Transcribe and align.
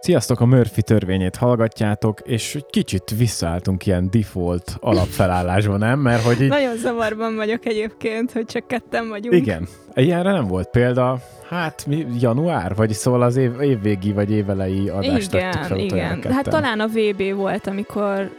Sziasztok, 0.00 0.40
a 0.40 0.46
Murphy 0.46 0.82
törvényét 0.82 1.36
hallgatjátok, 1.36 2.20
és 2.20 2.58
kicsit 2.70 3.10
visszaálltunk 3.16 3.86
ilyen 3.86 4.08
default 4.10 4.76
alapfelállásba, 4.80 5.76
nem? 5.76 5.98
Mert 5.98 6.22
hogy 6.22 6.40
így... 6.40 6.48
Nagyon 6.48 6.76
zavarban 6.76 7.36
vagyok 7.36 7.66
egyébként, 7.66 8.32
hogy 8.32 8.44
csak 8.44 8.66
ketten 8.66 9.08
vagyunk. 9.08 9.34
Igen. 9.34 9.68
Ilyenre 9.94 10.32
nem 10.32 10.46
volt 10.46 10.68
példa, 10.70 11.18
hát 11.48 11.86
mi, 11.86 12.06
január, 12.20 12.74
vagy 12.74 12.92
szóval 12.92 13.22
az 13.22 13.36
év, 13.36 13.60
évvégi 13.60 14.12
vagy 14.12 14.30
évelei 14.30 14.88
adást 14.88 15.34
igen, 15.34 15.50
tettük 15.50 15.62
fel 15.62 15.78
igen. 15.78 16.14
ketten. 16.14 16.32
Hát 16.32 16.48
talán 16.48 16.80
a 16.80 16.86
VB 16.86 17.34
volt, 17.34 17.66
amikor, 17.66 18.30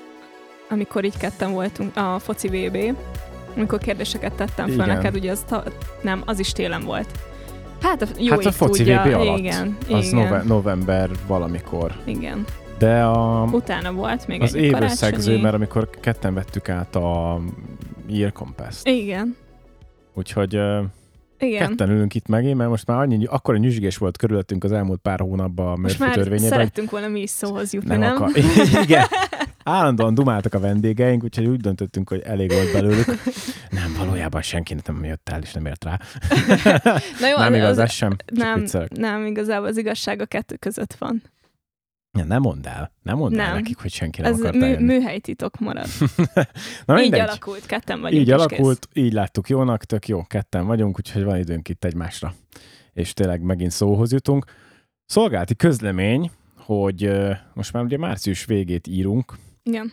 amikor 0.69 1.05
így 1.05 1.17
ketten 1.17 1.51
voltunk, 1.51 1.97
a 1.97 2.19
foci 2.19 2.47
VB, 2.47 2.97
amikor 3.55 3.79
kérdéseket 3.79 4.33
tettem 4.33 4.65
fel 4.65 4.73
Igen. 4.73 4.87
neked, 4.87 5.15
ugye 5.15 5.31
az, 5.31 5.43
ta, 5.47 5.63
nem, 6.01 6.21
az 6.25 6.39
is 6.39 6.51
télen 6.51 6.83
volt. 6.83 7.07
Hát 7.81 8.01
a 8.01 8.05
jó 8.17 8.29
Hát 8.29 8.45
a 8.45 8.51
foci 8.51 8.77
tudja. 8.83 9.01
VB 9.05 9.13
alatt. 9.13 9.37
Igen, 9.37 9.77
Az 9.91 10.05
igen, 10.07 10.15
nove- 10.27 10.43
november 10.45 11.09
valamikor. 11.27 11.91
igen. 12.05 12.45
De 12.77 13.03
a, 13.03 13.43
Utána 13.51 13.91
volt 13.91 14.27
még 14.27 14.41
az 14.41 14.55
egy 14.55 14.63
évösszegző, 14.63 15.37
mert 15.41 15.55
amikor 15.55 15.89
ketten 15.99 16.33
vettük 16.33 16.69
át 16.69 16.95
a 16.95 17.39
Year 18.07 18.31
Compass-t. 18.31 18.87
Igen, 18.87 19.35
Úgyhogy 20.13 20.53
igen. 21.39 21.67
ketten 21.67 21.89
ülünk 21.89 22.13
itt 22.15 22.27
megint, 22.27 22.57
mert 22.57 22.69
most 22.69 22.87
már 22.87 22.97
annyi, 22.99 23.25
akkor 23.25 23.53
a 23.53 23.57
nyüzsgés 23.57 23.97
volt 23.97 24.17
körülöttünk 24.17 24.63
az 24.63 24.71
elmúlt 24.71 24.99
pár 24.99 25.19
hónapban 25.19 25.67
a 25.71 25.75
Most 25.75 25.99
már 25.99 26.13
törvényében, 26.13 26.41
hogy 26.41 26.51
szerettünk 26.51 26.89
volna 26.91 27.07
mi 27.07 27.19
is 27.21 27.29
szóhoz 27.29 27.73
jutni, 27.73 27.89
nem, 27.89 27.99
nem? 27.99 28.11
akar. 28.15 28.29
Igen. 28.83 29.05
Állandóan 29.63 30.13
dumáltak 30.13 30.53
a 30.53 30.59
vendégeink, 30.59 31.23
úgyhogy 31.23 31.45
úgy 31.45 31.59
döntöttünk, 31.59 32.09
hogy 32.09 32.21
elég 32.21 32.51
volt 32.51 32.71
belőlük. 32.73 33.05
Nem, 33.69 33.93
valójában 33.97 34.41
senki 34.41 34.75
nem 34.85 35.03
jött 35.05 35.29
el, 35.29 35.41
és 35.41 35.53
nem 35.53 35.65
ért 35.65 35.83
rá. 35.83 35.99
Na 37.21 37.27
jó, 37.27 37.37
nem 37.37 37.51
az- 37.51 37.57
igaz, 37.57 37.69
az- 37.69 37.77
ez 37.77 37.91
sem. 37.91 38.15
Nem, 38.33 38.65
nem, 38.89 39.25
igazából 39.25 39.67
az 39.67 39.77
igazság 39.77 40.21
a 40.21 40.25
kettő 40.25 40.55
között 40.55 40.93
van. 40.93 41.21
Ja, 42.17 42.23
nem 42.23 42.41
mondd 42.41 42.67
el. 42.67 42.91
Nem 43.03 43.17
mondd 43.17 43.39
el 43.39 43.45
Nem. 43.45 43.55
nekik, 43.55 43.77
hogy 43.77 43.91
senki 43.91 44.21
nem 44.21 44.33
Ez 44.33 44.39
akart 44.39 44.55
mű, 44.55 44.77
műhelytitok 44.77 45.59
marad. 45.59 45.87
Na 46.85 46.95
így 46.95 47.01
mindegy. 47.01 47.19
alakult, 47.19 47.65
ketten 47.65 48.01
vagyunk. 48.01 48.21
Így 48.21 48.31
alakult, 48.31 48.87
így 48.93 49.13
láttuk 49.13 49.49
jónak, 49.49 49.83
tök 49.83 50.07
jó, 50.07 50.23
ketten 50.23 50.65
vagyunk, 50.65 50.97
úgyhogy 50.97 51.23
van 51.23 51.37
időnk 51.37 51.69
itt 51.69 51.83
egymásra. 51.83 52.33
És 52.93 53.13
tényleg 53.13 53.41
megint 53.41 53.71
szóhoz 53.71 54.11
jutunk. 54.11 54.45
Szolgálti 55.05 55.55
közlemény, 55.55 56.31
hogy 56.57 57.11
most 57.53 57.73
már 57.73 57.83
ugye 57.83 57.97
március 57.97 58.45
végét 58.45 58.87
írunk, 58.87 59.33
Kész. 59.35 59.50
Igen. 59.63 59.91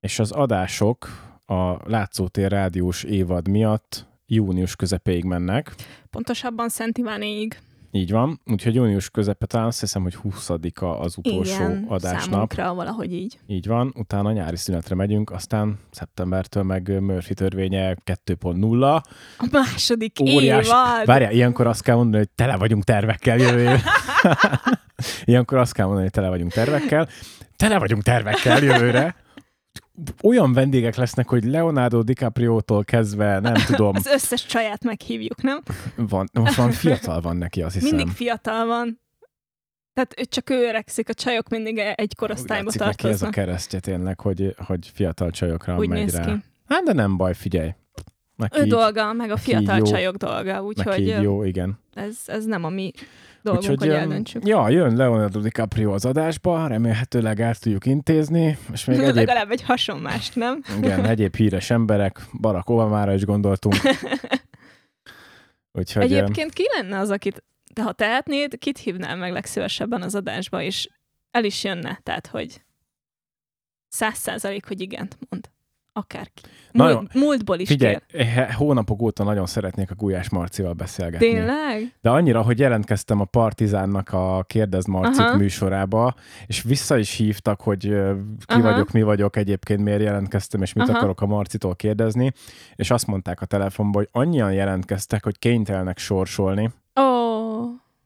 és 0.00 0.18
az 0.18 0.30
adások 0.30 1.08
a 1.46 1.90
Látszótér 1.90 2.50
rádiós 2.50 3.02
évad 3.02 3.48
miatt 3.48 4.06
június 4.26 4.76
közepéig 4.76 5.24
mennek. 5.24 5.74
Pontosabban 6.10 6.68
Szent 6.68 6.98
Ivánéig. 6.98 7.58
Így 7.90 8.10
van, 8.10 8.40
úgyhogy 8.44 8.74
június 8.74 9.10
közepe 9.10 9.46
talán 9.46 9.66
azt 9.66 9.80
hiszem, 9.80 10.02
hogy 10.02 10.16
20-a 10.24 10.84
az 10.84 11.16
utolsó 11.16 11.54
Igen, 11.54 11.84
adásnap. 11.88 12.30
számunkra 12.30 12.74
valahogy 12.74 13.12
így. 13.12 13.38
Így 13.46 13.66
van, 13.66 13.92
utána 13.96 14.32
nyári 14.32 14.56
szünetre 14.56 14.94
megyünk, 14.94 15.30
aztán 15.30 15.78
szeptembertől 15.90 16.62
meg 16.62 17.00
Murphy 17.02 17.34
törvénye 17.34 17.96
2.0. 18.04 19.02
A 19.38 19.48
második 19.50 20.20
Óriás. 20.20 20.66
évad. 20.66 21.04
Várjál, 21.06 21.32
ilyenkor 21.32 21.66
azt 21.66 21.82
kell 21.82 21.96
mondani, 21.96 22.16
hogy 22.16 22.30
tele 22.34 22.56
vagyunk 22.56 22.84
tervekkel 22.84 23.38
jövő 23.38 23.76
ilyenkor 25.24 25.58
azt 25.58 25.72
kell 25.72 25.84
mondani, 25.84 26.04
hogy 26.06 26.14
tele 26.14 26.28
vagyunk 26.28 26.52
tervekkel. 26.52 27.08
Tele 27.56 27.78
vagyunk 27.78 28.02
tervekkel 28.02 28.62
jövőre. 28.62 29.16
Olyan 30.22 30.52
vendégek 30.52 30.94
lesznek, 30.96 31.28
hogy 31.28 31.44
Leonardo 31.44 32.02
DiCaprio-tól 32.02 32.84
kezdve, 32.84 33.38
nem 33.40 33.54
tudom, 33.54 33.96
Az 33.96 34.06
összes 34.06 34.46
csaját 34.46 34.84
meghívjuk, 34.84 35.42
nem? 35.42 35.58
van, 35.96 36.28
most 36.32 36.54
van 36.54 36.70
fiatal 36.70 37.20
van 37.20 37.36
neki, 37.36 37.62
azt 37.62 37.74
hiszem. 37.74 37.96
Mindig 37.96 38.14
fiatal 38.14 38.66
van. 38.66 39.00
Tehát 39.92 40.14
ő 40.20 40.24
csak 40.24 40.50
ő 40.50 40.54
öregszik, 40.68 41.08
a 41.08 41.14
csajok 41.14 41.48
mindig 41.48 41.78
egy 41.78 42.14
korosztályba 42.16 42.70
Úgy 42.70 42.76
látszik 42.78 42.80
neki 42.80 43.08
ez 43.08 43.14
a 43.14 43.18
tartoznak. 43.18 43.30
keresztje 43.46 43.80
tényleg, 43.80 44.20
hogy, 44.20 44.54
hogy 44.66 44.90
fiatal 44.94 45.30
csajokra 45.30 45.76
Úgy 45.76 45.88
megy 45.88 46.10
rá. 46.10 46.24
ki. 46.24 46.30
Hát 46.68 46.82
de 46.84 46.92
nem 46.92 47.16
baj, 47.16 47.34
figyelj. 47.34 47.70
Neki 48.36 48.58
Ő 48.58 48.62
így, 48.62 48.68
dolga, 48.68 49.12
meg 49.12 49.30
a 49.30 49.36
fiatal 49.36 49.76
jó. 49.76 49.84
csajok 49.84 50.16
dolga, 50.16 50.62
úgyhogy 50.64 51.06
jó, 51.06 51.44
igen. 51.44 51.78
ez, 51.94 52.16
ez 52.26 52.44
nem 52.44 52.64
a 52.64 52.68
mi 52.68 52.92
dolgunk, 53.44 53.78
hogy 53.78 53.88
öm, 53.88 53.94
eldöntsük. 53.94 54.46
ja, 54.46 54.68
jön 54.68 54.96
Leonardo 54.96 55.40
DiCaprio 55.40 55.92
az 55.92 56.04
adásba, 56.04 56.66
remélhetőleg 56.66 57.40
el 57.40 57.54
tudjuk 57.54 57.86
intézni, 57.86 58.58
és 58.72 58.84
még 58.84 58.98
egyéb, 59.00 59.14
Legalább 59.14 59.50
egy 59.50 59.62
hasonmást, 59.62 60.36
nem? 60.36 60.62
igen, 60.76 61.04
egyéb 61.14 61.36
híres 61.36 61.70
emberek, 61.70 62.20
Barack 62.40 62.70
Obamára 62.70 63.14
is 63.14 63.24
gondoltunk. 63.24 63.74
Úgyhogy 65.78 66.02
Egyébként 66.02 66.52
ki 66.52 66.64
lenne 66.76 66.98
az, 66.98 67.10
akit, 67.10 67.44
de 67.74 67.82
ha 67.82 67.92
tehetnéd, 67.92 68.58
kit 68.58 68.78
hívnál 68.78 69.16
meg 69.16 69.32
legszívesebben 69.32 70.02
az 70.02 70.14
adásba, 70.14 70.62
és 70.62 70.88
el 71.30 71.44
is 71.44 71.64
jönne, 71.64 72.00
tehát, 72.02 72.26
hogy 72.26 72.64
száz 73.88 74.18
százalék, 74.18 74.66
hogy 74.66 74.80
igent 74.80 75.18
mond. 75.28 75.50
Akárki. 75.96 76.42
Nagyon- 76.72 76.96
Múlt, 76.96 77.14
múltból 77.14 77.58
is 77.58 77.68
figyelj, 77.68 77.96
kér. 78.06 78.26
he- 78.26 78.52
hónapok 78.52 79.02
óta 79.02 79.24
nagyon 79.24 79.46
szeretnék 79.46 79.90
a 79.90 79.94
Gulyás 79.94 80.28
Marcival 80.30 80.72
beszélgetni. 80.72 81.26
Tényleg? 81.26 81.94
De 82.00 82.10
annyira, 82.10 82.42
hogy 82.42 82.58
jelentkeztem 82.58 83.20
a 83.20 83.24
Partizánnak 83.24 84.12
a 84.12 84.44
Kérdezd 84.46 84.88
Marcit 84.88 85.20
Aha. 85.24 85.36
műsorába, 85.36 86.14
és 86.46 86.62
vissza 86.62 86.98
is 86.98 87.14
hívtak, 87.16 87.60
hogy 87.60 87.86
ö, 87.88 88.14
ki 88.46 88.54
Aha. 88.54 88.62
vagyok, 88.70 88.90
mi 88.92 89.02
vagyok 89.02 89.36
egyébként, 89.36 89.80
miért 89.82 90.00
jelentkeztem, 90.02 90.62
és 90.62 90.72
mit 90.72 90.88
Aha. 90.88 90.96
akarok 90.98 91.20
a 91.20 91.26
Marcitól 91.26 91.76
kérdezni, 91.76 92.32
és 92.74 92.90
azt 92.90 93.06
mondták 93.06 93.40
a 93.40 93.46
telefonban, 93.46 94.02
hogy 94.10 94.22
annyian 94.22 94.52
jelentkeztek, 94.52 95.24
hogy 95.24 95.38
kénytelenek 95.38 95.98
sorsolni, 95.98 96.70
Ó, 97.00 97.33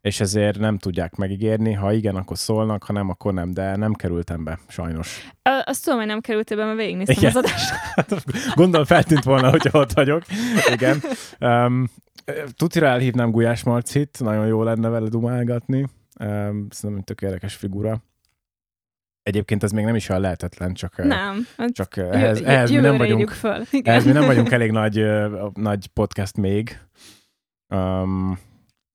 és 0.00 0.20
ezért 0.20 0.58
nem 0.58 0.78
tudják 0.78 1.14
megígérni, 1.14 1.72
ha 1.72 1.92
igen, 1.92 2.16
akkor 2.16 2.38
szólnak, 2.38 2.84
ha 2.84 2.92
nem, 2.92 3.08
akkor 3.08 3.34
nem, 3.34 3.52
de 3.52 3.76
nem 3.76 3.92
kerültem 3.92 4.44
be, 4.44 4.58
sajnos. 4.68 5.30
Ö, 5.42 5.50
azt 5.64 5.84
tudom, 5.84 5.98
hogy 5.98 6.08
nem 6.08 6.20
került 6.20 6.56
be, 6.56 6.64
mert 6.64 6.76
végignéztem 6.76 7.16
Igen. 7.16 7.30
az 7.30 7.36
adást. 7.36 7.74
Gondolom 8.54 8.86
feltűnt 8.86 9.24
volna, 9.24 9.50
hogy 9.50 9.68
ott 9.72 9.92
vagyok. 9.92 10.22
Igen. 10.72 11.02
Um, 11.40 11.88
tutira 12.56 12.86
elhívnám 12.86 13.30
Gulyás 13.30 13.62
Marcit, 13.62 14.18
nagyon 14.20 14.46
jó 14.46 14.62
lenne 14.62 14.88
vele 14.88 15.08
dumálgatni. 15.08 15.86
Um, 16.20 16.66
szerintem 16.70 17.04
tök 17.04 17.22
érdekes 17.22 17.54
figura. 17.54 18.02
Egyébként 19.22 19.62
ez 19.62 19.70
még 19.70 19.84
nem 19.84 19.94
is 19.94 20.08
olyan 20.08 20.20
lehetetlen, 20.20 20.74
csak, 20.74 20.96
Nem. 20.96 21.46
hát 21.56 21.72
csak 21.72 21.96
eh, 21.96 22.12
ehhez, 22.12 22.40
ehhez 22.40 22.70
mi 22.70 22.76
nem 22.76 22.96
vagyunk, 22.96 23.30
föl. 23.30 23.62
Igen. 23.70 23.92
ehhez 23.92 24.04
mi 24.04 24.12
nem 24.12 24.26
vagyunk 24.26 24.50
elég 24.58 24.70
nagy, 24.70 25.04
nagy 25.54 25.86
podcast 25.86 26.36
még. 26.36 26.78
Um, 27.74 28.38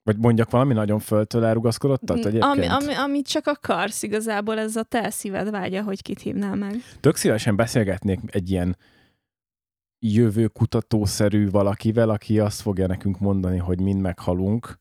vagy 0.03 0.17
mondjak 0.17 0.49
valami 0.49 0.73
nagyon 0.73 0.99
föltől 0.99 1.45
elrugaszkodottat 1.45 2.17
egyébként? 2.17 2.43
ami, 2.43 2.65
ami, 2.65 2.93
amit 2.93 3.27
csak 3.27 3.47
akarsz, 3.47 4.03
igazából 4.03 4.59
ez 4.59 4.75
a 4.75 4.83
te 4.83 5.09
szíved 5.09 5.49
vágya, 5.49 5.83
hogy 5.83 6.01
kit 6.01 6.19
hívnál 6.19 6.55
meg. 6.55 6.75
Tök 6.99 7.15
szívesen 7.15 7.55
beszélgetnék 7.55 8.19
egy 8.31 8.51
ilyen 8.51 8.77
jövőkutatószerű 9.99 11.49
valakivel, 11.49 12.09
aki 12.09 12.39
azt 12.39 12.61
fogja 12.61 12.87
nekünk 12.87 13.19
mondani, 13.19 13.57
hogy 13.57 13.81
mind 13.81 14.01
meghalunk. 14.01 14.79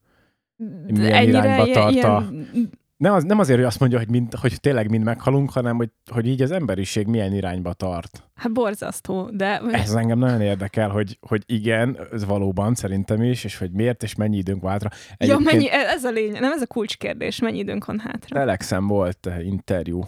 Milyen 0.87 1.28
irányba 1.28 1.65
ilyen- 1.66 1.72
tart 1.72 1.87
a- 1.87 1.91
ilyen- 1.91 2.71
Nem, 3.02 3.12
az, 3.12 3.24
nem 3.24 3.38
azért, 3.38 3.58
hogy 3.58 3.66
azt 3.66 3.80
mondja, 3.80 3.98
hogy, 3.98 4.08
mind, 4.08 4.34
hogy 4.34 4.60
tényleg 4.60 4.90
mind 4.90 5.04
meghalunk, 5.04 5.50
hanem 5.50 5.76
hogy, 5.76 5.90
hogy 6.10 6.26
így 6.26 6.42
az 6.42 6.50
emberiség 6.50 7.06
milyen 7.06 7.32
irányba 7.32 7.72
tart. 7.72 8.30
Hát 8.34 8.52
borzasztó, 8.52 9.30
de 9.32 9.58
Ez 9.58 9.94
engem 9.94 10.18
nagyon 10.18 10.40
érdekel, 10.40 10.88
hogy, 10.88 11.18
hogy 11.20 11.42
igen, 11.46 11.98
ez 12.12 12.24
valóban 12.24 12.74
szerintem 12.74 13.22
is, 13.22 13.44
és 13.44 13.58
hogy 13.58 13.70
miért 13.70 14.02
és 14.02 14.14
mennyi 14.14 14.36
időnk 14.36 14.62
váltra. 14.62 14.90
ja, 15.18 15.38
mennyi, 15.38 15.70
ez 15.70 16.04
a 16.04 16.10
lényeg, 16.10 16.40
nem 16.40 16.52
ez 16.52 16.62
a 16.62 16.66
kulcskérdés, 16.66 17.40
mennyi 17.40 17.58
időnk 17.58 17.84
van 17.84 17.98
hátra. 17.98 18.36
Telexen 18.38 18.86
volt 18.86 19.26
eh, 19.26 19.46
interjú 19.46 20.02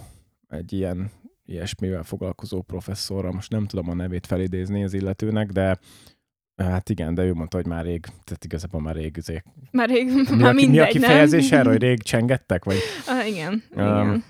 egy 0.48 0.72
ilyen 0.72 1.10
ilyesmivel 1.46 2.02
foglalkozó 2.02 2.62
professzorra, 2.62 3.32
most 3.32 3.50
nem 3.50 3.66
tudom 3.66 3.90
a 3.90 3.94
nevét 3.94 4.26
felidézni 4.26 4.84
az 4.84 4.94
illetőnek, 4.94 5.50
de 5.50 5.78
hát 6.56 6.88
igen, 6.88 7.14
de 7.14 7.22
ő 7.24 7.34
mondta, 7.34 7.56
hogy 7.56 7.66
már 7.66 7.84
rég, 7.84 8.04
tehát 8.24 8.44
igazából 8.44 8.80
már 8.80 8.94
rég 8.94 9.16
izé. 9.16 9.42
Már 9.70 9.88
rég, 9.88 10.06
Mi, 10.06 10.36
már 10.36 10.50
a, 10.50 10.52
mindegy, 10.52 10.70
mi 10.70 10.78
a 10.78 10.86
kifejezés 10.86 11.48
nem? 11.48 11.60
erre, 11.60 11.68
hogy 11.70 11.80
rég 11.80 12.02
csengettek? 12.02 12.64
Vagy? 12.64 12.76
Ah, 13.06 13.28
igen, 13.28 13.62
Um, 13.76 13.82
igen. 13.86 14.24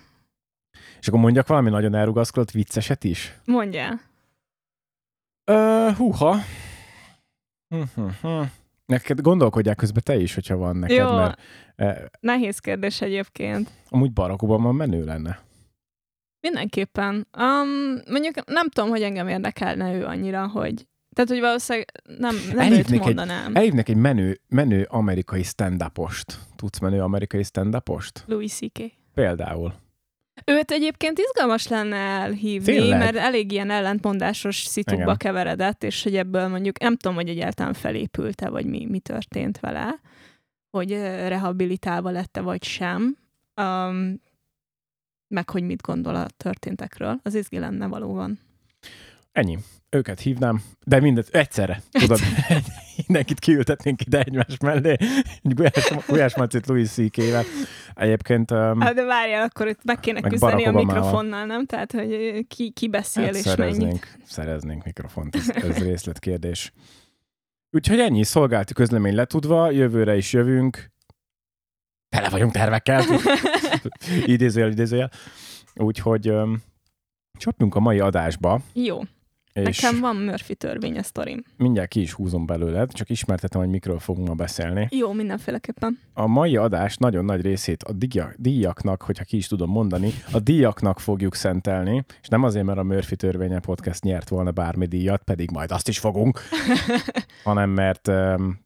És 1.01 1.09
akkor 1.09 1.21
mondjak 1.21 1.47
valami 1.47 1.71
nagyon 1.71 1.95
elrugaszkodott 1.95 2.51
vicceset 2.51 3.05
is? 3.05 3.35
Mondjál. 3.45 4.01
Ö, 5.45 5.89
húha. 5.97 6.37
Hm-hm-hm. 7.69 8.43
Neked 8.87 9.21
gondolkodják 9.21 9.77
közben 9.77 10.03
te 10.05 10.17
is, 10.17 10.35
hogyha 10.35 10.57
van 10.57 10.77
neked, 10.77 10.97
Jó. 10.97 11.17
mert 11.17 11.41
eh, 11.77 11.97
Nehéz 12.21 12.59
kérdés 12.59 13.01
egyébként. 13.01 13.71
amúgy 13.89 14.13
Barack 14.13 14.43
Obama 14.43 14.73
menő 14.73 15.05
lenne. 15.05 15.41
Mindenképpen. 16.41 17.15
Um, 17.39 17.69
mondjuk 18.11 18.45
nem 18.47 18.69
tudom, 18.69 18.91
hogy 18.91 19.03
engem 19.03 19.29
érdekelne 19.29 19.93
ő 19.95 20.05
annyira, 20.05 20.49
hogy 20.49 20.87
tehát, 21.15 21.31
hogy 21.31 21.41
valószínűleg 21.41 21.89
nem, 22.19 22.35
nem 22.49 22.59
Elhívnék 22.59 22.87
őt 22.87 22.93
egy- 22.93 23.01
mondanám. 23.01 23.55
Elhívnek 23.57 23.89
egy 23.89 23.97
menő, 23.97 24.41
menő 24.49 24.87
amerikai 24.91 25.43
stand-upost. 25.43 26.39
Tudsz 26.57 26.79
menő 26.79 27.01
amerikai 27.03 27.43
stand-upost? 27.43 28.25
Louis 28.27 28.53
C.K. 28.53 28.79
Például. 29.15 29.75
Őt 30.45 30.71
egyébként 30.71 31.19
izgalmas 31.19 31.69
lenne 31.69 31.97
elhívni, 31.97 32.65
Tényleg? 32.73 32.99
mert 32.99 33.17
elég 33.17 33.53
ilyen 33.53 33.71
ellentmondásos 33.71 34.57
szitukba 34.57 35.03
Igen. 35.03 35.17
keveredett, 35.17 35.83
és 35.85 36.03
hogy 36.03 36.17
ebből 36.17 36.49
mondjuk 36.49 36.79
nem 36.81 36.97
tudom, 36.97 37.17
hogy 37.17 37.29
egyáltalán 37.29 37.73
felépült-e, 37.73 38.49
vagy 38.49 38.67
mi, 38.67 38.87
mi 38.91 38.99
történt 38.99 39.61
vele, 39.61 40.01
hogy 40.71 40.91
rehabilitálva 41.29 42.11
lette, 42.11 42.41
vagy 42.41 42.65
sem. 42.65 43.17
Um, 43.61 44.21
meg 45.29 45.51
hogy 45.51 45.63
mit 45.63 45.83
gondol 45.83 46.15
a 46.15 46.27
történtekről. 46.37 47.21
Az 47.23 47.35
izgi 47.35 47.59
lenne 47.59 47.87
valóban. 47.87 48.39
Ennyi. 49.35 49.59
Őket 49.91 50.21
hívnám, 50.21 50.63
de 50.85 51.01
mindet 51.01 51.29
egyszerre. 51.29 51.83
Tudod, 51.91 52.19
mindenkit 53.07 53.39
kiültetnénk 53.39 54.01
ide 54.07 54.19
egymás 54.23 54.59
mellé. 54.63 54.97
Gulyás, 55.43 55.93
Gulyás 56.07 56.37
Macit 56.37 56.67
Louis 56.67 56.89
C.K.-vel. 56.89 57.45
Egyébként... 57.95 58.51
Um, 58.51 58.81
Hát 58.81 58.95
de 58.95 59.05
várjál, 59.05 59.43
akkor 59.43 59.69
itt 59.69 59.85
meg 59.85 60.01
kéne 60.01 60.21
Meg 60.21 60.31
küzdeni 60.31 60.65
a 60.65 60.73
mikrofonnal, 60.73 61.45
nem? 61.45 61.67
Tehát, 61.67 61.93
hogy 61.93 62.45
ki, 62.49 62.71
ki 62.71 62.89
beszél 62.89 63.25
hát 63.25 63.35
és 63.35 63.41
szereznénk, 63.41 63.81
mennyit. 63.81 64.19
szereznénk 64.25 64.85
mikrofont, 64.85 65.37
ez, 65.37 65.49
ez 65.49 65.79
részletkérdés. 65.79 66.73
Úgyhogy 67.71 67.99
ennyi, 67.99 68.25
szolgálti 68.25 68.73
közlemény 68.73 69.15
letudva, 69.15 69.71
jövőre 69.71 70.17
is 70.17 70.33
jövünk. 70.33 70.91
Tele 72.09 72.29
vagyunk 72.29 72.53
tervekkel. 72.53 73.05
idézőjel, 74.35 74.71
idézőjel. 74.71 75.11
Úgyhogy 75.75 76.31
um, 76.31 76.63
csapjunk 77.39 77.75
a 77.75 77.81
mai 77.81 78.01
adásba, 78.01 78.61
Jó, 78.73 79.01
és 79.55 79.81
nekem 79.81 80.01
van 80.01 80.17
Murphy 80.17 80.55
törvény 80.55 80.99
a 80.99 81.03
sztorim. 81.03 81.43
mindjárt 81.57 81.89
ki 81.89 82.01
is 82.01 82.13
húzom 82.13 82.47
belőled, 82.47 82.93
csak 82.93 83.11
ismertetem, 83.11 83.61
hogy 83.61 83.71
mikről 83.71 83.99
fogunk 83.99 84.29
ma 84.29 84.35
beszélni. 84.35 84.89
Jó, 84.91 85.13
mindenféleképpen. 85.13 85.99
A 86.13 86.27
mai 86.27 86.57
adás 86.57 86.97
nagyon 86.97 87.25
nagy 87.25 87.41
részét 87.41 87.83
a 87.83 87.93
díja- 87.93 88.35
díjaknak, 88.37 89.03
hogyha 89.03 89.25
ki 89.25 89.37
is 89.37 89.47
tudom 89.47 89.71
mondani, 89.71 90.11
a 90.33 90.39
díjaknak 90.39 91.01
fogjuk 91.01 91.35
szentelni, 91.35 92.05
és 92.23 92.29
nem 92.29 92.43
azért, 92.43 92.65
mert 92.65 92.79
a 92.79 92.83
Murphy 92.83 93.17
törvénye 93.17 93.61
podcast 93.61 94.03
nyert 94.03 94.29
volna 94.29 94.51
bármi 94.51 94.87
díjat, 94.87 95.23
pedig 95.23 95.51
majd 95.51 95.71
azt 95.71 95.89
is 95.89 95.99
fogunk, 95.99 96.41
hanem 97.45 97.71
mert 97.71 98.09
um, 98.09 98.63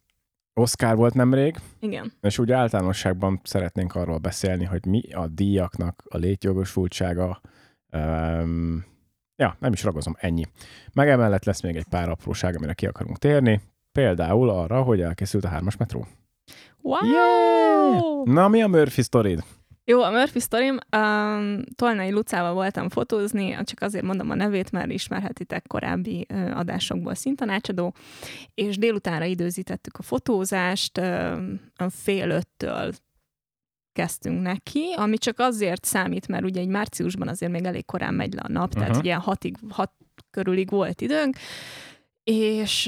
Oscar 0.55 0.97
volt 0.97 1.15
nemrég, 1.15 1.57
Igen. 1.81 2.13
és 2.21 2.39
úgy 2.39 2.53
általánosságban 2.53 3.41
szeretnénk 3.45 3.95
arról 3.95 4.19
beszélni, 4.19 4.65
hogy 4.65 4.87
mi 4.87 5.03
a 5.13 5.27
díjaknak 5.27 6.03
a 6.09 6.17
létjogosultsága. 6.17 7.41
Um, 7.93 8.85
ja, 9.39 9.57
nem 9.59 9.73
is 9.73 9.83
ragozom, 9.83 10.17
ennyi. 10.19 10.45
Meg 10.93 11.09
emellett 11.09 11.45
lesz 11.45 11.61
még 11.61 11.77
egy 11.77 11.87
pár 11.91 12.09
apróság, 12.09 12.57
amire 12.57 12.73
ki 12.73 12.87
akarunk 12.87 13.19
térni. 13.19 13.61
Például 13.93 14.51
arra, 14.51 14.83
hogy 14.83 15.01
elkészült 15.01 15.45
a 15.45 15.49
hármas 15.49 15.77
metró. 15.77 16.07
Wow! 16.83 17.11
Yeah! 17.11 18.25
Na, 18.25 18.49
mi 18.49 18.63
a 18.63 18.67
Murphy 18.67 19.03
sztorid? 19.03 19.45
Jó, 19.85 20.03
a 20.03 20.11
Murphy 20.11 20.39
sztorim, 20.39 20.79
um, 20.97 21.63
Tolnai 21.75 22.11
Lucával 22.11 22.53
voltam 22.53 22.89
fotózni, 22.89 23.57
csak 23.65 23.81
azért 23.81 24.05
mondom 24.05 24.31
a 24.31 24.35
nevét, 24.35 24.73
mert 24.73 24.91
ismerhetitek 24.91 25.67
korábbi 25.67 26.27
uh, 26.29 26.59
adásokból 26.59 27.15
szintanácsadó, 27.15 27.95
és 28.55 28.79
délutánra 28.79 29.25
időzítettük 29.25 29.97
a 29.99 30.03
fotózást, 30.03 30.99
um, 30.99 31.61
a 31.77 31.91
fél 31.91 32.31
öttől 32.31 32.93
kezdtünk 33.99 34.43
neki, 34.43 34.95
ami 34.97 35.19
csak 35.19 35.39
azért 35.39 35.85
számít, 35.85 36.29
mert 36.29 36.45
ugye 36.45 36.61
egy 36.61 36.69
márciusban 36.69 37.29
azért 37.29 37.53
még 37.53 37.65
elég 37.65 37.85
korán 37.85 38.15
megy 38.15 38.35
le 38.35 38.41
a 38.41 38.53
nap, 38.53 38.75
tehát 38.75 38.91
Aha. 38.91 38.99
ugye 38.99 39.15
hatig, 39.15 39.57
hat 39.71 39.93
körülig 40.31 40.71
volt 40.71 41.01
időnk, 41.01 41.37
és 42.25 42.87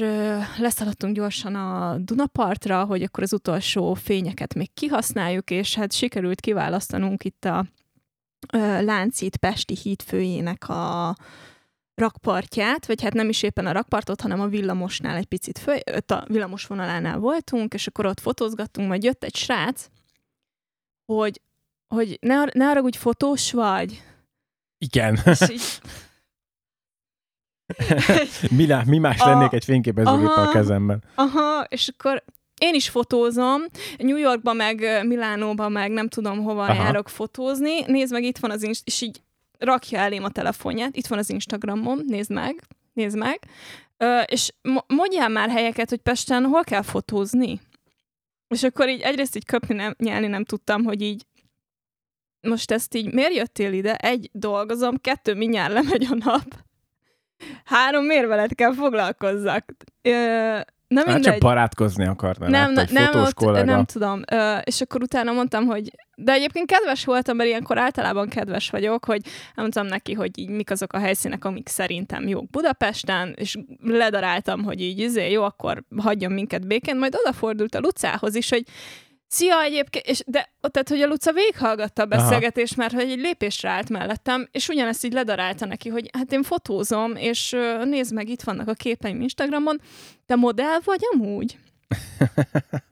leszaladtunk 0.57 1.15
gyorsan 1.15 1.55
a 1.55 1.97
Dunapartra, 1.97 2.85
hogy 2.85 3.03
akkor 3.03 3.23
az 3.23 3.33
utolsó 3.33 3.93
fényeket 3.93 4.53
még 4.53 4.73
kihasználjuk, 4.73 5.49
és 5.49 5.75
hát 5.75 5.93
sikerült 5.93 6.41
kiválasztanunk 6.41 7.23
itt 7.23 7.45
a 7.45 7.65
Láncít 8.81 9.37
Pesti 9.37 9.75
hídfőjének 9.83 10.69
a 10.69 11.15
rakpartját, 11.95 12.85
vagy 12.85 13.01
hát 13.01 13.13
nem 13.13 13.29
is 13.29 13.43
éppen 13.43 13.65
a 13.65 13.71
rakpartot, 13.71 14.21
hanem 14.21 14.39
a 14.39 14.47
villamosnál 14.47 15.15
egy 15.15 15.25
picit 15.25 15.59
föl, 15.59 15.77
a 16.07 16.23
villamos 16.27 16.65
vonalánál 16.65 17.19
voltunk, 17.19 17.73
és 17.73 17.87
akkor 17.87 18.05
ott 18.05 18.19
fotózgattunk, 18.19 18.87
majd 18.87 19.03
jött 19.03 19.23
egy 19.23 19.35
srác, 19.35 19.89
hogy, 21.05 21.41
hogy 21.87 22.17
ne, 22.21 22.39
ar- 22.39 22.53
ne 22.53 22.69
arra, 22.69 22.81
hogy 22.81 22.95
fotós 22.95 23.51
vagy, 23.51 24.01
Igen. 24.77 25.19
így, 25.51 25.61
mi, 28.57 28.67
lá- 28.67 28.85
mi 28.85 28.97
más 28.97 29.19
A- 29.19 29.27
lennék 29.29 29.51
egy 29.51 29.63
fényképezőgéppel 29.63 30.43
a 30.47 30.51
kezemben? 30.51 31.03
Aha, 31.15 31.63
és 31.69 31.87
akkor 31.87 32.23
én 32.57 32.73
is 32.73 32.89
fotózom, 32.89 33.61
New 33.97 34.17
Yorkba, 34.17 34.53
meg 34.53 34.81
ö, 34.81 35.03
Milánóba, 35.03 35.69
meg 35.69 35.91
nem 35.91 36.07
tudom 36.07 36.43
hova. 36.43 36.63
Aha. 36.63 36.73
járok 36.83 37.09
fotózni. 37.09 37.81
Nézd 37.85 38.11
meg, 38.13 38.23
itt 38.23 38.37
van 38.37 38.51
az 38.51 38.63
Inst- 38.63 38.87
és 38.87 39.01
így 39.01 39.21
rakja 39.59 39.99
elém 39.99 40.23
a 40.23 40.29
telefonját, 40.29 40.95
itt 40.95 41.07
van 41.07 41.17
az 41.19 41.29
Instagramom, 41.29 41.99
nézd 42.07 42.31
meg, 42.31 42.63
nézd 42.93 43.17
meg. 43.17 43.39
Ö, 43.97 44.19
és 44.19 44.53
mo- 44.61 44.85
mondjál 44.87 45.29
már 45.29 45.49
helyeket, 45.49 45.89
hogy 45.89 45.99
Pesten 45.99 46.43
hol 46.45 46.63
kell 46.63 46.81
fotózni. 46.81 47.59
És 48.51 48.63
akkor 48.63 48.89
így 48.89 49.01
egyrészt 49.01 49.35
így 49.35 49.45
köpni, 49.45 49.75
nem, 49.75 49.95
nyelni 49.97 50.27
nem 50.27 50.43
tudtam, 50.43 50.83
hogy 50.83 51.01
így 51.01 51.25
most 52.41 52.71
ezt 52.71 52.95
így 52.95 53.13
miért 53.13 53.33
jöttél 53.33 53.73
ide? 53.73 53.95
Egy, 53.95 54.29
dolgozom, 54.33 54.97
kettő, 54.97 55.33
mindjárt 55.35 55.73
lemegy 55.73 56.07
a 56.11 56.15
nap. 56.25 56.45
Három, 57.65 58.05
miért 58.05 58.27
veled 58.27 58.55
kell 58.55 58.73
foglalkozzak? 58.73 59.65
Ö, 60.01 60.59
Hát 60.95 61.05
mindegy. 61.05 61.21
csak 61.21 61.39
barátkozni 61.39 62.05
akartál. 62.05 62.49
Nem, 62.49 62.71
nem, 62.71 62.85
fotós 62.85 63.29
ott, 63.35 63.63
nem 63.65 63.85
tudom. 63.85 64.21
Ö, 64.31 64.57
és 64.57 64.81
akkor 64.81 65.01
utána 65.01 65.31
mondtam, 65.31 65.65
hogy 65.65 65.91
de 66.23 66.31
egyébként 66.31 66.71
kedves 66.71 67.05
voltam, 67.05 67.35
mert 67.35 67.49
ilyenkor 67.49 67.77
általában 67.77 68.29
kedves 68.29 68.69
vagyok, 68.69 69.05
hogy 69.05 69.21
mondtam 69.55 69.85
neki, 69.85 70.13
hogy 70.13 70.39
így 70.39 70.49
mik 70.49 70.71
azok 70.71 70.93
a 70.93 70.99
helyszínek, 70.99 71.45
amik 71.45 71.67
szerintem 71.67 72.27
jók 72.27 72.49
Budapesten, 72.49 73.33
és 73.37 73.57
ledaráltam, 73.83 74.63
hogy 74.63 74.81
így 74.81 74.99
izé, 74.99 75.31
jó, 75.31 75.43
akkor 75.43 75.83
hagyjon 75.97 76.31
minket 76.31 76.67
békén, 76.67 76.97
majd 76.97 77.15
odafordult 77.15 77.75
a 77.75 77.79
Lucához 77.79 78.35
is, 78.35 78.49
hogy 78.49 78.63
Szia 79.33 79.61
egyébként, 79.61 80.05
és 80.05 80.23
de, 80.25 80.49
tehát, 80.61 80.89
hogy 80.89 81.01
a 81.01 81.07
Luca 81.07 81.31
végighallgatta 81.31 82.01
a 82.01 82.05
beszélgetést, 82.05 82.77
mert 82.77 82.93
hogy 82.93 83.11
egy 83.11 83.19
lépésre 83.19 83.69
állt 83.69 83.89
mellettem, 83.89 84.47
és 84.51 84.67
ugyanezt 84.67 85.05
így 85.05 85.13
ledarálta 85.13 85.65
neki, 85.65 85.89
hogy 85.89 86.09
hát 86.13 86.31
én 86.31 86.43
fotózom, 86.43 87.15
és 87.15 87.55
nézd 87.83 88.13
meg, 88.13 88.29
itt 88.29 88.41
vannak 88.41 88.67
a 88.67 88.73
képeim 88.73 89.21
Instagramon, 89.21 89.81
te 90.25 90.35
modell 90.35 90.79
vagy 90.83 90.99
amúgy? 91.13 91.57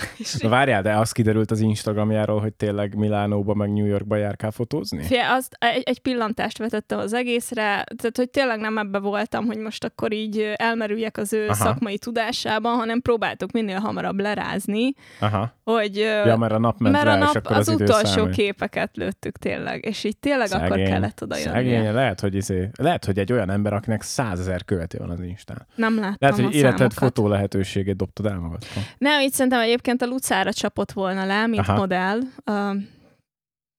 Na 0.42 0.48
várjál, 0.48 0.82
de 0.82 0.96
az 0.96 1.12
kiderült 1.12 1.50
az 1.50 1.60
Instagramjáról, 1.60 2.40
hogy 2.40 2.52
tényleg 2.52 2.94
Milánóba 2.94 3.54
meg 3.54 3.72
New 3.72 3.86
Yorkba 3.86 4.16
járkál 4.16 4.50
fotózni? 4.50 5.02
Fie, 5.02 5.30
azt 5.30 5.56
egy, 5.58 5.82
egy 5.84 5.98
pillantást 5.98 6.58
vetettem 6.58 6.98
az 6.98 7.12
egészre, 7.12 7.64
tehát 7.96 8.16
hogy 8.16 8.30
tényleg 8.30 8.60
nem 8.60 8.78
ebbe 8.78 8.98
voltam, 8.98 9.44
hogy 9.44 9.58
most 9.58 9.84
akkor 9.84 10.12
így 10.12 10.52
elmerüljek 10.56 11.16
az 11.16 11.32
ő 11.32 11.44
Aha. 11.44 11.54
Szakmai 11.54 11.98
tudásában, 11.98 12.76
hanem 12.76 13.00
próbáltuk 13.00 13.50
minél 13.50 13.78
hamarabb 13.78 14.20
lerázni, 14.20 14.94
Aha. 15.20 15.52
hogy 15.64 15.96
Ja, 15.96 16.36
mert 16.36 16.52
a 16.52 16.58
nap 16.58 16.78
ment 16.78 16.94
mert 16.94 17.06
rá, 17.06 17.12
a 17.12 17.16
nap 17.16 17.28
és 17.28 17.34
akkor 17.34 17.56
az, 17.56 17.68
az, 17.68 17.80
utolsó 17.80 18.04
számít. 18.04 18.34
képeket 18.34 18.96
lőttük 18.96 19.38
tényleg, 19.38 19.84
és 19.84 20.04
így 20.04 20.16
tényleg 20.16 20.52
akkor 20.52 20.82
kellett 20.82 21.22
oda 21.22 21.36
jönni. 21.36 21.50
Szegény, 21.50 21.92
lehet, 21.92 22.20
hogy, 22.20 22.34
izé, 22.34 22.70
lehet, 22.78 23.04
hogy 23.04 23.18
egy 23.18 23.32
olyan 23.32 23.50
ember, 23.50 23.72
akinek 23.72 24.02
százezer 24.02 24.64
követő 24.64 24.98
van 24.98 25.10
az 25.10 25.20
Instán. 25.20 25.66
Nem 25.74 25.94
láttam 25.94 26.16
Lehet, 26.18 26.36
hogy 26.36 26.54
életed 26.54 26.92
fotó 26.92 27.28
lehetőségét 27.28 27.96
dobtad 27.96 28.26
el 28.26 28.38
magadtól. 28.38 28.82
Nem, 28.98 29.20
így 29.20 29.32
szerintem 29.32 29.60
egyébként 29.60 29.80
a 29.86 30.06
Lucára 30.06 30.52
csapott 30.52 30.92
volna 30.92 31.24
le, 31.24 31.46
mint 31.46 31.68
Aha. 31.68 31.78
Modell. 31.78 32.20
Uh, 32.46 32.82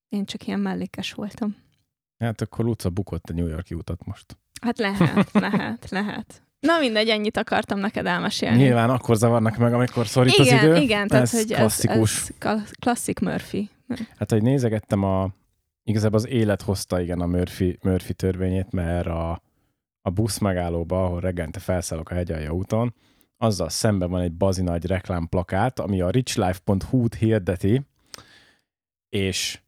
én 0.09 0.25
csak 0.25 0.47
ilyen 0.47 0.59
mellékes 0.59 1.13
voltam. 1.13 1.55
Hát 2.17 2.41
akkor 2.41 2.65
Luca 2.65 2.89
bukott 2.89 3.29
a 3.29 3.33
New 3.33 3.47
Yorki 3.47 3.73
utat 3.73 4.05
most. 4.05 4.37
Hát 4.61 4.77
lehet, 4.77 5.31
lehet, 5.49 5.89
lehet. 5.89 6.41
Na 6.59 6.79
mindegy, 6.79 7.09
ennyit 7.09 7.37
akartam 7.37 7.79
neked 7.79 8.05
elmesélni. 8.05 8.57
Nyilván 8.57 8.89
akkor 8.89 9.15
zavarnak 9.15 9.57
meg, 9.57 9.73
amikor 9.73 10.07
szorít 10.07 10.37
igen, 10.37 10.57
az 10.57 10.63
idő. 10.63 10.75
igen, 10.75 11.07
tehát 11.07 11.23
ez 11.23 11.31
hogy 11.31 11.53
klasszikus. 11.53 12.15
ez, 12.15 12.29
ez 12.29 12.37
kla- 12.37 12.71
klasszik 12.79 13.19
Murphy. 13.19 13.69
Hát, 14.17 14.31
hogy 14.31 14.41
nézegettem 14.41 15.03
a... 15.03 15.29
Igazából 15.83 16.17
az 16.17 16.27
élet 16.27 16.61
hozta 16.61 17.01
igen 17.01 17.19
a 17.19 17.25
Murphy, 17.25 17.77
Murphy 17.81 18.13
törvényét, 18.13 18.71
mert 18.71 19.07
a, 19.07 19.41
a 20.01 20.09
busz 20.09 20.37
megállóba, 20.37 21.05
ahol 21.05 21.19
reggelente 21.19 21.59
felszállok 21.59 22.09
a 22.09 22.13
hegyalja 22.13 22.51
úton, 22.51 22.93
azzal 23.43 23.69
szemben 23.69 24.09
van 24.09 24.21
egy 24.21 24.33
bazi 24.33 24.61
nagy 24.61 24.85
reklámplakát, 24.85 25.79
ami 25.79 26.01
a 26.01 26.09
richlife.hu-t 26.09 27.15
hirdeti, 27.15 27.81
és 29.09 29.59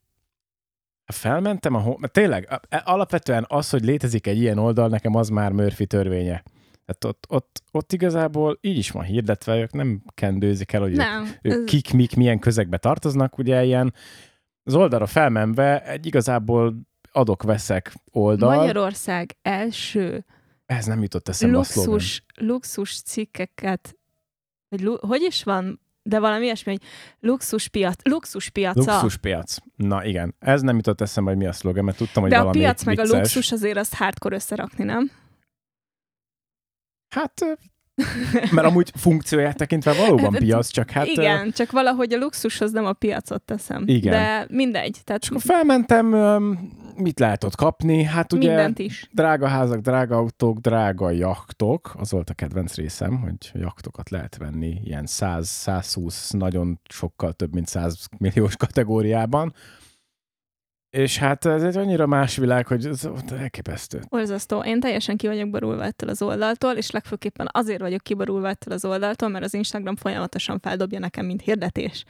felmentem 1.05 1.74
a... 1.74 1.96
mert 1.98 2.13
Tényleg, 2.13 2.60
e- 2.70 2.82
alapvetően 2.86 3.46
az, 3.48 3.70
hogy 3.70 3.84
létezik 3.84 4.27
egy 4.27 4.38
ilyen 4.38 4.58
oldal, 4.58 4.88
nekem 4.88 5.15
az 5.15 5.29
már 5.29 5.51
Murphy 5.51 5.86
törvénye. 5.86 6.44
Tehát 6.86 7.03
ott, 7.05 7.25
ott, 7.29 7.63
ott 7.72 7.94
igazából 7.94 8.58
így 8.62 8.77
is 8.77 8.91
van 8.91 9.03
hirdetve, 9.03 9.58
ők 9.58 9.72
nem 9.72 10.03
kendőzik 10.13 10.74
el, 10.74 10.82
hogy 10.82 10.91
ők 10.91 10.98
Nem, 10.98 11.29
ők 11.41 11.53
ez- 11.53 11.63
kik, 11.65 11.94
mik, 11.94 12.15
milyen 12.15 12.39
közegbe 12.39 12.77
tartoznak, 12.77 13.38
ugye 13.38 13.63
ilyen 13.63 13.94
az 14.63 14.75
oldalra 14.75 15.05
felmenve 15.05 15.84
egy 15.86 16.05
igazából 16.05 16.75
adok-veszek 17.12 17.94
oldal. 18.12 18.55
Magyarország 18.55 19.36
első 19.41 20.25
Ez 20.65 20.86
nem 20.86 21.01
jutott 21.01 21.27
eszembe 21.27 21.57
a 21.57 21.63
szlogen. 21.63 21.91
luxus, 21.91 22.24
luxus 22.36 23.01
cikkeket, 23.01 23.98
vagy 24.67 24.81
lu- 24.81 25.00
hogy 25.00 25.22
is 25.22 25.43
van, 25.43 25.79
de 26.03 26.19
valami 26.19 26.43
ilyesmi, 26.45 26.72
hogy 26.72 26.81
luxus 27.19 27.67
piac, 27.67 27.95
luxus 28.03 28.50
piaca. 28.50 28.91
Luxus 28.93 29.17
piac. 29.17 29.57
Na 29.75 30.03
igen, 30.05 30.36
ez 30.39 30.62
nem 30.62 30.75
jutott 30.75 31.01
eszembe, 31.01 31.29
hogy 31.29 31.39
mi 31.39 31.45
a 31.48 31.51
szlogen, 31.51 31.84
mert 31.84 31.98
tudtam, 31.98 32.22
hogy 32.22 32.31
de 32.31 32.38
a 32.38 32.39
valami 32.39 32.57
piac 32.60 32.84
meg 32.84 33.00
a 33.00 33.01
vicces. 33.01 33.19
luxus 33.19 33.51
azért 33.51 33.77
azt 33.77 33.93
hardcore 33.93 34.36
összerakni, 34.36 34.84
nem? 34.84 35.12
Hát 37.10 37.57
Mert 38.52 38.68
amúgy 38.68 38.92
funkcióját 38.96 39.58
tekintve 39.58 39.94
valóban 39.94 40.32
piac, 40.32 40.68
csak 40.68 40.90
hát... 40.90 41.06
Igen, 41.06 41.52
csak 41.52 41.72
valahogy 41.72 42.14
a 42.14 42.18
luxushoz 42.18 42.72
nem 42.72 42.86
a 42.86 42.94
piacot 42.94 43.42
teszem. 43.42 43.84
Igen. 43.86 44.12
De 44.12 44.46
mindegy. 44.50 44.98
Tehát 45.04 45.22
És 45.22 45.30
akkor 45.30 45.42
felmentem, 45.42 46.08
mit 46.96 47.20
lehet 47.20 47.44
ott 47.44 47.56
kapni? 47.56 48.04
Hát 48.04 48.34
ugye 48.34 48.48
mindent 48.48 48.80
is. 48.80 49.10
drága 49.14 49.48
házak, 49.48 49.80
drága 49.80 50.16
autók, 50.16 50.60
drága 50.60 51.10
jachtok. 51.10 51.94
Az 51.98 52.12
volt 52.12 52.30
a 52.30 52.34
kedvenc 52.34 52.75
részem, 52.75 53.20
hogy 53.22 53.52
jachtokat 53.54 54.10
lehet 54.10 54.38
venni 54.38 54.82
ilyen 54.84 55.06
100-120, 55.08 56.38
nagyon 56.38 56.80
sokkal 56.90 57.34
több, 57.34 57.54
mint 57.54 57.68
100 57.68 58.08
milliós 58.18 58.56
kategóriában. 58.56 59.54
És 60.96 61.18
hát 61.18 61.46
ez 61.46 61.64
egy 61.64 61.78
annyira 61.78 62.06
más 62.06 62.38
világ, 62.38 62.68
hogy 62.68 62.86
ez 62.86 63.10
elképesztő. 63.40 64.00
Borzasztó. 64.10 64.64
Én 64.64 64.80
teljesen 64.80 65.18
ki 65.18 65.28
vagyok 65.28 65.50
borulva 65.50 65.84
ettől 65.84 66.10
az 66.10 66.22
oldaltól, 66.22 66.72
és 66.72 66.92
legfőképpen 66.92 67.50
azért 67.52 67.82
vagyok 67.82 68.02
kiborulva 68.02 68.48
ettől 68.48 68.74
az 68.74 68.86
oldaltól, 68.86 69.30
mert 69.30 69.44
az 69.44 69.54
Instagram 69.54 69.96
folyamatosan 69.96 70.60
feldobja 70.60 71.00
nekem, 71.00 71.25
mint 71.25 71.42
hirdetés. 71.42 72.06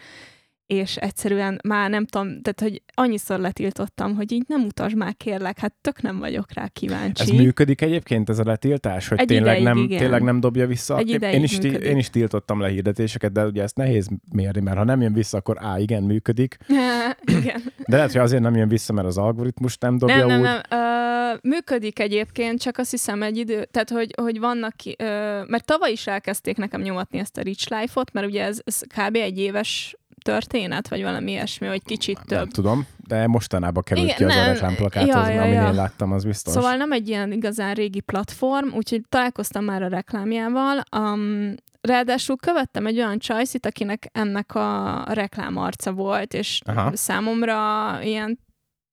És 0.67 0.95
egyszerűen 0.97 1.59
már 1.63 1.89
nem 1.89 2.05
tudom, 2.05 2.41
tehát 2.41 2.61
hogy 2.61 2.81
annyiszor 2.93 3.39
letiltottam, 3.39 4.15
hogy 4.15 4.31
így 4.31 4.43
nem 4.47 4.63
utasd 4.63 4.95
már 4.95 5.15
kérlek, 5.17 5.59
hát 5.59 5.73
tök 5.81 6.01
nem 6.01 6.19
vagyok 6.19 6.53
rá 6.53 6.67
kíváncsi. 6.67 7.21
Ez 7.23 7.29
működik 7.29 7.81
egyébként 7.81 8.29
ez 8.29 8.39
a 8.39 8.43
letiltás, 8.43 9.07
hogy 9.07 9.19
Egy 9.19 9.25
tényleg, 9.27 9.61
nem, 9.61 9.77
igen. 9.77 9.97
tényleg 9.97 10.21
nem 10.21 10.39
dobja 10.39 10.67
vissza? 10.67 10.97
Egy 10.97 11.09
Én- 11.23 11.43
is, 11.43 11.59
működik. 11.59 11.87
én 11.87 11.97
is 11.97 12.09
tiltottam 12.09 12.59
le 12.59 12.69
hirdetéseket, 12.69 13.31
de 13.31 13.45
ugye 13.45 13.63
ezt 13.63 13.75
nehéz 13.77 14.07
mérni, 14.33 14.61
mert 14.61 14.77
ha 14.77 14.83
nem 14.83 15.01
jön 15.01 15.13
vissza, 15.13 15.37
akkor 15.37 15.57
á, 15.59 15.79
igen, 15.79 16.03
működik. 16.03 16.57
Igen. 17.39 17.61
De 17.87 17.95
lehet, 17.95 18.11
hogy 18.11 18.21
azért 18.21 18.41
nem 18.41 18.55
jön 18.55 18.67
vissza, 18.67 18.93
mert 18.93 19.07
az 19.07 19.17
algoritmus 19.17 19.77
nem 19.77 19.97
dobja 19.97 20.15
Nem, 20.15 20.27
nem, 20.27 20.39
úgy. 20.39 20.43
nem. 20.43 20.61
Ö, 20.69 21.37
működik 21.49 21.99
egyébként, 21.99 22.61
csak 22.61 22.77
azt 22.77 22.91
hiszem 22.91 23.23
egy 23.23 23.37
idő, 23.37 23.65
tehát 23.71 23.89
hogy, 23.89 24.13
hogy 24.21 24.39
vannak, 24.39 24.73
ö, 24.97 25.03
mert 25.47 25.65
tavaly 25.65 25.91
is 25.91 26.07
elkezdték 26.07 26.57
nekem 26.57 26.81
nyomatni 26.81 27.19
ezt 27.19 27.37
a 27.37 27.41
Rich 27.41 27.71
Life-ot, 27.79 28.13
mert 28.13 28.27
ugye 28.27 28.43
ez, 28.43 28.59
ez 28.63 28.79
kb. 28.79 29.15
egy 29.15 29.37
éves 29.39 29.95
történet, 30.25 30.87
vagy 30.87 31.01
valami 31.01 31.31
ilyesmi, 31.31 31.67
vagy 31.67 31.83
kicsit 31.83 32.15
Nem 32.15 32.25
több. 32.25 32.51
tudom, 32.51 32.87
de 33.07 33.27
mostanában 33.27 33.83
került 33.83 34.05
Igen, 34.05 34.17
ki 34.17 34.23
az 34.23 34.31
a 34.31 34.35
nem. 34.35 34.45
reklámplakát, 34.45 35.07
Ja, 35.07 35.29
ja, 35.29 35.41
amin 35.41 35.53
ja. 35.53 35.67
én 35.67 35.73
láttam, 35.73 36.11
az 36.11 36.23
biztos. 36.23 36.53
Szóval 36.53 36.75
nem 36.75 36.91
egy 36.91 37.07
ilyen 37.07 37.31
igazán 37.31 37.73
régi 37.73 37.99
platform, 37.99 38.73
úgyhogy 38.73 39.01
találkoztam 39.09 39.63
már 39.63 39.83
a 39.83 39.87
reklámjával. 39.87 40.83
Um, 40.97 41.53
ráadásul 41.81 42.35
követtem 42.37 42.85
egy 42.85 42.97
olyan 42.97 43.19
csajszit, 43.19 43.65
akinek 43.65 44.09
ennek 44.11 44.55
a 44.55 45.03
reklámarca 45.07 45.91
volt, 45.91 46.33
és 46.33 46.59
Aha. 46.65 46.95
számomra 46.95 47.99
ilyen 48.01 48.39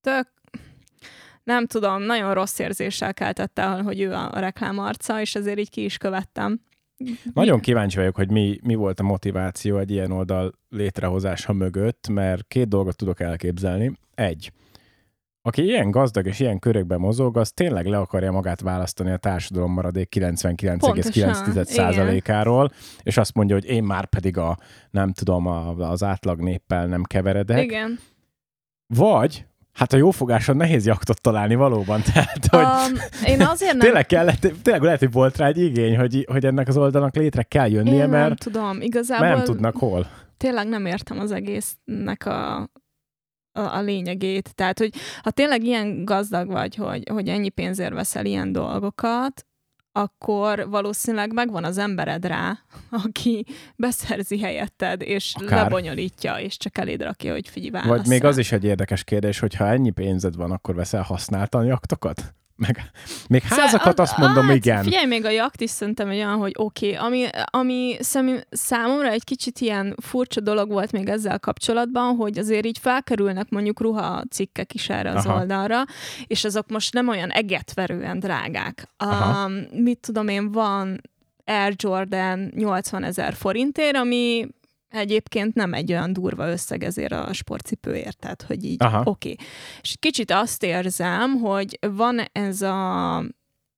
tök 0.01 0.29
nem 1.45 1.67
tudom, 1.67 2.03
nagyon 2.03 2.35
rossz 2.35 2.59
érzéssel 2.59 3.15
keltett 3.15 3.59
el, 3.59 3.83
hogy 3.83 4.01
ő 4.01 4.13
a 4.13 4.31
a 4.33 4.39
reklámarca, 4.39 5.21
és 5.21 5.35
ezért 5.35 5.59
így 5.59 5.71
ki 5.71 5.85
is 5.85 5.97
követtem. 5.97 6.61
Nagyon 7.35 7.61
kíváncsi 7.61 7.97
vagyok, 7.97 8.17
hogy 8.17 8.31
mi, 8.31 8.59
mi 8.63 8.75
volt 8.75 9.01
a 9.01 9.03
motiváció 9.03 9.79
egy 9.79 9.91
ilyen 9.91 10.11
oldal 10.11 10.53
létrehozása 10.69 11.53
mögött, 11.53 12.09
mert 12.09 12.45
két 12.49 12.69
dolgot 12.69 12.97
tudok 12.97 13.21
elképzelni. 13.21 13.93
Egy, 14.15 14.53
aki 15.43 15.63
ilyen 15.63 15.91
gazdag 15.91 16.27
és 16.27 16.41
ilyen 16.41 16.59
körökben 16.59 17.01
mozog, 17.01 17.37
az 17.37 17.53
tényleg 17.53 17.87
le 17.87 17.99
akarja 17.99 18.33
magát 18.33 18.61
választani 18.61 19.11
a 19.11 19.17
társadalom 19.17 19.73
maradék 19.73 20.09
99,9%-áról, 20.17 22.73
és 23.03 23.17
azt 23.17 23.35
mondja, 23.35 23.55
hogy 23.55 23.65
én 23.65 23.83
már 23.83 24.07
pedig 24.07 24.37
a, 24.37 24.59
nem 24.91 25.13
tudom, 25.13 25.47
a, 25.47 25.69
az 25.69 26.03
átlag 26.03 26.41
néppel 26.41 26.87
nem 26.87 27.03
keveredek. 27.03 27.63
Igen. 27.63 27.99
Vagy, 28.87 29.47
hát 29.73 29.93
a 29.93 29.97
jófogáson 29.97 30.57
nehéz 30.57 30.87
jaktot 30.87 31.21
találni 31.21 31.55
valóban, 31.55 32.03
tehát, 32.13 32.47
hogy 32.47 32.61
Um, 32.93 32.99
én 33.27 33.43
azért 33.43 33.73
nem... 33.73 33.81
tényleg, 33.81 34.07
kellett, 34.07 34.47
tényleg 34.63 34.83
lehet, 34.83 34.99
hogy 34.99 35.13
volt 35.13 35.37
rá 35.37 35.47
egy 35.47 35.59
igény, 35.59 35.97
hogy, 35.97 36.27
hogy 36.31 36.47
ennek 36.47 36.69
az 36.69 36.77
oldalnak 36.77 37.15
létre 37.15 37.43
kell 37.43 37.71
jönnie, 37.71 37.93
én 37.93 37.99
nem 37.99 38.11
mert, 38.11 38.39
tudom, 38.39 38.67
mert 38.67 38.83
igazából 38.83 39.27
nem 39.27 39.45
tudnak 39.45 39.77
hol. 39.77 40.07
tényleg 40.37 40.69
nem 40.69 40.87
értem 40.87 41.19
az 41.19 41.33
egésznek 41.33 42.27
a, 42.27 42.57
a, 42.59 43.61
a 43.61 43.81
lényegét. 43.81 44.55
Tehát, 44.55 44.79
hogy 44.79 44.95
ha 45.23 45.31
tényleg 45.31 45.65
ilyen 45.65 46.05
gazdag 46.05 46.51
vagy, 46.51 46.75
hogy, 46.75 47.09
hogy 47.09 47.29
ennyi 47.29 47.49
pénzért 47.49 47.95
veszel 47.95 48.25
ilyen 48.25 48.53
dolgokat, 48.53 49.47
akkor 49.93 50.69
valószínűleg 50.69 51.33
megvan 51.33 51.65
az 51.65 51.79
embered 51.79 52.27
rá, 52.27 52.59
aki 53.05 53.47
beszerzi 53.77 54.41
helyetted, 54.41 55.03
és 55.03 55.35
Akár. 55.41 55.63
lebonyolítja, 55.63 56.35
és 56.35 56.57
csak 56.57 56.79
eléd 56.79 57.03
rakja, 57.03 57.33
hogy 57.33 57.49
figyelj, 57.49 57.89
Vagy 57.89 58.07
még 58.07 58.25
az 58.25 58.39
is 58.39 58.53
egy 58.53 58.65
érdekes 58.65 59.05
kérdés, 59.05 59.39
hogy 59.39 59.55
ha 59.55 59.67
ennyi 59.67 59.91
pénzed 59.91 60.37
van, 60.37 60.51
akkor 60.51 60.75
veszel 60.75 61.03
használtan 61.03 61.65
jaktokat? 61.65 62.35
Meg, 62.67 62.91
még 63.29 63.43
házakat 63.43 63.99
azt 63.99 64.17
mondom, 64.17 64.47
hát, 64.47 64.55
igen. 64.55 64.83
Figyelj, 64.83 65.07
még 65.07 65.25
a 65.25 65.31
jakt 65.31 65.61
is 65.61 65.71
szerintem 65.71 66.09
egy 66.09 66.17
olyan, 66.17 66.37
hogy 66.37 66.53
oké, 66.57 66.95
okay. 66.95 67.07
ami, 67.07 67.29
ami 67.45 67.97
szem, 68.01 68.41
számomra 68.51 69.09
egy 69.09 69.25
kicsit 69.25 69.59
ilyen 69.59 69.95
furcsa 70.03 70.41
dolog 70.41 70.71
volt 70.71 70.93
még 70.93 71.09
ezzel 71.09 71.39
kapcsolatban, 71.39 72.17
hogy 72.17 72.39
azért 72.39 72.67
így 72.67 72.79
felkerülnek 72.79 73.49
mondjuk 73.49 73.81
ruhacikkek 73.81 74.75
is 74.75 74.89
erre 74.89 75.11
az 75.11 75.27
Aha. 75.27 75.39
oldalra, 75.39 75.85
és 76.27 76.45
azok 76.45 76.69
most 76.69 76.95
nem 76.95 77.09
olyan 77.09 77.31
egetverően 77.31 78.19
drágák. 78.19 78.89
Aha. 78.97 79.47
Um, 79.47 79.53
mit 79.83 79.99
tudom 79.99 80.29
én, 80.29 80.53
van 80.53 81.01
Air 81.45 81.75
Jordan 81.77 82.53
80 82.57 83.05
ezer 83.05 83.35
forintért, 83.35 83.97
ami 83.97 84.49
egyébként 84.93 85.55
nem 85.55 85.73
egy 85.75 85.93
olyan 85.93 86.13
durva 86.13 86.51
összeg 86.51 86.85
ezért 86.85 87.13
a 87.13 87.33
sportcipőért, 87.33 88.19
tehát 88.19 88.43
hogy 88.43 88.65
így 88.65 88.85
oké. 88.85 89.01
Okay. 89.05 89.37
És 89.81 89.97
kicsit 89.99 90.31
azt 90.31 90.63
érzem, 90.63 91.31
hogy 91.31 91.79
van 91.81 92.21
ez 92.33 92.63
a 92.63 93.25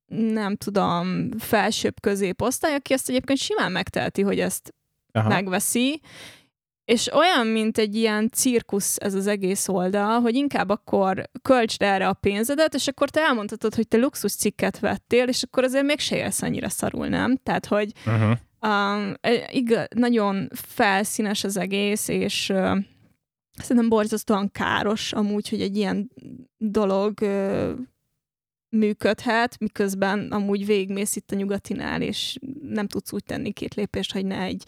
nem 0.06 0.56
tudom, 0.56 1.30
felsőbb 1.38 2.00
középosztály, 2.00 2.75
aki 2.75 2.92
ezt 2.92 3.09
egyébként 3.09 3.38
simán 3.38 3.73
megteheti, 3.73 4.23
hogy 4.23 4.40
ezt 4.40 4.75
Aha. 5.12 5.28
megveszi, 5.28 6.00
és 6.85 7.12
olyan, 7.12 7.47
mint 7.47 7.78
egy 7.78 7.94
ilyen 7.94 8.30
cirkusz 8.33 8.97
ez 9.00 9.14
az 9.14 9.26
egész 9.26 9.68
oldal, 9.68 10.21
hogy 10.21 10.35
inkább 10.35 10.68
akkor 10.68 11.30
költsd 11.42 11.83
erre 11.83 12.09
a 12.09 12.12
pénzedet, 12.12 12.75
és 12.75 12.87
akkor 12.87 13.11
te 13.11 13.21
elmondhatod, 13.21 13.75
hogy 13.75 13.88
te 13.88 13.97
luxus 13.97 14.35
cikket 14.35 14.78
vettél, 14.78 15.28
és 15.28 15.42
akkor 15.42 15.64
azért 15.64 15.85
mégse 15.85 16.16
élsz 16.16 16.42
annyira 16.42 16.68
szarul, 16.68 17.06
nem? 17.06 17.37
Tehát, 17.37 17.66
hogy 17.66 17.92
Uh-huh. 18.06 18.38
Um, 18.66 19.14
nagyon 19.97 20.49
felszínes 20.52 21.44
az 21.44 21.56
egész, 21.56 22.09
és 22.09 22.49
uh, 22.49 22.78
szerintem 23.59 23.88
borzasztóan 23.88 24.50
káros 24.50 25.12
amúgy, 25.12 25.49
hogy 25.49 25.61
egy 25.61 25.76
ilyen 25.76 26.11
dolog 26.56 27.14
uh, 27.21 27.71
működhet, 28.68 29.59
miközben 29.59 30.33
amúgy 30.33 30.66
végmész 30.66 31.16
itt 31.16 31.30
a 31.30 31.37
nyugatinál, 31.37 32.02
és 32.02 32.38
nem 32.62 32.87
tudsz 32.87 33.12
úgy 33.12 33.25
tenni 33.25 33.52
két 33.52 33.75
lépést, 33.75 34.12
hogy 34.12 34.26
ne 34.26 34.40
egy 34.40 34.64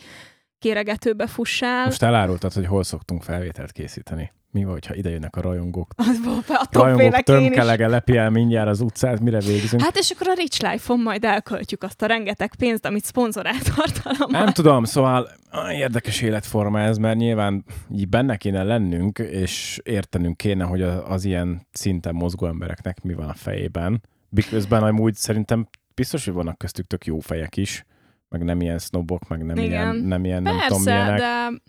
kéregetőbe 0.59 1.27
fussál. 1.27 1.85
Most 1.85 2.03
elárultad, 2.03 2.53
hogy 2.53 2.67
hol 2.67 2.83
szoktunk 2.83 3.23
felvételt 3.23 3.73
készíteni. 3.73 4.33
Mi 4.57 4.65
van, 4.65 4.73
hogyha 4.73 4.95
ide 4.95 5.11
jönnek 5.11 5.37
a 5.37 5.41
rajongók? 5.41 5.91
Az 5.97 6.25
volt, 6.25 6.45
attól 6.49 6.83
Rajongók 6.83 7.21
tömkelege 7.23 7.87
lepi 7.89 8.17
el 8.17 8.31
mindjárt 8.31 8.69
az 8.69 8.81
utcát, 8.81 9.21
mire 9.21 9.41
végzünk? 9.41 9.83
Hát 9.83 9.97
és 9.97 10.11
akkor 10.11 10.29
a 10.29 10.33
Rich 10.33 10.71
Life-on 10.71 11.01
majd 11.01 11.25
elköltjük 11.25 11.83
azt 11.83 12.03
a 12.03 12.07
rengeteg 12.07 12.55
pénzt, 12.59 12.85
amit 12.87 13.05
szponzorált 13.05 13.75
tartalommal. 13.75 14.41
Nem 14.45 14.53
tudom, 14.53 14.85
szóval 14.85 15.29
érdekes 15.73 16.21
életforma 16.21 16.81
ez, 16.81 16.97
mert 16.99 17.17
nyilván 17.17 17.65
így 17.95 18.09
benne 18.09 18.37
kéne 18.37 18.63
lennünk, 18.63 19.19
és 19.19 19.81
értenünk 19.85 20.37
kéne, 20.37 20.65
hogy 20.65 20.83
a- 20.83 21.11
az 21.11 21.25
ilyen 21.25 21.67
szinten 21.73 22.15
mozgó 22.15 22.47
embereknek 22.47 23.03
mi 23.03 23.15
van 23.15 23.29
a 23.29 23.35
fejében. 23.35 24.03
Miközben 24.29 24.83
amúgy 24.83 25.15
szerintem 25.15 25.69
biztos, 25.95 26.25
hogy 26.25 26.35
vannak 26.35 26.59
köztük 26.59 26.87
tök 26.87 27.05
jó 27.07 27.19
fejek 27.19 27.57
is, 27.57 27.85
meg 28.29 28.45
nem 28.45 28.61
ilyen 28.61 28.79
sznobok, 28.79 29.29
meg 29.29 29.45
nem 29.45 29.57
Igen. 29.57 29.69
ilyen, 29.69 29.97
nem 29.97 30.25
ilyen 30.25 30.43
nem 30.43 30.53
tudom 30.67 30.85
Persze, 30.85 30.91
milyenek. 31.03 31.19
de 31.19 31.61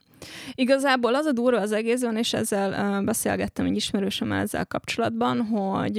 igazából 0.53 1.15
az 1.15 1.25
a 1.25 1.31
durva 1.31 1.59
az 1.59 1.71
egészben, 1.71 2.17
és 2.17 2.33
ezzel 2.33 3.01
beszélgettem 3.01 3.65
egy 3.65 3.75
ismerősömmel 3.75 4.41
ezzel 4.41 4.65
kapcsolatban, 4.65 5.41
hogy 5.41 5.97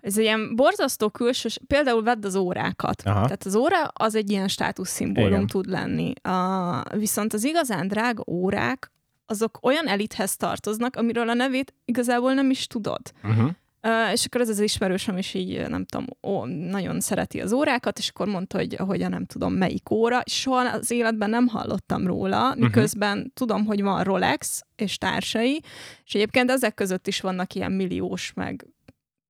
ez 0.00 0.18
egy 0.18 0.24
ilyen 0.24 0.56
borzasztó 0.56 1.08
külsős, 1.08 1.58
például 1.66 2.02
vedd 2.02 2.26
az 2.26 2.36
órákat. 2.36 3.02
Aha. 3.04 3.22
Tehát 3.22 3.44
az 3.44 3.54
óra 3.54 3.82
az 3.82 4.14
egy 4.14 4.30
ilyen 4.30 4.48
státuszszimbólum 4.48 5.46
tud 5.46 5.66
lenni. 5.66 6.12
Uh, 6.28 6.98
viszont 6.98 7.32
az 7.32 7.44
igazán 7.44 7.88
drága 7.88 8.24
órák, 8.26 8.92
azok 9.26 9.58
olyan 9.62 9.86
elithez 9.86 10.36
tartoznak, 10.36 10.96
amiről 10.96 11.28
a 11.28 11.34
nevét 11.34 11.74
igazából 11.84 12.34
nem 12.34 12.50
is 12.50 12.66
tudod. 12.66 13.00
Uh-huh. 13.22 13.50
Uh, 13.86 14.12
és 14.12 14.24
akkor 14.24 14.40
ez 14.40 14.48
az 14.48 14.60
ismerősöm 14.60 15.16
is 15.16 15.34
így, 15.34 15.68
nem 15.68 15.84
tudom, 15.84 16.06
ó, 16.22 16.44
nagyon 16.44 17.00
szereti 17.00 17.40
az 17.40 17.52
órákat, 17.52 17.98
és 17.98 18.08
akkor 18.08 18.26
mondta, 18.26 18.58
hogy, 18.58 18.74
hogy 18.74 19.08
nem 19.08 19.24
tudom 19.24 19.54
melyik 19.54 19.90
óra, 19.90 20.20
és 20.20 20.40
soha 20.40 20.68
az 20.68 20.90
életben 20.90 21.30
nem 21.30 21.46
hallottam 21.46 22.06
róla, 22.06 22.54
miközben 22.54 23.16
uh-huh. 23.16 23.32
tudom, 23.32 23.64
hogy 23.64 23.82
van 23.82 24.04
Rolex 24.04 24.62
és 24.76 24.98
társai, 24.98 25.62
és 26.04 26.14
egyébként 26.14 26.50
ezek 26.50 26.74
között 26.74 27.06
is 27.06 27.20
vannak 27.20 27.54
ilyen 27.54 27.72
milliós, 27.72 28.32
meg 28.32 28.66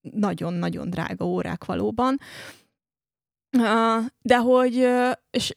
nagyon-nagyon 0.00 0.90
drága 0.90 1.24
órák 1.24 1.64
valóban. 1.64 2.18
Uh, 3.56 4.04
de 4.22 4.36
hogy, 4.36 4.76
uh, 4.76 5.12
és 5.30 5.56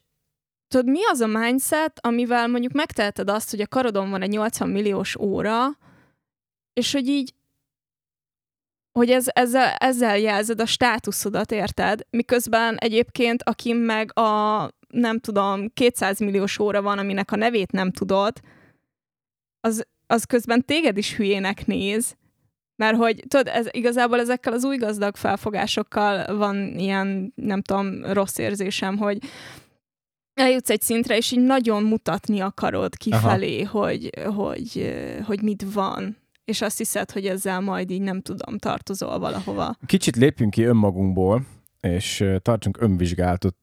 tudod, 0.68 0.88
mi 0.88 1.04
az 1.10 1.20
a 1.20 1.26
mindset, 1.26 1.98
amivel 2.06 2.48
mondjuk 2.48 2.72
megteheted 2.72 3.30
azt, 3.30 3.50
hogy 3.50 3.60
a 3.60 3.66
karodon 3.66 4.10
van 4.10 4.22
egy 4.22 4.30
80 4.30 4.68
milliós 4.68 5.16
óra, 5.16 5.78
és 6.72 6.92
hogy 6.92 7.08
így 7.08 7.36
hogy 8.98 9.10
ez, 9.10 9.26
ezzel, 9.28 9.74
ezzel 9.78 10.18
jelzed 10.18 10.60
a 10.60 10.66
státuszodat, 10.66 11.52
érted? 11.52 12.00
Miközben 12.10 12.76
egyébként, 12.76 13.42
aki 13.42 13.72
meg 13.72 14.18
a, 14.18 14.70
nem 14.88 15.18
tudom, 15.18 15.68
200 15.74 16.18
milliós 16.18 16.58
óra 16.58 16.82
van, 16.82 16.98
aminek 16.98 17.32
a 17.32 17.36
nevét 17.36 17.72
nem 17.72 17.90
tudod, 17.90 18.40
az, 19.60 19.86
az 20.06 20.24
közben 20.24 20.64
téged 20.64 20.96
is 20.96 21.16
hülyének 21.16 21.66
néz, 21.66 22.16
mert 22.76 22.96
hogy 22.96 23.24
tudod, 23.28 23.48
ez, 23.48 23.66
igazából 23.70 24.20
ezekkel 24.20 24.52
az 24.52 24.64
új 24.64 24.76
gazdag 24.76 25.16
felfogásokkal 25.16 26.36
van 26.36 26.78
ilyen, 26.78 27.32
nem 27.34 27.62
tudom, 27.62 28.04
rossz 28.04 28.38
érzésem, 28.38 28.96
hogy 28.96 29.18
eljutsz 30.34 30.70
egy 30.70 30.82
szintre, 30.82 31.16
és 31.16 31.30
így 31.30 31.40
nagyon 31.40 31.82
mutatni 31.82 32.40
akarod 32.40 32.96
kifelé, 32.96 33.62
hogy, 33.62 34.10
hogy, 34.34 34.94
hogy 35.26 35.42
mit 35.42 35.64
van. 35.72 36.16
És 36.48 36.60
azt 36.60 36.78
hiszed, 36.78 37.10
hogy 37.10 37.26
ezzel 37.26 37.60
majd 37.60 37.90
így 37.90 38.00
nem 38.00 38.20
tudom, 38.20 38.58
tartozol 38.58 39.18
valahova. 39.18 39.76
Kicsit 39.86 40.16
lépjünk 40.16 40.50
ki 40.50 40.62
önmagunkból, 40.62 41.46
és 41.80 42.24
tartsunk 42.42 42.80
önvizsgálatot. 42.80 43.56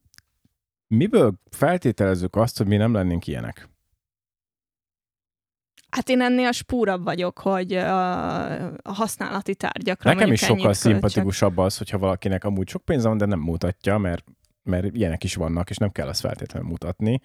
Miből 0.88 1.34
feltételezzük 1.50 2.36
azt, 2.36 2.58
hogy 2.58 2.68
mi 2.68 2.76
nem 2.76 2.94
lennénk 2.94 3.28
ilyenek? 3.28 3.70
Hát 5.90 6.10
én 6.10 6.22
ennél 6.22 6.52
spúrabb 6.52 7.04
vagyok, 7.04 7.40
hogy 7.40 7.74
a, 7.74 8.82
használati 8.84 9.56
tárgyakra 9.56 10.14
Nekem 10.14 10.32
is 10.32 10.40
sokkal 10.40 10.74
szimpatikusabb 10.74 11.58
az, 11.58 11.78
hogyha 11.78 11.98
valakinek 11.98 12.44
amúgy 12.44 12.68
sok 12.68 12.86
pénze 12.86 13.08
van, 13.08 13.18
de 13.18 13.26
nem 13.26 13.40
mutatja, 13.40 13.98
mert, 13.98 14.26
mert 14.64 14.96
ilyenek 14.96 15.24
is 15.24 15.36
vannak, 15.36 15.70
és 15.70 15.78
nem 15.78 15.92
kell 15.92 16.08
azt 16.08 16.20
feltétlenül 16.20 16.70
mutatni. 16.70 17.22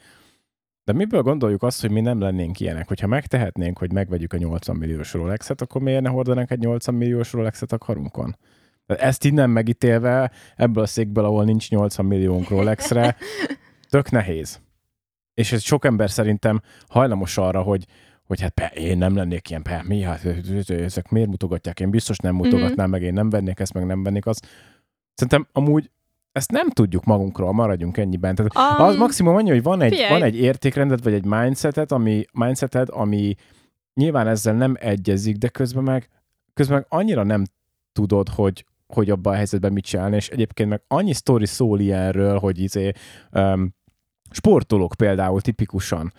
De 0.84 0.92
miből 0.92 1.22
gondoljuk 1.22 1.62
azt, 1.62 1.80
hogy 1.80 1.90
mi 1.90 2.00
nem 2.00 2.20
lennénk 2.20 2.60
ilyenek? 2.60 2.88
Hogyha 2.88 3.06
megtehetnénk, 3.06 3.78
hogy 3.78 3.92
megvegyük 3.92 4.32
a 4.32 4.36
80 4.36 4.76
milliós 4.76 5.12
Rolexet, 5.12 5.60
akkor 5.60 5.82
miért 5.82 6.02
ne 6.02 6.08
hordanánk 6.08 6.50
egy 6.50 6.58
80 6.58 6.94
milliós 6.94 7.32
Rolexet 7.32 7.72
a 7.72 7.78
karunkon? 7.78 8.36
Ezt 8.86 9.24
innen 9.24 9.50
megítélve, 9.50 10.30
ebből 10.56 10.82
a 10.82 10.86
székből, 10.86 11.24
ahol 11.24 11.44
nincs 11.44 11.70
80 11.70 12.06
milliónk 12.06 12.48
Rolexre, 12.48 13.16
tök 13.90 14.10
nehéz. 14.10 14.60
És 15.34 15.52
ez 15.52 15.62
sok 15.62 15.84
ember 15.84 16.10
szerintem 16.10 16.60
hajlamos 16.88 17.38
arra, 17.38 17.62
hogy 17.62 17.86
hogy 18.30 18.40
hát 18.40 18.50
pe, 18.50 18.66
én 18.66 18.98
nem 18.98 19.16
lennék 19.16 19.50
ilyen, 19.50 19.62
pe, 19.62 19.82
mi, 19.86 20.00
hát 20.00 20.24
ezek 20.68 21.10
miért 21.10 21.28
mutogatják, 21.28 21.80
én 21.80 21.90
biztos 21.90 22.18
nem 22.18 22.34
mutogatnám, 22.34 22.72
mm-hmm. 22.80 22.90
meg 22.90 23.02
én 23.02 23.12
nem 23.12 23.30
vennék 23.30 23.60
ezt, 23.60 23.72
meg 23.72 23.86
nem 23.86 24.02
vennék 24.02 24.26
azt. 24.26 24.46
Szerintem 25.14 25.48
amúgy 25.52 25.90
ezt 26.32 26.50
nem 26.50 26.70
tudjuk 26.70 27.04
magunkról, 27.04 27.52
maradjunk 27.52 27.96
ennyiben. 27.96 28.34
Tehát 28.34 28.78
um, 28.78 28.86
az 28.86 28.96
maximum 28.96 29.36
annyi, 29.36 29.50
hogy 29.50 29.62
van 29.62 29.80
egy, 29.80 30.06
van 30.08 30.22
egy 30.22 30.36
értékrendet, 30.36 31.04
vagy 31.04 31.12
egy 31.12 31.24
mindsetet, 31.24 31.92
ami, 31.92 32.24
mindseted, 32.32 32.88
ami 32.90 33.34
nyilván 33.94 34.26
ezzel 34.26 34.54
nem 34.54 34.74
egyezik, 34.78 35.36
de 35.36 35.48
közben 35.48 35.82
meg, 35.82 36.08
közben 36.54 36.76
meg 36.76 36.86
annyira 36.88 37.22
nem 37.22 37.44
tudod, 37.92 38.28
hogy, 38.28 38.64
hogy 38.86 39.10
abban 39.10 39.32
a 39.32 39.36
helyzetben 39.36 39.72
mit 39.72 39.84
csinálni, 39.84 40.16
és 40.16 40.28
egyébként 40.28 40.68
meg 40.68 40.82
annyi 40.88 41.12
sztori 41.12 41.46
szól 41.46 41.80
ilyenről, 41.80 42.38
hogy 42.38 42.58
izé, 42.58 42.92
um, 43.32 43.74
sportolók 44.30 44.94
például 44.96 45.40
tipikusan, 45.40 46.12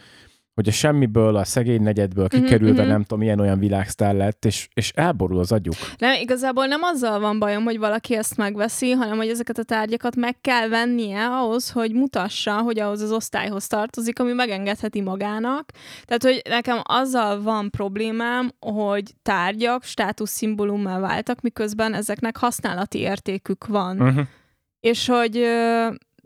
hogy 0.53 0.67
a 0.67 0.71
semmiből, 0.71 1.35
a 1.35 1.43
szegény 1.43 1.81
negyedből 1.81 2.27
mhm, 2.31 2.41
kikerülve 2.41 2.81
mm-hmm. 2.81 2.91
nem 2.91 3.03
tudom, 3.03 3.23
ilyen 3.23 3.39
olyan 3.39 3.59
világsztár 3.59 4.15
lett, 4.15 4.45
és, 4.45 4.67
és 4.73 4.91
elborul 4.95 5.39
az 5.39 5.51
agyuk. 5.51 5.75
Nem, 5.97 6.21
igazából 6.21 6.65
nem 6.65 6.83
azzal 6.83 7.19
van 7.19 7.39
bajom, 7.39 7.63
hogy 7.63 7.77
valaki 7.77 8.15
ezt 8.15 8.37
megveszi, 8.37 8.91
hanem 8.91 9.17
hogy 9.17 9.29
ezeket 9.29 9.57
a 9.57 9.63
tárgyakat 9.63 10.15
meg 10.15 10.41
kell 10.41 10.67
vennie 10.67 11.25
ahhoz, 11.25 11.71
hogy 11.71 11.93
mutassa, 11.93 12.61
hogy 12.61 12.79
ahhoz 12.79 13.01
az 13.01 13.11
osztályhoz 13.11 13.67
tartozik, 13.67 14.19
ami 14.19 14.33
megengedheti 14.33 15.01
magának. 15.01 15.71
Tehát, 16.05 16.23
hogy 16.23 16.41
nekem 16.49 16.79
azzal 16.83 17.41
van 17.41 17.69
problémám, 17.69 18.51
hogy 18.59 19.13
tárgyak 19.21 19.83
státuszszimbólummá 19.83 20.99
váltak, 20.99 21.41
miközben 21.41 21.93
ezeknek 21.93 22.37
használati 22.37 22.99
értékük 22.99 23.67
van. 23.67 24.01
Uh-huh. 24.01 24.25
És 24.79 25.07
hogy, 25.07 25.31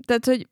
tehát, 0.06 0.26
hogy 0.26 0.48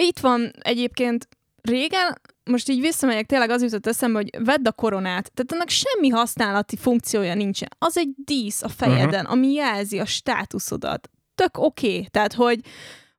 itt 0.00 0.18
van 0.18 0.50
egyébként 0.60 1.28
régen 1.62 2.18
most 2.50 2.68
így 2.68 2.80
visszamegyek, 2.80 3.26
tényleg 3.26 3.50
az 3.50 3.62
jutott 3.62 3.86
eszembe, 3.86 4.18
hogy 4.18 4.44
vedd 4.44 4.66
a 4.66 4.72
koronát. 4.72 5.32
Tehát 5.34 5.52
annak 5.52 5.68
semmi 5.68 6.08
használati 6.08 6.76
funkciója 6.76 7.34
nincsen. 7.34 7.68
Az 7.78 7.96
egy 7.96 8.08
dísz 8.24 8.62
a 8.62 8.68
fejeden, 8.68 9.20
uh-huh. 9.20 9.32
ami 9.32 9.52
jelzi 9.52 9.98
a 9.98 10.04
státuszodat. 10.04 11.10
Tök 11.34 11.58
oké. 11.58 11.86
Okay. 11.86 12.08
Tehát, 12.10 12.32
hogy, 12.32 12.60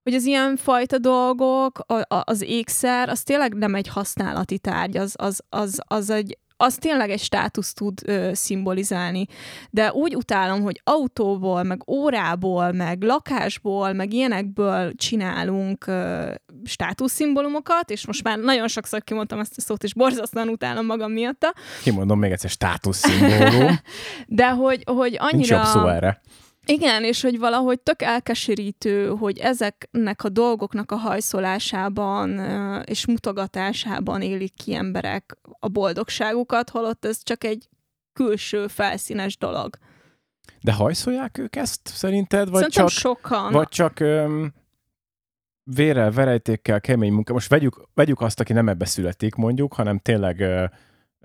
hogy 0.04 0.14
az 0.14 0.26
ilyen 0.26 0.56
fajta 0.56 0.98
dolgok, 0.98 1.80
a, 1.80 2.16
a, 2.16 2.22
az 2.26 2.42
ékszer, 2.42 3.10
az 3.10 3.24
tényleg 3.24 3.54
nem 3.54 3.76
egy 3.76 3.88
használati 3.88 4.60
tárgy, 4.60 4.98
az, 4.98 5.14
az, 5.18 5.42
az, 5.50 5.80
az 5.88 6.10
egy 6.10 6.38
az 6.58 6.76
tényleg 6.76 7.10
egy 7.10 7.20
státusz 7.20 7.74
tud 7.74 8.02
ö, 8.06 8.30
szimbolizálni. 8.34 9.26
De 9.70 9.92
úgy 9.92 10.16
utálom, 10.16 10.62
hogy 10.62 10.82
autóból, 10.84 11.64
meg 11.64 11.90
órából, 11.90 12.72
meg 12.72 13.02
lakásból, 13.02 13.94
meg 13.94 14.14
ilyenekből 14.14 14.94
csinálunk 14.96 15.88
ö, 15.88 16.32
státuszszimbólumokat, 16.64 17.90
és 17.90 18.08
most 18.08 18.24
már 18.24 18.38
nagyon 18.38 18.68
sokszor 18.68 19.04
kimondtam 19.04 19.40
ezt 19.40 19.58
a 19.58 19.62
szót, 19.62 19.84
és 19.84 19.94
borzasztóan 19.94 20.48
utálom 20.48 20.86
magam 20.86 21.12
miatta. 21.12 21.54
Kimondom 21.84 22.20
még 22.20 22.32
egyszer 22.32 22.50
státuszszimbólum. 22.50 23.80
De 24.28 24.50
hogy, 24.50 24.84
hogy 24.86 25.16
annyira... 25.20 25.36
Nincs 25.36 25.50
jobb 25.50 25.64
szó 25.64 25.88
erre. 25.88 26.22
Igen, 26.70 27.04
és 27.04 27.22
hogy 27.22 27.40
valahogy 27.40 27.80
tök 27.80 28.02
elkeserítő, 28.02 29.08
hogy 29.08 29.38
ezeknek 29.38 30.24
a 30.24 30.30
dolgoknak 30.30 30.92
a 30.92 30.96
hajszolásában 30.96 32.40
és 32.86 33.06
mutogatásában 33.06 34.22
élik 34.22 34.54
ki 34.54 34.76
emberek 34.76 35.38
a 35.60 35.68
boldogságukat, 35.68 36.70
holott 36.70 37.06
ez 37.06 37.24
csak 37.24 37.44
egy 37.44 37.70
külső, 38.14 38.68
felszínes 38.68 39.38
dolog. 39.38 39.78
De 40.62 40.74
hajszolják 40.74 41.38
ők 41.38 41.56
ezt 41.56 41.82
szerinted? 41.84 42.50
Vagy 42.50 42.58
Szerintem 42.60 42.88
csak, 42.88 42.98
sokan. 42.98 43.52
Vagy 43.52 43.68
csak 43.68 44.00
öm, 44.00 44.54
vérrel, 45.64 46.12
verejtékkel, 46.12 46.82
kemény 46.82 47.14
munka. 47.14 47.34
Most 47.34 47.50
vegyük, 47.50 47.88
vegyük 47.94 48.22
azt, 48.22 48.40
aki 48.40 48.54
nem 48.54 48.70
ebbe 48.70 48.86
születik, 48.86 49.36
mondjuk, 49.36 49.74
hanem 49.74 50.00
tényleg 50.00 50.40
ö, 50.40 50.66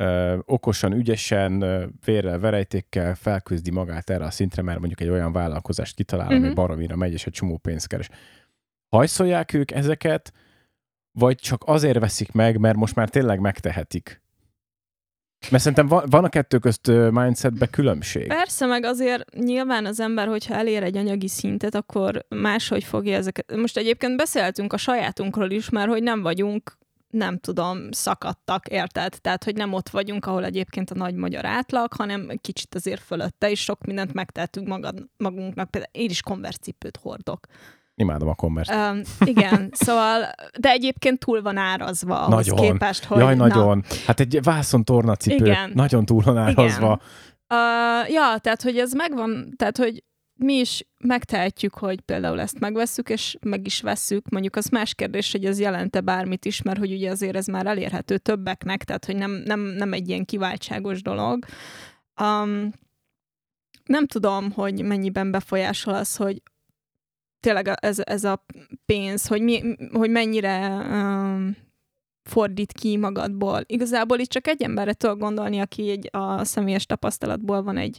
ö, 0.02 0.38
okosan, 0.44 0.92
ügyesen, 0.92 1.64
vérrel, 2.04 2.38
verejtékkel 2.38 3.14
felküzdi 3.14 3.70
magát 3.70 4.10
erre 4.10 4.24
a 4.24 4.30
szintre, 4.30 4.62
mert 4.62 4.78
mondjuk 4.78 5.00
egy 5.00 5.08
olyan 5.08 5.32
vállalkozást 5.32 5.94
kitalál, 5.94 6.26
mm-hmm. 6.26 6.36
ami 6.36 6.46
mhm. 6.46 6.54
baromira 6.54 6.96
megy, 6.96 7.12
és 7.12 7.26
egy 7.26 7.32
csomó 7.32 7.56
pénzt 7.56 7.86
keres. 7.86 8.08
Hajszolják 8.88 9.52
ők 9.52 9.70
ezeket, 9.70 10.32
vagy 11.18 11.36
csak 11.36 11.62
azért 11.66 11.98
veszik 11.98 12.32
meg, 12.32 12.58
mert 12.58 12.76
most 12.76 12.94
már 12.94 13.08
tényleg 13.08 13.40
megtehetik? 13.40 14.22
Mert 15.50 15.62
szerintem 15.62 15.86
van, 15.86 16.04
van 16.10 16.24
a 16.24 16.28
kettő 16.28 16.58
közt 16.58 16.86
mindsetbe 17.10 17.66
különbség. 17.66 18.26
Persze, 18.26 18.66
meg 18.66 18.84
azért 18.84 19.34
nyilván 19.34 19.86
az 19.86 20.00
ember, 20.00 20.28
hogyha 20.28 20.54
elér 20.54 20.82
egy 20.82 20.96
anyagi 20.96 21.28
szintet, 21.28 21.74
akkor 21.74 22.24
máshogy 22.28 22.84
fogja 22.84 23.16
ezeket. 23.16 23.56
Most 23.56 23.76
egyébként 23.76 24.16
beszéltünk 24.16 24.72
a 24.72 24.76
sajátunkról 24.76 25.50
is, 25.50 25.68
mert 25.68 25.88
hogy 25.88 26.02
nem 26.02 26.22
vagyunk 26.22 26.78
nem 27.12 27.38
tudom, 27.38 27.90
szakadtak, 27.90 28.68
érted? 28.68 29.18
Tehát, 29.20 29.44
hogy 29.44 29.54
nem 29.54 29.72
ott 29.72 29.88
vagyunk, 29.88 30.26
ahol 30.26 30.44
egyébként 30.44 30.90
a 30.90 30.94
nagy 30.94 31.14
magyar 31.14 31.44
átlag, 31.44 31.92
hanem 31.92 32.30
kicsit 32.40 32.74
azért 32.74 33.02
fölötte, 33.02 33.50
és 33.50 33.60
sok 33.60 33.84
mindent 33.84 34.12
megtettünk 34.12 34.68
magad, 34.68 35.06
magunknak. 35.16 35.70
Például 35.70 35.92
én 35.94 36.10
is 36.10 36.22
konvercipőt 36.22 36.96
hordok. 36.96 37.46
Imádom 37.94 38.28
a 38.28 38.34
Converse. 38.34 38.90
Um, 38.90 39.00
igen, 39.24 39.68
szóval, 39.72 40.32
de 40.58 40.70
egyébként 40.70 41.18
túl 41.18 41.42
van 41.42 41.56
árazva 41.56 42.20
ahhoz 42.20 42.46
nagyon. 42.46 42.70
képest, 42.70 43.04
hogy... 43.04 43.18
Jaj, 43.18 43.34
nagyon. 43.34 43.84
Na, 43.88 43.96
hát 44.06 44.20
egy 44.20 44.42
vászon 44.42 44.84
tornacipő, 44.84 45.44
igen. 45.44 45.70
nagyon 45.74 46.04
túl 46.04 46.22
van 46.22 46.36
árazva. 46.36 47.00
Uh, 47.48 48.10
ja, 48.10 48.38
tehát, 48.38 48.62
hogy 48.62 48.78
ez 48.78 48.92
megvan, 48.92 49.54
tehát, 49.56 49.76
hogy 49.76 50.04
mi 50.42 50.54
is 50.54 50.86
megtehetjük, 50.98 51.74
hogy 51.74 52.00
például 52.00 52.40
ezt 52.40 52.58
megvesszük, 52.58 53.08
és 53.08 53.36
meg 53.40 53.66
is 53.66 53.80
vesszük. 53.80 54.28
Mondjuk 54.28 54.56
az 54.56 54.66
más 54.66 54.94
kérdés, 54.94 55.32
hogy 55.32 55.44
ez 55.44 55.60
jelente 55.60 56.00
bármit 56.00 56.44
is, 56.44 56.62
mert 56.62 56.78
hogy 56.78 56.92
ugye 56.92 57.10
azért 57.10 57.36
ez 57.36 57.46
már 57.46 57.66
elérhető 57.66 58.18
többeknek, 58.18 58.84
tehát 58.84 59.04
hogy 59.04 59.16
nem, 59.16 59.30
nem, 59.30 59.60
nem 59.60 59.92
egy 59.92 60.08
ilyen 60.08 60.24
kiváltságos 60.24 61.02
dolog. 61.02 61.44
Um, 62.20 62.72
nem 63.84 64.06
tudom, 64.06 64.50
hogy 64.50 64.82
mennyiben 64.82 65.30
befolyásol 65.30 65.94
az, 65.94 66.16
hogy 66.16 66.42
tényleg 67.40 67.68
ez, 67.80 67.98
ez 68.04 68.24
a 68.24 68.44
pénz, 68.86 69.26
hogy, 69.26 69.42
mi, 69.42 69.76
hogy 69.92 70.10
mennyire 70.10 70.68
um, 70.68 71.56
fordít 72.22 72.72
ki 72.72 72.96
magadból. 72.96 73.62
Igazából 73.66 74.18
itt 74.18 74.28
csak 74.28 74.46
egy 74.46 74.62
emberre 74.62 74.92
tudok 74.92 75.18
gondolni, 75.18 75.60
aki 75.60 75.90
egy, 75.90 76.08
a 76.10 76.44
személyes 76.44 76.86
tapasztalatból 76.86 77.62
van 77.62 77.76
egy 77.76 77.98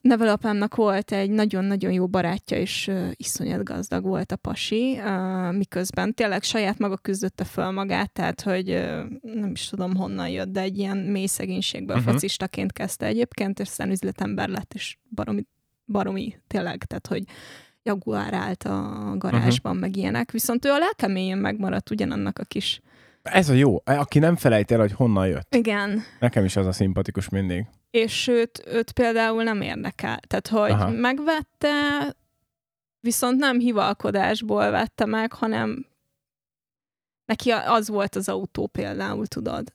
nevelapámnak 0.00 0.74
volt 0.74 1.12
egy 1.12 1.30
nagyon-nagyon 1.30 1.92
jó 1.92 2.06
barátja, 2.06 2.56
és 2.56 2.86
uh, 2.86 3.10
iszonyat 3.16 3.64
gazdag 3.64 4.04
volt 4.04 4.32
a 4.32 4.36
pasi, 4.36 4.98
uh, 4.98 5.56
miközben 5.56 6.14
tényleg 6.14 6.42
saját 6.42 6.78
maga 6.78 6.96
küzdötte 6.96 7.44
föl 7.44 7.70
magát, 7.70 8.12
tehát 8.12 8.40
hogy 8.40 8.70
uh, 8.70 9.02
nem 9.22 9.50
is 9.50 9.68
tudom 9.68 9.96
honnan 9.96 10.28
jött, 10.28 10.48
de 10.48 10.60
egy 10.60 10.78
ilyen 10.78 10.96
mély 10.96 11.26
szegénységből 11.26 11.96
uh-huh. 11.96 12.12
focistaként 12.12 12.72
kezdte 12.72 13.06
egyébként, 13.06 13.60
és 13.60 13.68
aztán 13.68 13.90
üzletember 13.90 14.48
lett, 14.48 14.74
és 14.74 14.98
baromi 15.14 15.46
baromi, 15.90 16.36
tényleg, 16.46 16.84
tehát 16.84 17.06
hogy 17.06 17.22
Jaguar 17.82 18.34
állt 18.34 18.64
a 18.64 19.14
garázsban, 19.18 19.72
uh-huh. 19.72 19.88
meg 19.88 19.96
ilyenek, 19.96 20.30
viszont 20.30 20.64
ő 20.64 20.70
a 20.70 20.78
lelkeméjén 20.78 21.36
megmaradt 21.36 21.90
ugyanannak 21.90 22.38
a 22.38 22.44
kis... 22.44 22.80
Ez 23.22 23.48
a 23.48 23.52
jó, 23.52 23.82
aki 23.84 24.18
nem 24.18 24.36
felejt 24.36 24.70
el, 24.70 24.78
hogy 24.78 24.92
honnan 24.92 25.26
jött. 25.26 25.54
Igen. 25.54 26.02
Nekem 26.20 26.44
is 26.44 26.56
az 26.56 26.66
a 26.66 26.72
szimpatikus 26.72 27.28
mindig. 27.28 27.66
és 27.90 28.26
őt, 28.26 28.62
őt 28.66 28.92
például 28.92 29.42
nem 29.42 29.60
érdekel. 29.60 30.20
Tehát, 30.26 30.48
hogy 30.48 30.70
Aha. 30.70 30.90
Megvette, 30.90 31.72
viszont 33.00 33.38
nem 33.38 33.58
hivalkodásból 33.58 34.70
vette 34.70 35.04
meg, 35.06 35.32
hanem 35.32 35.86
neki 37.24 37.50
az 37.50 37.88
volt 37.88 38.16
az 38.16 38.28
autó 38.28 38.66
például, 38.66 39.26
tudod. 39.26 39.72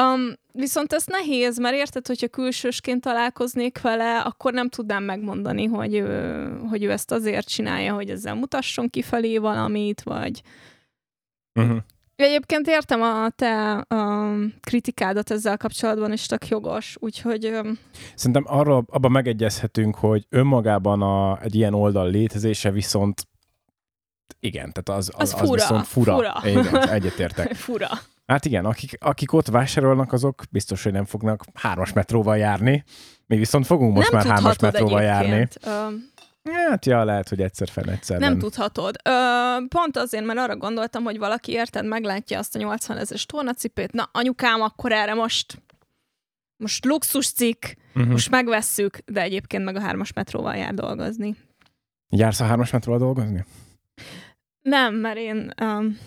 Um, 0.00 0.32
viszont 0.52 0.92
ez 0.92 1.04
nehéz, 1.06 1.58
mert 1.58 1.74
érted, 1.74 2.06
hogyha 2.06 2.28
külsősként 2.28 3.00
találkoznék 3.00 3.80
vele, 3.80 4.20
akkor 4.20 4.52
nem 4.52 4.68
tudnám 4.68 5.04
megmondani, 5.04 5.64
hogy 5.64 5.94
ő, 5.94 6.48
hogy 6.68 6.84
ő 6.84 6.90
ezt 6.90 7.10
azért 7.10 7.48
csinálja, 7.48 7.94
hogy 7.94 8.10
ezzel 8.10 8.34
mutasson 8.34 8.88
kifelé 8.88 9.38
valamit, 9.38 10.02
vagy... 10.02 10.42
Uh-huh. 11.60 11.78
Egyébként 12.18 12.68
értem 12.68 13.02
a 13.02 13.30
te 13.36 13.84
um, 13.94 14.54
kritikádat 14.60 15.30
ezzel 15.30 15.56
kapcsolatban, 15.56 16.12
és 16.12 16.26
tök 16.26 16.48
jogos, 16.48 16.96
úgyhogy 16.98 17.46
um, 17.46 17.78
Szerintem 18.14 18.44
arra 18.46 18.76
abban 18.86 19.10
megegyezhetünk, 19.10 19.94
hogy 19.94 20.26
önmagában 20.28 21.02
a, 21.02 21.42
egy 21.42 21.54
ilyen 21.54 21.74
oldal 21.74 22.10
létezése 22.10 22.70
viszont 22.70 23.28
igen, 24.40 24.72
tehát 24.72 25.00
az, 25.00 25.10
az, 25.16 25.32
Az 25.34 25.34
az 25.34 25.40
fura, 25.40 25.52
viszont 25.52 25.86
fura. 25.86 26.14
fura. 26.14 26.40
Igen, 26.44 26.88
egyetértek. 26.98 27.54
fura. 27.54 27.88
Hát 28.26 28.44
igen, 28.44 28.64
akik, 28.64 28.96
akik 29.00 29.32
ott 29.32 29.46
vásárolnak, 29.46 30.12
azok 30.12 30.42
biztos, 30.50 30.82
hogy 30.82 30.92
nem 30.92 31.04
fognak 31.04 31.44
hármas 31.54 31.92
metróval 31.92 32.36
járni. 32.36 32.84
Mi 33.26 33.36
viszont 33.36 33.66
fogunk 33.66 33.94
most 33.94 34.10
nem 34.10 34.20
már 34.20 34.32
hármas 34.32 34.58
metróval 34.58 35.02
járni. 35.02 35.30
egyébként. 35.30 35.66
Um, 35.66 36.10
Hát 36.52 36.86
ja, 36.86 37.04
lehet, 37.04 37.28
hogy 37.28 37.40
egyszer 37.40 37.68
fenn, 37.68 37.88
egyszer 37.88 38.18
Nem 38.18 38.30
nem. 38.30 38.38
tudhatod. 38.38 38.96
Ö, 39.04 39.10
pont 39.68 39.96
azért, 39.96 40.24
mert 40.24 40.38
arra 40.38 40.56
gondoltam, 40.56 41.04
hogy 41.04 41.18
valaki 41.18 41.52
érted, 41.52 41.86
meglátja 41.86 42.38
azt 42.38 42.54
a 42.54 42.58
80 42.58 42.96
ezeres 42.96 43.26
tornacipőt, 43.26 43.92
na 43.92 44.08
anyukám, 44.12 44.60
akkor 44.60 44.92
erre 44.92 45.14
most 45.14 45.62
most 46.56 46.84
luxus 46.84 47.30
cikk, 47.32 47.64
Uh-huh. 47.94 48.12
most 48.12 48.30
megvesszük, 48.30 48.98
de 49.06 49.20
egyébként 49.22 49.64
meg 49.64 49.76
a 49.76 49.80
hármas 49.80 50.12
metróval 50.12 50.54
jár 50.56 50.74
dolgozni. 50.74 51.36
Jársz 52.08 52.40
a 52.40 52.44
hármas 52.44 52.70
metróval 52.70 53.00
dolgozni? 53.00 53.44
Nem, 54.62 54.94
mert 54.94 55.16
én 55.16 55.52
um, 55.62 55.98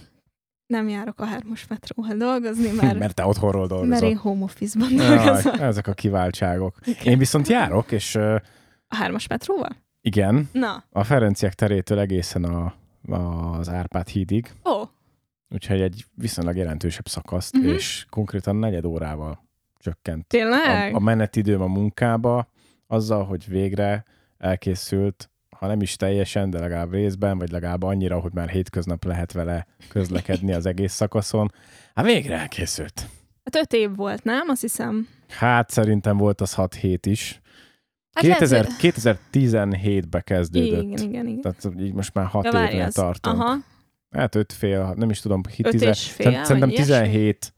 nem 0.65 0.89
járok 0.89 1.19
a 1.19 1.25
hármas 1.25 1.67
metróval 1.67 2.15
dolgozni, 2.15 2.71
mert, 2.81 2.99
Mert 2.99 3.15
te 3.15 3.25
otthonról 3.25 3.67
mert 3.67 3.71
dolgozol. 3.79 4.09
én 4.09 4.17
home 4.17 4.43
office-ban 4.43 4.95
dolgozom. 4.95 5.53
Jaj, 5.55 5.67
ezek 5.67 5.87
a 5.87 5.93
kiváltságok. 5.93 6.75
Igen. 6.85 7.03
Én 7.03 7.17
viszont 7.17 7.47
járok, 7.47 7.91
és 7.91 8.15
uh, 8.15 8.35
A 8.87 8.95
hármas 8.95 9.27
metróval? 9.27 9.75
Igen, 10.01 10.49
Na, 10.51 10.83
a 10.91 11.03
Ferenciek 11.03 11.53
terétől 11.53 11.99
egészen 11.99 12.43
a, 12.43 12.73
az 13.57 13.69
Árpád 13.69 14.07
hídig, 14.07 14.51
ó, 14.69 14.83
úgyhogy 15.49 15.81
egy 15.81 16.05
viszonylag 16.15 16.55
jelentősebb 16.55 17.07
szakaszt, 17.07 17.55
uh-huh. 17.55 17.73
és 17.73 18.05
konkrétan 18.09 18.55
negyed 18.55 18.85
órával 18.85 19.43
csökkent 19.77 20.27
tényleg? 20.27 20.93
a, 20.93 20.95
a 20.95 20.99
menetidőm 20.99 21.61
a 21.61 21.67
munkába, 21.67 22.47
azzal, 22.87 23.25
hogy 23.25 23.47
végre 23.47 24.05
elkészült, 24.37 25.29
ha 25.57 25.67
nem 25.67 25.81
is 25.81 25.95
teljesen, 25.95 26.49
de 26.49 26.59
legalább 26.59 26.91
részben, 26.91 27.37
vagy 27.37 27.51
legalább 27.51 27.83
annyira, 27.83 28.19
hogy 28.19 28.33
már 28.33 28.49
hétköznap 28.49 29.03
lehet 29.03 29.31
vele 29.31 29.67
közlekedni 29.89 30.53
az 30.53 30.65
egész 30.65 30.93
szakaszon. 30.93 31.51
Hát 31.95 32.05
végre 32.05 32.37
elkészült. 32.37 33.07
Hát 33.43 33.55
öt 33.55 33.73
év 33.73 33.95
volt, 33.95 34.23
nem? 34.23 34.49
Azt 34.49 34.61
hiszem. 34.61 35.07
Hát 35.29 35.69
szerintem 35.69 36.17
volt 36.17 36.41
az 36.41 36.53
6 36.53 36.75
hét 36.75 37.05
is. 37.05 37.40
Hát 38.13 38.23
2000, 38.23 38.63
lehet, 38.63 38.81
hogy- 38.81 38.91
2017-be 38.93 40.21
kezdődött. 40.21 40.83
Igen, 40.83 41.07
igen, 41.09 41.27
igen. 41.27 41.41
Tehát 41.41 41.79
így 41.79 41.93
most 41.93 42.13
már 42.13 42.25
6 42.25 42.43
Ja, 42.45 42.63
évnél 42.67 42.85
az- 42.85 42.93
tartunk. 42.93 43.39
Aha, 43.39 43.55
Hát 44.11 44.35
öt 44.35 44.53
fél, 44.53 44.93
nem 44.97 45.09
is 45.09 45.19
tudom, 45.19 45.41
hit, 45.55 45.65
öt 45.65 45.71
tizen, 45.71 45.89
és 45.89 46.11
fél, 46.11 46.25
szerint- 46.25 46.45
szerintem 46.45 46.69
vagy 46.69 46.77
ilyesmi? 46.77 47.03
17 47.03 47.53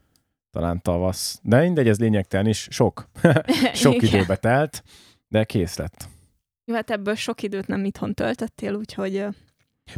talán 0.51 0.81
tavasz. 0.81 1.39
De 1.43 1.61
mindegy, 1.61 1.87
ez 1.87 1.99
lényegtelen 1.99 2.47
is, 2.47 2.67
sok. 2.71 3.09
Sok 3.73 3.93
Igen. 3.93 4.13
időbe 4.13 4.35
telt, 4.35 4.83
de 5.27 5.43
kész 5.43 5.77
lett. 5.77 6.07
Jó, 6.65 6.75
hát 6.75 6.89
ebből 6.91 7.15
sok 7.15 7.41
időt 7.43 7.67
nem 7.67 7.85
itthon 7.85 8.13
töltöttél, 8.13 8.73
úgyhogy... 8.73 9.25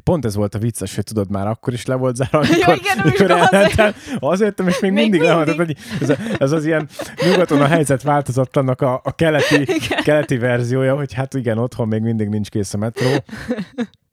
Pont 0.03 0.25
ez 0.25 0.35
volt 0.35 0.55
a 0.55 0.59
vicces, 0.59 0.95
hogy 0.95 1.03
tudod, 1.03 1.29
már 1.29 1.47
akkor 1.47 1.73
is 1.73 1.85
le 1.85 1.95
volt 1.95 2.15
zárva, 2.15 2.43
Ja, 2.45 2.67
amikor, 2.67 2.75
igen, 2.75 2.99
amikor 2.99 3.31
elmentem. 3.31 3.93
Azért, 4.19 4.59
és 4.59 4.79
még, 4.79 4.91
Még 4.91 5.01
mindig, 5.01 5.21
le 5.21 5.35
mindig. 5.35 5.55
Tehát, 5.55 5.67
hogy 5.67 5.77
ez, 6.09 6.17
ez, 6.39 6.51
az 6.51 6.65
ilyen 6.65 6.89
nyugaton 7.31 7.61
a 7.61 7.65
helyzet 7.67 8.01
változatlannak 8.01 8.81
a, 8.81 9.01
a 9.03 9.15
keleti, 9.15 9.61
Igen. 9.61 10.03
keleti 10.03 10.37
verziója, 10.37 10.95
hogy 10.95 11.13
hát 11.13 11.33
igen, 11.33 11.57
otthon 11.57 11.87
még 11.87 12.01
mindig 12.01 12.27
nincs 12.27 12.49
kész 12.49 12.73
a 12.73 12.77
metró. 12.77 13.07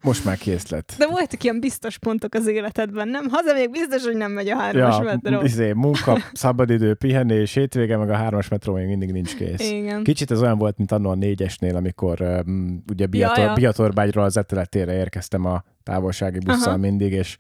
Most 0.03 0.25
már 0.25 0.37
kész 0.39 0.69
lett. 0.69 0.95
De 0.99 1.07
voltak 1.07 1.43
ilyen 1.45 1.61
biztos 1.61 1.99
pontok 1.99 2.35
az 2.35 2.47
életedben, 2.47 3.09
nem? 3.09 3.25
Haza 3.31 3.53
még 3.55 3.71
biztos, 3.71 4.05
hogy 4.05 4.17
nem 4.17 4.33
megy 4.33 4.49
a 4.49 4.57
hármas 4.57 4.97
Ja, 4.97 5.03
metró. 5.03 5.41
izé, 5.43 5.73
munka, 5.73 6.19
szabadidő, 6.33 6.95
pihenés, 6.95 7.55
hétvége, 7.55 7.97
meg 7.97 8.11
a 8.11 8.15
hármas 8.17 8.49
metró 8.49 8.75
még 8.75 8.87
mindig 8.87 9.13
nincs 9.13 9.35
kész. 9.37 9.71
Igen. 9.71 10.03
Kicsit 10.03 10.31
ez 10.31 10.43
olyan 10.43 10.59
volt, 10.59 10.79
mint 10.79 10.93
annó 10.93 11.11
a 11.11 11.15
négyesnél, 11.15 11.77
amikor 11.77 12.21
um, 12.47 12.83
ugye 12.93 13.07
Biator, 13.07 13.39
Ja, 13.39 13.45
ja. 13.45 13.53
Biatorbágyról 13.53 14.25
az 14.25 14.37
eteletére 14.37 14.93
érkeztem 14.95 15.45
a 15.45 15.63
távolsági 15.83 16.39
busszal 16.39 16.69
Aha. 16.69 16.77
mindig, 16.77 17.13
és 17.13 17.37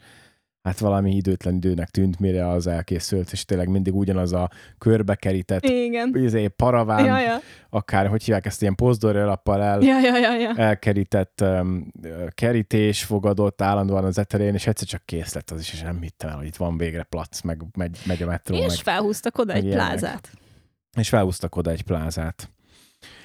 hát 0.62 0.78
valami 0.78 1.14
időtlen 1.14 1.54
időnek 1.54 1.90
tűnt, 1.90 2.18
mire 2.18 2.48
az 2.48 2.66
elkészült, 2.66 3.32
és 3.32 3.44
tényleg 3.44 3.68
mindig 3.68 3.94
ugyanaz 3.94 4.32
a 4.32 4.50
körbekerített 4.78 5.64
Igen. 5.64 6.12
izé, 6.16 6.48
paraván, 6.48 7.04
Ja, 7.04 7.18
ja. 7.20 7.36
akár, 7.70 8.06
hogy 8.06 8.22
hívják 8.24 8.46
ezt, 8.46 8.62
ilyen 8.62 8.74
pozdori 8.74 9.18
alappal 9.18 9.62
el, 9.62 9.80
Ja, 9.80 10.00
ja, 10.00 10.16
ja, 10.18 10.34
ja. 10.36 10.54
elkerített 10.56 11.40
um, 11.40 11.92
kerítés 12.30 13.04
fogadott 13.04 13.62
állandóan 13.62 14.04
az 14.04 14.18
eterén, 14.18 14.54
és 14.54 14.66
egyszer 14.66 14.88
csak 14.88 15.02
kész 15.04 15.34
lett 15.34 15.50
az 15.50 15.60
is, 15.60 15.72
és 15.72 15.82
nem 15.82 16.00
hittem 16.00 16.28
el, 16.30 16.36
hogy 16.36 16.46
itt 16.46 16.56
van 16.56 16.76
végre 16.76 17.02
plac, 17.02 17.40
meg 17.40 17.62
megy, 17.76 17.98
megy 18.06 18.22
a 18.22 18.26
metró, 18.26 18.58
meg 18.58 18.64
És 18.70 18.80
felhúztak 18.82 19.38
oda 19.38 19.52
egy 19.52 19.62
meg 19.62 19.72
ilyenek. 19.72 19.86
plázát. 19.88 20.30
és 20.96 21.08
felhúztak 21.08 21.56
oda 21.56 21.70
egy 21.70 21.82
plázát. 21.82 22.50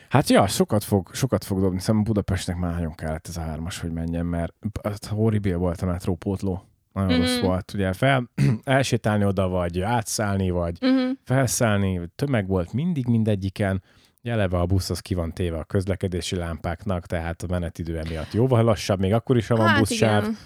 Hát 0.09 0.29
ja, 0.29 0.47
sokat 0.47 0.83
fog, 0.83 1.09
sokat 1.13 1.43
fog 1.43 1.59
dobni. 1.59 1.79
Szerintem 1.79 2.03
Budapestnek 2.03 2.57
már 2.57 2.73
nagyon 2.73 2.95
kellett 2.95 3.27
ez 3.27 3.37
a 3.37 3.41
hármas, 3.41 3.79
hogy 3.79 3.91
menjen, 3.91 4.25
mert 4.25 4.53
az 4.81 4.99
horribil 5.07 5.57
volt 5.57 5.81
a 5.81 5.85
metrópótló. 5.85 6.63
Nagyon 6.97 7.17
Mhm. 7.19 7.21
rossz 7.21 7.39
volt. 7.39 7.73
Ugye 7.73 7.93
fel, 7.93 8.29
elsétálni 8.63 9.25
oda, 9.25 9.47
vagy 9.47 9.79
átszállni, 9.79 10.49
vagy 10.49 10.77
Uh-huh. 10.81 11.11
felszállni, 11.23 12.01
tömeg 12.15 12.47
volt 12.47 12.73
mindig 12.73 13.07
mindegyiken. 13.07 13.83
Eleve 14.23 14.57
a 14.59 14.65
busz 14.65 14.89
az 14.89 14.99
ki 14.99 15.13
van 15.13 15.33
téve 15.33 15.57
a 15.57 15.63
közlekedési 15.63 16.35
lámpáknak, 16.35 17.05
tehát 17.05 17.41
a 17.41 17.47
menetidő 17.49 17.97
emiatt 17.99 18.31
jóval 18.33 18.63
lassabb, 18.63 18.99
még 18.99 19.13
akkor 19.13 19.37
is, 19.37 19.47
ha 19.47 19.55
van 19.55 19.67
Hát 19.67 19.79
buszsáv, 19.79 20.21
igen. 20.23 20.37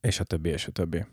és 0.00 0.20
a 0.20 0.24
többi, 0.24 0.48
és 0.48 0.66
a 0.66 0.70
többi. 0.70 1.04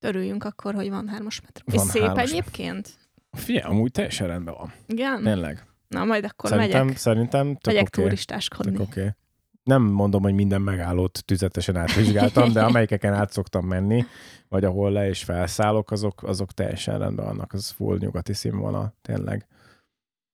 Örüljünk 0.00 0.44
akkor, 0.44 0.74
hogy 0.74 0.88
van 0.90 1.08
hármas 1.08 1.40
metró. 1.40 1.62
Van 1.76 1.84
És 1.86 1.90
szép 1.90 2.02
hármas 2.02 2.30
egyébként? 2.30 2.94
Figyelj, 3.30 3.64
amúgy 3.72 3.90
teljesen 3.90 4.26
rendben 4.26 4.54
van. 4.58 4.72
Igen? 4.86 5.22
Tényleg. 5.22 5.64
Na, 5.88 6.04
majd 6.04 6.24
akkor 6.24 6.50
Szerintem, 6.50 6.84
megyek. 6.84 6.98
szerintem 6.98 7.54
tök 7.54 7.64
Megyek 7.74 7.82
oké. 7.86 8.02
turistáskodni. 8.02 8.72
Tök. 8.76 8.86
Okay. 8.86 9.08
Nem 9.64 9.82
mondom, 9.82 10.22
hogy 10.22 10.34
minden 10.34 10.62
megállót 10.62 11.22
tüzetesen 11.24 11.76
átvizsgáltam, 11.76 12.52
de 12.52 12.62
amelyikeken 12.64 13.12
át 13.12 13.32
szoktam 13.32 13.66
menni, 13.66 14.04
vagy 14.48 14.64
ahol 14.64 14.90
le 14.90 15.08
és 15.08 15.24
felszállok, 15.24 15.90
azok, 15.90 16.22
azok 16.22 16.52
teljesen 16.52 16.98
rendben 16.98 17.24
vannak, 17.24 17.52
az 17.52 17.70
full 17.70 17.96
nyugati 17.98 18.32
színvonal, 18.32 18.94
tényleg. 19.02 19.46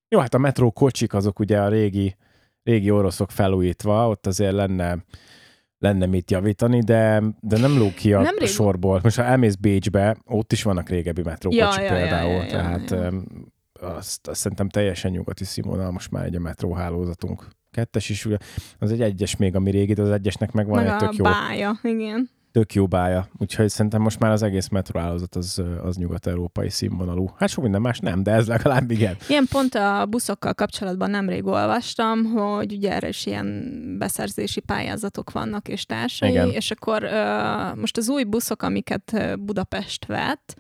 Jó, 0.09 0.19
hát 0.19 0.35
a 0.35 0.39
metró 0.39 0.71
kocsik 0.71 1.15
azok 1.15 1.39
ugye 1.39 1.61
a 1.61 1.69
régi, 1.69 2.17
régi 2.63 2.91
oroszok 2.91 3.31
felújítva, 3.31 4.09
ott 4.09 4.27
azért 4.27 4.53
lenne, 4.53 5.05
lenne 5.79 6.07
mit 6.07 6.31
javítani, 6.31 6.81
de, 6.81 7.23
de 7.41 7.59
nem 7.59 7.79
lóg 7.79 7.95
ki 7.95 8.13
a 8.13 8.21
Nem 8.21 8.37
rég- 8.39 8.49
sorból. 8.49 9.01
Most 9.03 9.17
ha 9.17 9.23
elmész 9.23 9.55
Bécsbe, 9.55 10.17
ott 10.25 10.53
is 10.53 10.63
vannak 10.63 10.89
régebbi 10.89 11.23
metrókocsik 11.23 11.83
Ja, 11.83 11.83
ja, 11.83 11.95
ja, 11.95 12.01
például, 12.01 12.33
ja, 12.33 12.43
ja, 12.43 12.49
tehát 12.49 12.91
ja. 12.91 13.13
azt, 13.81 14.29
azt 14.29 14.41
szerintem 14.41 14.69
teljesen 14.69 15.11
nyugati 15.11 15.45
színvonal 15.45 15.91
most 15.91 16.11
már 16.11 16.25
egy 16.25 16.37
a 16.37 16.41
metróhálózatunk. 16.41 17.47
Kettes 17.71 18.09
is, 18.09 18.29
az 18.79 18.93
egy 18.93 19.01
egyes 19.01 19.37
még, 19.37 19.55
ami 19.55 19.71
régi, 19.71 19.93
de 19.93 20.03
az 20.03 20.11
egyesnek 20.11 20.53
meg 20.53 20.67
van 20.67 20.87
egy 20.87 20.97
tök 20.97 21.15
jó, 21.17 21.25
bája, 21.25 21.79
igen. 21.83 22.31
tök 22.53 22.75
jó 22.75 22.87
bája. 22.87 23.29
Úgyhogy 23.39 23.69
szerintem 23.69 24.03
most 24.03 24.19
már 24.19 24.31
az 24.31 24.43
egész 24.43 24.69
metróhálózat 24.69 25.35
az, 25.35 25.63
az 25.83 25.97
nyugat-európai 25.97 26.69
színvonalú. 26.69 27.31
Hát 27.37 27.49
sok 27.49 27.63
minden 27.63 27.81
más 27.81 27.99
nem, 27.99 28.23
de 28.23 28.31
ez 28.31 28.47
legalább 28.47 28.91
igen. 28.91 29.17
Ilyen 29.29 29.47
pont 29.51 29.75
a 29.75 30.07
buszokkal 30.07 30.55
kapcsolatban 30.55 31.11
nemrég 31.11 31.47
olvastam, 31.47 32.25
hogy 32.25 32.73
ugye 32.73 32.93
erre 32.93 33.09
is 33.09 33.27
ilyen 33.27 33.75
beszerzési 33.99 34.61
pályázatok 34.61 35.33
vannak 35.33 35.69
és 35.69 35.85
társai, 35.85 36.31
Igen. 36.31 36.51
és 36.51 36.71
akkor 36.71 37.05
uh, 37.05 37.77
most 37.77 37.97
az 37.97 38.09
új 38.09 38.25
buszok, 38.25 38.63
amiket 38.63 39.39
Budapest 39.41 40.07
vett, 40.07 40.57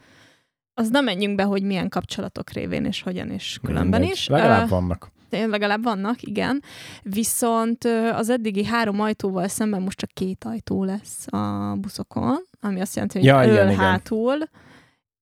az 0.74 0.88
nem 0.90 1.04
menjünk 1.04 1.34
be, 1.34 1.42
hogy 1.42 1.62
milyen 1.62 1.88
kapcsolatok 1.88 2.50
révén 2.50 2.84
és 2.84 3.02
hogyan 3.02 3.30
és 3.30 3.58
különben 3.62 4.00
Mindegy. 4.00 4.16
is. 4.16 4.28
Legalább 4.28 4.66
Ö, 4.66 4.68
vannak. 4.68 5.10
Legalább 5.30 5.82
vannak, 5.82 6.22
igen. 6.22 6.62
Viszont 7.02 7.84
az 8.12 8.28
eddigi 8.30 8.64
három 8.64 9.00
ajtóval 9.00 9.48
szemben 9.48 9.82
most 9.82 9.98
csak 9.98 10.10
két 10.10 10.44
ajtó 10.44 10.84
lesz 10.84 11.26
a 11.32 11.74
buszokon, 11.80 12.38
ami 12.60 12.80
azt 12.80 12.94
jelenti, 12.94 13.18
hogy 13.18 13.26
Ja, 13.26 13.42
igen, 13.42 13.66
igen. 13.66 13.78
hátul, 13.78 14.38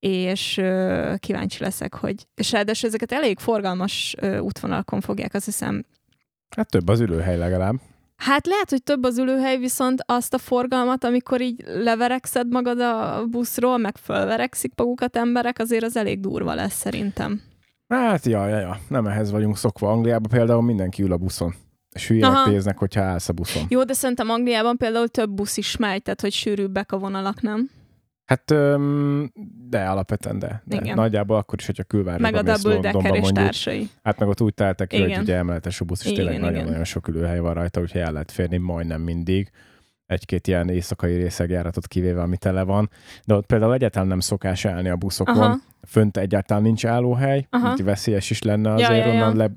és 0.00 0.56
ö, 0.56 1.14
kíváncsi 1.18 1.62
leszek, 1.62 1.94
hogy... 1.94 2.26
És 2.34 2.52
ráadásul 2.52 2.88
ezeket 2.88 3.12
elég 3.12 3.38
forgalmas 3.38 4.14
ö, 4.20 4.38
útvonalakon 4.38 5.00
fogják, 5.00 5.34
azt 5.34 5.44
hiszem. 5.44 5.84
Hát 6.56 6.70
több 6.70 6.88
az 6.88 7.00
ülőhely 7.00 7.36
legalább. 7.36 7.74
Hát 8.16 8.46
lehet, 8.46 8.70
hogy 8.70 8.82
több 8.82 9.04
az 9.04 9.18
ülőhely, 9.18 9.58
viszont 9.58 10.02
azt 10.06 10.34
a 10.34 10.38
forgalmat, 10.38 11.04
amikor 11.04 11.40
így 11.40 11.64
leverekszed 11.66 12.48
magad 12.48 12.80
a 12.80 13.24
buszról, 13.30 13.78
meg 13.78 13.96
fölverekszik 13.96 14.72
magukat 14.76 15.16
emberek, 15.16 15.58
azért 15.58 15.84
az 15.84 15.96
elég 15.96 16.20
durva 16.20 16.54
lesz 16.54 16.74
szerintem. 16.74 17.40
Hát, 17.88 18.24
ja, 18.27 18.48
ja, 18.48 18.59
ja, 18.59 18.79
nem 18.88 19.07
ehhez 19.07 19.31
vagyunk 19.31 19.57
szokva. 19.57 19.90
Angliában 19.90 20.31
például 20.31 20.62
mindenki 20.62 21.03
ül 21.03 21.12
a 21.12 21.16
buszon. 21.16 21.55
És 21.92 22.09
hülyének 22.09 22.46
néznek, 22.46 22.79
hogyha 22.79 23.03
állsz 23.03 23.29
a 23.29 23.33
buszon. 23.33 23.62
Jó, 23.68 23.85
de 23.85 23.92
szerintem 23.92 24.31
Angliában 24.31 24.77
például 24.77 25.09
több 25.09 25.31
busz 25.31 25.57
is 25.57 25.77
megy, 25.77 26.03
tehát 26.03 26.20
hogy 26.20 26.33
sűrűbbek 26.33 26.92
a 26.92 26.98
vonalak, 26.98 27.40
nem? 27.42 27.70
Hát, 28.24 28.51
öm, 28.51 29.33
de 29.68 29.85
alapvetően 29.85 30.38
de. 30.38 30.62
de. 30.64 30.77
Igen. 30.77 30.94
Nagyjából 30.94 31.37
akkor 31.37 31.59
is, 31.59 31.66
hogyha 31.66 31.83
külvárosba 31.83 32.31
Meg 32.31 32.40
a 32.40 32.42
mész 32.42 32.62
double 32.62 32.81
decker 32.81 33.14
és 33.14 33.29
társai. 33.29 33.88
Hát 34.03 34.18
meg 34.18 34.29
ott 34.29 34.40
úgy 34.40 34.55
teltek 34.55 34.88
ki, 34.88 35.01
hogy 35.01 35.18
ugye 35.18 35.37
emeletes 35.37 35.81
a 35.81 35.85
busz, 35.85 36.05
és 36.05 36.11
Igen, 36.11 36.24
tényleg 36.24 36.40
nagyon-nagyon 36.40 36.85
sok 36.85 37.09
ülőhely 37.09 37.38
van 37.38 37.55
rajta, 37.55 37.81
úgyhogy 37.81 38.01
el 38.01 38.12
lehet 38.12 38.33
férni 38.33 38.57
majdnem 38.57 39.01
mindig. 39.01 39.51
Egy-két 40.08 40.46
ilyen 40.46 40.68
éjszakai 40.68 41.16
részegjáratot 41.16 41.86
kivéve, 41.86 42.20
ami 42.20 42.36
tele 42.36 42.62
van. 42.62 42.90
De 43.24 43.34
ott 43.34 43.46
például 43.46 43.74
egyáltalán 43.74 44.08
nem 44.08 44.20
szokás 44.20 44.64
állni 44.64 44.88
a 44.88 44.96
buszokon. 44.96 45.36
Aha. 45.36 45.56
Fönt 45.86 46.16
egyáltalán 46.16 46.62
nincs 46.62 46.86
állóhely, 46.86 47.46
Aha. 47.50 47.72
így 47.72 47.84
veszélyes 47.84 48.30
is 48.30 48.42
lenne 48.42 48.68
Ja, 48.68 48.74
azért 48.74 49.04
ja, 49.04 49.12
ja. 49.12 49.28
onnan 49.28 49.36
Le, 49.36 49.50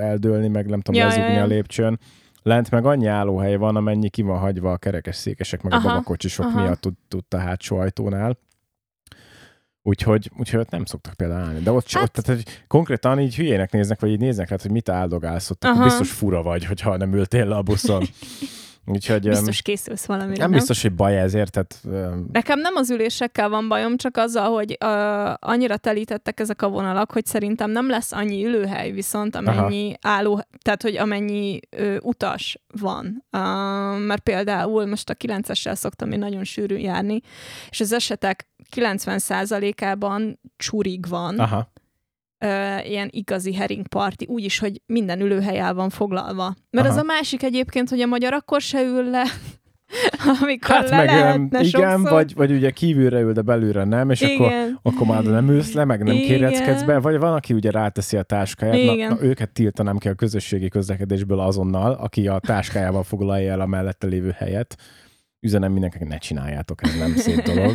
eldőlni, 0.00 0.48
meg 0.48 0.66
nem 0.66 0.80
tudom, 0.80 1.00
Ja, 1.00 1.06
ja, 1.06 1.14
lezugni 1.14 1.36
ja. 1.36 1.42
a 1.42 1.46
lépcsőn. 1.46 1.98
Lent 2.42 2.70
meg 2.70 2.86
annyi 2.86 3.06
állóhely 3.06 3.56
van, 3.56 3.76
amennyi 3.76 4.08
ki 4.08 4.22
van 4.22 4.38
hagyva 4.38 4.72
a 4.72 4.76
kerekes 4.76 5.16
székesek, 5.16 5.62
meg 5.62 5.72
Aha, 5.72 5.88
a 5.88 5.92
babakocsisok 5.92 6.46
aha. 6.46 6.62
miatt 6.62 6.80
tud, 6.80 6.94
tud 7.08 7.24
a 7.28 7.36
hátsó 7.36 7.76
ajtónál. 7.76 8.38
Úgyhogy, 9.82 10.30
úgyhogy 10.38 10.60
ott 10.60 10.70
nem 10.70 10.84
szoktak 10.84 11.14
például 11.14 11.46
állni. 11.46 11.60
De 11.60 11.70
ott, 11.72 11.90
hát... 11.90 12.02
Ott 12.02 12.12
tehát, 12.12 12.42
hogy 12.42 12.62
konkrétan 12.66 13.20
így 13.20 13.36
hülyének 13.36 13.72
néznek, 13.72 14.00
vagy 14.00 14.10
így 14.10 14.20
néznek, 14.20 14.48
hát, 14.48 14.62
hogy 14.62 14.70
mit 14.70 14.88
áldogálsz 14.88 15.50
ott, 15.50 15.64
akkor 15.64 15.82
biztos 15.82 16.10
fura 16.10 16.42
vagy, 16.42 16.64
hogyha 16.64 16.96
nem 16.96 17.14
ültél 17.14 17.46
le 17.46 17.56
a 17.56 17.62
buszon. 17.62 18.04
Úgyhogy 18.86 19.28
Biztos 19.28 19.62
készülsz 19.62 20.04
valamire, 20.04 20.38
nem, 20.38 20.50
nem? 20.50 20.58
biztos, 20.58 20.82
hogy 20.82 20.92
baj 20.92 21.18
ezért, 21.18 21.50
tehát 21.50 21.80
Nekem 22.32 22.60
nem 22.60 22.74
az 22.74 22.90
ülésekkel 22.90 23.48
van 23.48 23.68
bajom, 23.68 23.96
csak 23.96 24.16
azzal, 24.16 24.52
hogy 24.52 24.76
uh, 24.84 25.32
annyira 25.38 25.76
telítettek 25.76 26.40
ezek 26.40 26.62
a 26.62 26.68
vonalak, 26.68 27.12
hogy 27.12 27.26
szerintem 27.26 27.70
nem 27.70 27.88
lesz 27.88 28.12
annyi 28.12 28.44
ülőhely 28.46 28.90
viszont, 28.90 29.36
amennyi 29.36 29.94
álló, 30.00 30.44
tehát 30.62 30.82
hogy 30.82 30.96
amennyi 30.96 31.60
uh, 31.78 31.96
utas 32.00 32.58
van. 32.80 33.24
Uh, 33.32 33.40
mert 33.98 34.22
például 34.22 34.86
most 34.86 35.10
a 35.10 35.14
9-essel 35.14 35.74
szoktam 35.74 36.12
én 36.12 36.18
nagyon 36.18 36.44
sűrűn 36.44 36.80
járni, 36.80 37.20
és 37.70 37.80
az 37.80 37.92
esetek 37.92 38.48
90%-ában 38.76 40.40
csurig 40.56 41.08
van, 41.08 41.38
aha. 41.38 41.72
Ilyen 42.84 43.08
igazi 43.12 43.54
heringparti, 43.54 44.26
úgyis, 44.28 44.58
hogy 44.58 44.80
minden 44.86 45.20
ülőhely 45.20 45.58
el 45.58 45.74
van 45.74 45.90
foglalva. 45.90 46.54
Mert 46.70 46.86
Aha. 46.86 46.96
az 46.96 47.02
a 47.02 47.06
másik 47.06 47.42
egyébként, 47.42 47.88
hogy 47.88 48.00
a 48.00 48.06
magyar 48.06 48.32
akkor 48.32 48.60
se 48.60 48.82
ül 48.82 49.10
le, 49.10 49.22
amikor 50.42 50.74
Hát 50.74 50.90
le 50.90 50.96
meg 50.96 51.06
lehetne 51.06 51.60
igen, 51.60 51.90
sokszor. 51.98 52.10
vagy, 52.10 52.34
vagy 52.34 52.50
ugye 52.50 52.70
kívülre 52.70 53.20
ül, 53.20 53.32
de 53.32 53.40
belülre 53.40 53.84
nem, 53.84 54.10
és 54.10 54.22
akkor 54.22 54.46
Igen. 54.46 54.78
akkor 54.82 55.06
már 55.06 55.22
nem 55.22 55.48
ülsz 55.48 55.72
le, 55.72 55.84
meg 55.84 56.02
nem 56.02 56.14
Igen. 56.14 56.26
kéreckedsz 56.26 56.82
be, 56.82 56.98
vagy 56.98 57.18
van, 57.18 57.34
aki 57.34 57.54
ugye 57.54 57.70
ráteszi 57.70 58.16
a 58.16 58.22
táskáját, 58.22 58.86
na, 58.86 58.92
Igen. 58.92 59.08
na, 59.08 59.24
őket 59.24 59.50
tiltanám 59.52 59.98
ki 59.98 60.08
a 60.08 60.14
közösségi 60.14 60.68
közlekedésből 60.68 61.40
azonnal, 61.40 61.92
aki 61.92 62.28
a 62.28 62.38
táskájával 62.38 63.02
foglalja 63.02 63.52
el 63.52 63.60
a 63.60 63.66
mellette 63.66 64.06
lévő 64.06 64.34
helyet. 64.38 64.76
Üzenem 65.46 65.72
mindenkinek, 65.72 66.08
ne 66.08 66.18
csináljátok, 66.18 66.82
ez 66.82 66.94
nem 66.98 67.16
szép 67.16 67.42
dolog. 67.42 67.74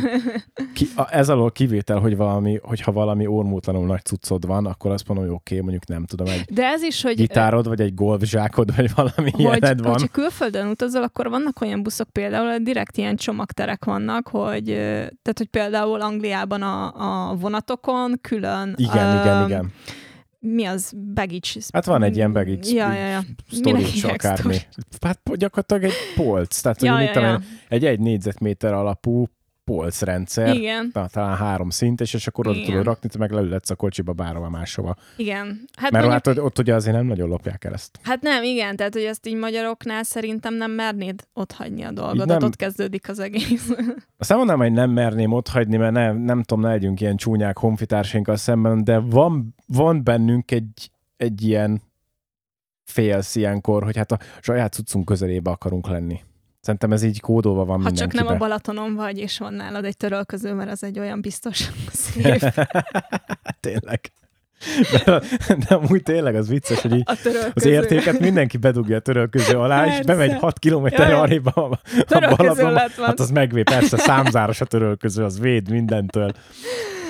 Ki, 0.74 0.86
a, 0.96 1.06
ez 1.10 1.28
alól 1.28 1.52
kivétel, 1.52 1.98
hogy 1.98 2.16
valami, 2.16 2.58
hogyha 2.62 2.92
valami 2.92 3.26
ormótlanul 3.26 3.86
nagy 3.86 4.02
cuccod 4.02 4.46
van, 4.46 4.66
akkor 4.66 4.90
azt 4.90 5.08
mondom, 5.08 5.26
hogy 5.26 5.34
oké, 5.34 5.54
okay, 5.54 5.60
mondjuk 5.60 5.88
nem 5.88 6.04
tudom, 6.04 6.26
egy 6.26 6.44
De 6.50 6.66
ez 6.66 6.82
is, 6.82 7.02
hogy, 7.02 7.14
gitárod, 7.14 7.68
vagy 7.68 7.80
egy 7.80 7.94
golfzsákod, 7.94 8.76
vagy 8.76 8.94
valami 8.94 9.30
hogy 9.30 9.40
ilyened 9.40 9.82
van. 9.82 9.92
hogyha 9.92 10.08
külföldön 10.08 10.66
utazol, 10.66 11.02
akkor 11.02 11.28
vannak 11.28 11.60
olyan 11.60 11.82
buszok 11.82 12.08
például, 12.10 12.46
ahol 12.46 12.58
direkt 12.58 12.96
ilyen 12.96 13.16
csomagterek 13.16 13.84
vannak, 13.84 14.28
hogy, 14.28 14.64
tehát, 14.64 15.34
hogy 15.36 15.48
például 15.48 16.00
Angliában 16.00 16.62
a, 16.62 17.30
a 17.30 17.34
vonatokon 17.34 18.18
külön... 18.20 18.74
Igen, 18.76 19.16
ö, 19.16 19.20
igen, 19.20 19.46
igen. 19.46 19.72
Mi 20.44 20.64
az? 20.64 20.92
Baggage. 21.14 21.60
Hát 21.72 21.84
van 21.84 22.02
egy 22.02 22.16
ilyen 22.16 22.32
baggage 22.32 22.68
Ja, 22.72 22.92
ja, 22.92 23.06
ja. 23.06 23.20
storage, 23.50 24.08
akármi. 24.12 24.36
storage? 24.54 24.66
Hát 25.00 25.20
gyakorlatilag 25.36 25.82
egy 25.84 25.92
polc, 26.14 26.60
tehát 26.60 26.82
Ja, 26.82 27.00
ja, 27.00 27.20
ja. 27.20 27.40
egy 27.68 27.84
egy 27.84 28.00
négyzetméter 28.00 28.72
alapú 28.72 29.26
polcrendszer, 29.64 30.54
Igen, 30.54 30.90
na, 30.92 31.08
talán 31.08 31.36
három 31.36 31.70
szintes, 31.70 32.14
és 32.14 32.26
akkor 32.26 32.46
oda 32.48 32.62
tudod 32.64 32.84
rakni, 32.84 33.08
te 33.08 33.18
meg 33.18 33.30
leülhetsz 33.30 33.70
a 33.70 33.74
kocsiba 33.74 34.12
bárhova 34.12 34.48
máshova. 34.48 34.96
igen. 35.16 35.64
Hát, 35.76 35.90
Mert 35.90 36.04
mondjuk, 36.04 36.26
hát 36.26 36.38
ott, 36.44 36.58
ugye 36.58 36.74
azért 36.74 36.96
nem 36.96 37.06
nagyon 37.06 37.28
lopják 37.28 37.64
el 37.64 37.72
ezt. 37.72 37.98
hát 38.02 38.20
nem, 38.22 38.42
igen, 38.42 38.76
tehát 38.76 38.92
hogy 38.92 39.02
ezt 39.04 39.26
így 39.26 39.36
magyaroknál 39.36 40.02
szerintem 40.02 40.54
nem 40.54 40.70
mernéd 40.70 41.26
ott 41.32 41.52
hagyni 41.52 41.82
a 41.82 41.90
dolgodat, 41.92 42.26
nem- 42.26 42.42
ott 42.42 42.56
kezdődik 42.56 43.08
az 43.08 43.18
egész. 43.18 43.70
Azt 44.18 44.28
nem 44.28 44.38
mondanám, 44.38 44.62
hogy 44.62 44.72
nem 44.72 44.90
merném 44.90 45.32
ott 45.32 45.48
hagyni, 45.48 45.76
mert 45.76 45.92
nem, 45.92 46.16
nem 46.16 46.42
tudom, 46.42 46.64
ne 46.64 46.70
legyünk 46.70 47.00
ilyen 47.00 47.16
csúnyák 47.16 47.58
honfitársainkkal 47.58 48.36
szemben, 48.36 48.84
de 48.84 48.98
van, 48.98 49.54
van 49.66 50.04
bennünk 50.04 50.50
egy, 50.50 50.90
egy 51.16 51.42
ilyen 51.42 51.82
félsz 52.84 53.34
ilyenkor, 53.36 53.82
hogy 53.84 53.96
hát 53.96 54.12
a 54.12 54.18
saját 54.40 54.72
cuccunk 54.72 55.04
közelébe 55.04 55.50
akarunk 55.50 55.88
lenni. 55.88 56.20
Szerintem 56.62 56.92
ez 56.92 57.02
így 57.02 57.20
kódolva 57.20 57.64
van 57.64 57.82
Ha 57.82 57.92
csak 57.92 58.12
nem 58.12 58.26
a 58.26 58.36
Balatonon 58.36 58.94
vagy, 58.94 59.18
és 59.18 59.38
van 59.38 59.54
nálad 59.54 59.84
egy 59.84 59.96
törölköző, 59.96 60.52
mert 60.52 60.70
az 60.70 60.84
egy 60.84 60.98
olyan 60.98 61.20
biztos 61.20 61.70
szép. 61.92 62.44
tényleg. 63.60 64.00
De, 65.04 65.22
de 65.46 65.74
amúgy 65.74 66.02
tényleg 66.02 66.34
az 66.34 66.48
vicces, 66.48 66.80
hogy 66.80 66.94
így 66.94 67.08
az 67.54 67.64
értéket 67.64 68.18
mindenki 68.20 68.56
bedugja 68.56 68.96
a 68.96 69.00
törölköző 69.00 69.58
alá, 69.58 69.86
és 69.86 69.90
Persze. 69.90 70.04
bemegy 70.04 70.38
6 70.38 70.58
kilométerre 70.58 71.10
Jaj. 71.10 71.20
arrébb 71.20 71.46
a, 71.46 71.80
a 72.08 72.34
Balatonba. 72.36 72.80
Hát 72.96 73.20
az 73.20 73.30
megvé, 73.30 73.62
persze, 73.62 73.96
számzáros 73.96 74.60
a 74.60 74.64
törölköző, 74.64 75.24
az 75.24 75.40
véd 75.40 75.70
mindentől. 75.70 76.32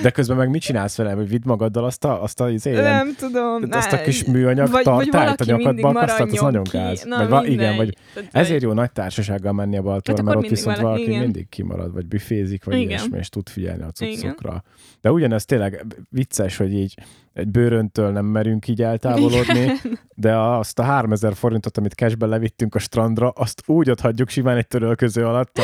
De 0.03 0.09
közben 0.11 0.37
meg 0.37 0.49
mit 0.49 0.61
csinálsz 0.61 0.97
vele, 0.97 1.11
hogy 1.11 1.29
vidd 1.29 1.41
magaddal 1.45 1.85
azt 1.85 2.05
a, 2.05 2.23
azt 2.23 2.39
a, 2.39 2.43
az 2.45 2.65
ilyen, 2.65 2.83
Nem 2.83 3.15
tudom. 3.17 3.63
azt 3.71 3.91
a 3.91 3.95
ne. 3.95 4.01
kis 4.01 4.23
műanyag 4.23 4.69
vagy, 4.69 4.83
tartályt 4.83 5.41
a 5.41 5.45
nyakadba 5.45 5.89
akasztad, 5.89 6.31
az 6.31 6.39
nagyon 6.41 6.63
gáz. 6.71 7.03
Na, 7.03 7.17
Vagy 7.17 7.29
va- 7.29 7.47
igen, 7.47 7.75
vagy 7.75 7.97
ezért 8.31 8.61
jó 8.61 8.73
nagy 8.73 8.91
társasággal 8.91 9.51
menni 9.53 9.77
a 9.77 9.81
Balatonra, 9.81 10.21
Hát 10.23 10.31
mert 10.33 10.45
ott 10.45 10.49
viszont 10.51 10.77
valaki 10.77 11.01
igen. 11.01 11.19
mindig 11.21 11.49
kimarad, 11.49 11.93
vagy 11.93 12.05
büfézik, 12.07 12.63
vagy 12.63 12.75
Igen. 12.75 12.87
ilyesmi, 12.87 13.17
és 13.17 13.29
tud 13.29 13.49
figyelni 13.49 13.83
a 13.83 13.89
cuccokra. 13.91 14.63
De 15.01 15.11
ugyanez 15.11 15.45
tényleg 15.45 15.85
vicces, 16.09 16.57
hogy 16.57 16.73
így 16.73 16.97
egy 17.33 17.47
bőröntől 17.47 18.11
nem 18.11 18.25
merünk 18.25 18.67
így 18.67 18.81
eltávolodni, 18.81 19.59
Igen. 19.59 19.77
de 20.15 20.37
azt 20.37 20.79
a 20.79 20.83
3000 20.83 21.33
forintot, 21.33 21.77
amit 21.77 21.93
cashbe 21.93 22.25
levittünk 22.25 22.75
a 22.75 22.79
strandra, 22.79 23.29
azt 23.29 23.61
úgy 23.65 23.89
ott 23.89 23.99
hagyjuk 23.99 24.29
simán 24.29 24.57
egy 24.57 24.67
törölköző 24.67 25.25
alatt, 25.25 25.57
a- 25.57 25.61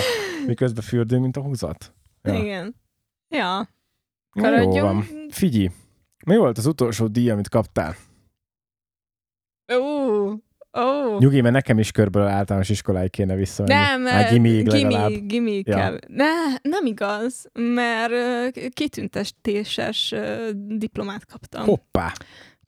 miközben 0.48 0.84
fürdünk, 0.84 1.22
mint 1.22 1.38
a 1.38 1.42
húzat. 1.42 1.94
Ja. 2.24 2.34
Igen. 2.34 2.76
Ja. 3.30 3.70
Na, 4.34 4.48
jó 4.50 4.56
Karadjunk. 4.56 4.82
van. 4.82 5.06
Figyelj, 5.30 5.70
mi 6.26 6.38
volt 6.38 6.58
az 6.58 6.66
utolsó 6.66 7.08
díj, 7.08 7.30
amit 7.30 7.50
kaptál? 7.50 7.96
Ó, 9.74 10.30
ó. 10.80 11.18
Nyugi, 11.20 11.42
mert 11.42 11.54
nekem 11.54 11.80
is 11.80 11.92
körből 11.92 12.26
általános 12.28 12.70
iskoláig 12.70 13.10
kéne 13.10 13.36
visszamenni. 13.36 13.74
Nem, 13.74 14.06
Hát 14.06 14.32
legalább. 14.32 15.10
gimi, 15.10 15.26
gimi 15.26 15.62
Ja. 15.66 15.76
kell. 15.76 16.00
Ne, 16.08 16.26
nem 16.62 16.86
igaz, 16.86 17.46
mert 17.54 18.14
kitüntetéses 18.74 20.16
diplomát 20.68 21.26
kaptam. 21.26 21.66
Hoppá! 21.66 22.14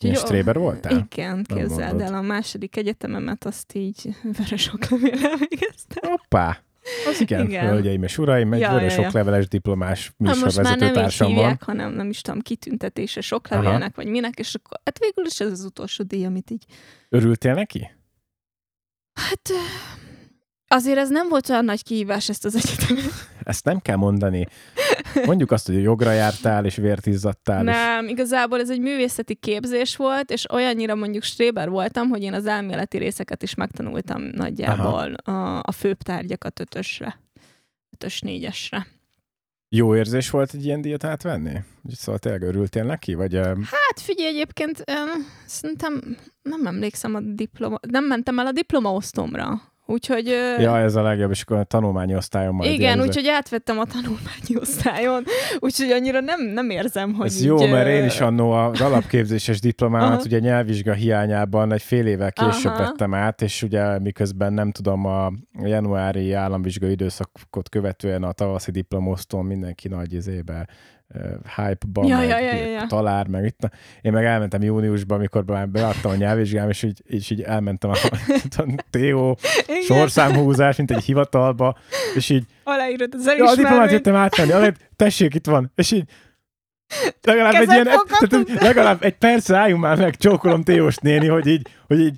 Úgyhogy- 0.03 0.17
stréber 0.19 0.57
voltál? 0.57 1.07
Igen, 1.11 1.43
képzeld 1.43 2.01
el, 2.01 2.13
a 2.13 2.21
második 2.21 2.75
egyetememet 2.75 3.45
azt 3.45 3.73
így 3.75 4.15
vörös 4.37 4.73
oklevéllel 4.73 5.35
végeztem. 5.37 6.09
Hoppá! 6.09 6.59
Az 7.07 7.21
igen, 7.21 7.47
igen. 7.47 7.67
Hölgyeim 7.67 8.03
és 8.03 8.17
uraim, 8.17 8.53
egy 8.53 8.59
Ja, 8.59 8.71
vörös 8.71 8.95
ja, 8.95 9.01
ja. 9.01 9.07
okleveles 9.07 9.47
diplomás 9.47 10.11
műsorvezető 10.17 10.91
társam 10.91 11.33
van. 11.33 11.57
hanem 11.61 11.93
nem 11.93 12.09
is 12.09 12.21
tudom, 12.21 12.39
kitüntetéses 12.39 13.31
oklevélnek, 13.31 13.95
vagy 13.95 14.07
minek, 14.07 14.39
és 14.39 14.55
akkor, 14.55 14.79
hát 14.83 14.99
végül 14.99 15.25
is 15.25 15.39
ez 15.39 15.51
az 15.51 15.63
utolsó 15.63 16.03
díj, 16.03 16.25
amit 16.25 16.51
így 16.51 16.65
Örültél 17.09 17.53
neki? 17.53 17.91
Hát 19.13 19.49
azért 20.67 20.97
ez 20.97 21.09
nem 21.09 21.29
volt 21.29 21.49
olyan 21.49 21.65
nagy 21.65 21.83
kihívás 21.83 22.29
ezt 22.29 22.45
az 22.45 22.55
egyetemet. 22.55 23.11
Ezt 23.43 23.65
nem 23.65 23.79
kell 23.79 23.95
mondani. 23.95 24.47
Mondjuk 25.25 25.51
azt, 25.51 25.65
hogy 25.65 25.81
jogra 25.81 26.11
jártál, 26.11 26.65
és 26.65 26.75
vért 26.75 27.05
izzadtál. 27.05 27.67
És... 27.67 27.75
Nem, 27.75 28.07
igazából 28.07 28.59
ez 28.59 28.69
egy 28.69 28.79
művészeti 28.79 29.35
képzés 29.35 29.95
volt, 29.95 30.31
és 30.31 30.51
olyannyira 30.51 30.95
mondjuk 30.95 31.23
stréber 31.23 31.69
voltam, 31.69 32.09
hogy 32.09 32.21
én 32.21 32.33
az 32.33 32.45
elméleti 32.45 32.97
részeket 32.97 33.43
is 33.43 33.55
megtanultam 33.55 34.21
nagyjából 34.21 35.13
a, 35.13 35.59
a 35.59 35.71
főbb 35.71 35.97
tárgyakat 35.97 36.59
ötösre. 36.59 37.19
Ötös, 37.93 38.19
négyesre. 38.19 38.87
Jó 39.69 39.95
érzés 39.95 40.29
volt 40.29 40.53
egy 40.53 40.65
ilyen 40.65 40.81
díjat 40.81 41.03
átvenni? 41.03 41.63
Szóval 41.89 42.19
tényleg 42.19 42.41
örültél 42.41 42.83
neki? 42.83 43.13
Vagy, 43.13 43.35
Hát 43.35 43.99
figyelj, 43.99 44.29
egyébként 44.29 44.83
szerintem 45.45 46.17
nem 46.41 46.65
emlékszem 46.65 47.15
a 47.15 47.19
diploma, 47.19 47.79
nem 47.87 48.03
mentem 48.05 48.39
el 48.39 48.45
a 48.45 48.51
diplomaosztomra. 48.51 49.61
Úgyhogy... 49.91 50.25
ja, 50.59 50.77
ez 50.77 50.95
a 50.95 51.01
legjobb, 51.01 51.31
és 51.31 51.41
akkor 51.41 51.57
a 51.57 51.63
tanulmányi 51.63 52.15
osztályon 52.15 52.53
majd 52.53 52.71
Igen, 52.71 53.01
úgyhogy 53.01 53.27
átvettem 53.27 53.79
a 53.79 53.85
tanulmányi 53.85 54.55
osztályon, 54.59 55.23
úgyhogy 55.59 55.91
annyira 55.91 56.19
nem, 56.19 56.41
nem 56.41 56.69
érzem, 56.69 57.13
hogy 57.13 57.25
Ez 57.25 57.39
így, 57.39 57.45
jó, 57.45 57.67
mert 57.67 57.87
én 57.87 58.05
is 58.05 58.19
annó 58.19 58.51
az 58.51 58.81
alapképzéses 58.81 59.59
diplomámat 59.59 60.11
Aha. 60.11 60.21
ugye 60.25 60.39
nyelvvizsga 60.39 60.93
hiányában 60.93 61.71
egy 61.71 61.81
fél 61.81 62.05
évvel 62.05 62.31
később 62.31 62.71
Aha. 62.71 62.83
vettem 62.83 63.13
át, 63.13 63.41
és 63.41 63.63
ugye 63.63 63.99
miközben 63.99 64.53
nem 64.53 64.71
tudom, 64.71 65.05
a 65.05 65.31
januári 65.63 66.33
államvizsgai 66.33 66.91
időszakot 66.91 67.69
követően 67.69 68.23
a 68.23 68.31
tavaszi 68.31 68.71
diplomosztón 68.71 69.45
mindenki 69.45 69.87
nagy 69.87 70.13
izébe 70.13 70.67
hype-ban, 71.55 72.05
Ja, 72.07 72.17
meg 72.17 72.27
ja, 72.27 72.39
ja, 72.39 72.53
ja, 72.65 72.85
talár, 72.87 73.27
meg 73.27 73.45
itt. 73.45 73.69
Én 74.01 74.11
meg 74.11 74.25
elmentem 74.25 74.61
júniusban, 74.61 75.17
amikor 75.17 75.43
már 75.45 75.69
beadtam 75.69 76.11
a 76.11 76.15
nyelvvizsgám, 76.15 76.69
és 76.69 76.83
így, 76.83 77.01
és 77.05 77.29
így 77.29 77.41
elmentem 77.41 77.89
a, 77.89 77.95
a 78.61 78.65
TO 78.89 79.35
sorszámhúzás, 79.83 80.77
mint 80.77 80.91
egy 80.91 81.03
hivatalba, 81.03 81.77
és 82.15 82.29
így 82.29 82.45
Aláírod 82.63 83.13
az 83.13 83.25
Ja, 83.25 83.31
a 83.31 83.35
diplomát 83.35 83.57
elismervényt. 83.57 83.91
jöttem 83.91 84.15
átvenni, 84.15 84.51
azért, 84.51 84.89
tessék, 84.95 85.33
itt 85.33 85.45
van. 85.45 85.71
És 85.75 85.91
így 85.91 86.03
legalább 87.21 87.53
egy, 87.53 87.71
ilyen, 87.71 87.87
tehát, 88.19 88.61
legalább 88.61 89.03
egy 89.03 89.17
percre 89.17 89.57
álljunk 89.57 89.81
már 89.81 89.97
meg, 89.97 90.15
csókolom 90.15 90.63
Téós 90.63 90.97
néni, 90.97 91.27
hogy 91.27 91.47
így, 91.47 91.67
hogy 91.87 91.99
így, 91.99 92.15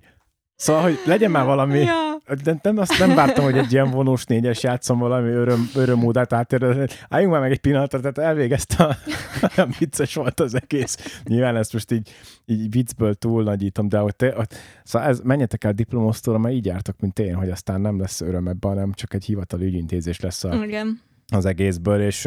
szóval, 0.56 0.82
hogy 0.82 1.00
legyen 1.06 1.32
már 1.32 1.46
valami, 1.46 1.80
Ja. 1.80 2.18
de 2.44 2.60
nem, 2.62 2.78
azt 2.78 3.00
nem 3.00 3.16
vártam, 3.16 3.44
hogy 3.44 3.58
egy 3.58 3.72
ilyen 3.72 3.89
vonós 3.92 4.26
négyes 4.26 4.63
játszom 4.63 5.00
valami 5.00 5.30
öröm, 5.30 5.70
örömódát 5.76 6.34
átérve. 6.34 6.88
Álljunk 7.10 7.32
már 7.34 7.42
meg 7.42 7.52
egy 7.52 7.60
pillanatra, 7.60 8.00
tehát 8.00 8.18
elvégezte, 8.18 8.84
a- 8.84 8.98
olyan 9.58 9.74
vicces 9.80 10.13
volt 10.16 10.39
az 10.39 10.56
egész. 10.56 11.22
Nyilván 11.24 11.56
ezt 11.56 11.74
most 11.74 11.92
így, 11.92 12.10
így 12.46 12.72
viccből 12.72 13.13
túl 13.13 13.44
nagyítom, 13.44 13.89
de 13.89 13.98
hogy 13.98 14.16
te, 14.16 14.32
hogy, 14.36 14.48
szóval 14.84 15.08
ez, 15.08 15.20
menjetek 15.24 15.63
el 15.63 15.74
diplomosztóra, 15.74 16.38
mert 16.38 16.56
így 16.56 16.66
jártak, 16.66 17.00
mint 17.00 17.20
én, 17.20 17.36
hogy 17.36 17.50
aztán 17.50 17.82
nem 17.82 18.00
lesz 18.00 18.22
öröm 18.22 18.48
ebben, 18.48 18.72
hanem 18.72 18.92
csak 18.94 19.13
egy 19.13 19.26
hivatali 19.26 19.66
ügyintézés 19.66 20.20
lesz 20.20 20.44
a, 20.44 20.63
Igen. 20.63 21.02
Az 21.27 21.45
egészből, 21.45 22.01
és, 22.01 22.25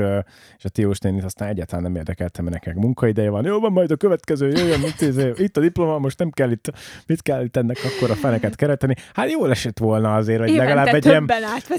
és 0.57 0.65
a 0.65 0.69
Tiós 0.69 0.99
nénit 0.99 1.25
aztán 1.25 1.49
egyáltalán 1.49 1.85
nem 1.85 1.97
érdekelte, 1.97 2.43
mert 2.43 2.55
nekem 2.55 2.81
munkaideje 2.81 3.31
van. 3.31 3.45
Jó, 3.45 3.61
van 3.61 3.73
majd 3.73 3.91
a 3.91 3.97
következő, 3.97 4.49
jöjjön, 4.49 4.81
mit, 4.81 5.01
izé, 5.01 5.33
itt 5.37 5.57
a 5.57 5.61
diploma, 5.61 5.99
most 5.99 6.19
nem 6.19 6.31
kell 6.31 6.51
itt, 6.51 6.73
mit 7.07 7.23
kell 7.23 7.45
itt 7.45 7.57
ennek 7.57 7.77
akkor 7.85 8.11
a 8.11 8.15
feneket 8.15 8.57
kereteni. 8.57 8.95
Hát 9.15 9.31
jól 9.31 9.51
esett 9.51 9.79
volna 9.79 10.15
azért, 10.15 10.41
hogy 10.41 10.49
Évente 10.49 10.65
legalább 10.65 10.95
egy 10.95 11.05
ilyen, 11.05 11.31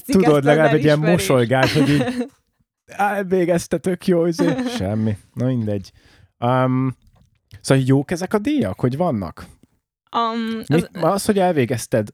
tudod, 0.06 0.44
legalább 0.44 0.74
egy 0.74 0.84
ilyen 0.84 1.00
mosolygás, 1.00 1.74
hogy 1.74 1.90
így 1.90 2.04
elvégezte, 2.86 3.78
tök 3.78 4.08
jó, 4.08 4.26
izé. 4.26 4.46
semmi. 4.78 5.18
Na 5.34 5.46
mindegy. 5.46 5.92
Um, 6.40 6.96
szóval 7.62 7.84
jók 7.88 8.12
ezek 8.12 8.34
a 8.34 8.38
díjak, 8.38 8.80
hogy 8.80 8.98
vannak? 8.98 9.46
Um, 10.18 10.64
Mit, 10.68 10.90
az, 10.94 11.04
az, 11.04 11.26
hogy 11.26 11.40
elvégezted, 11.40 12.08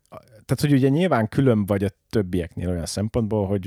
tehát 0.46 0.62
hogy 0.62 0.74
ugye 0.74 0.90
nyilván 0.90 1.30
külön 1.30 1.66
vagy 1.66 1.84
a 1.84 1.90
többieknél 2.10 2.70
olyan 2.70 2.86
szempontból, 2.86 3.48
hogy 3.48 3.66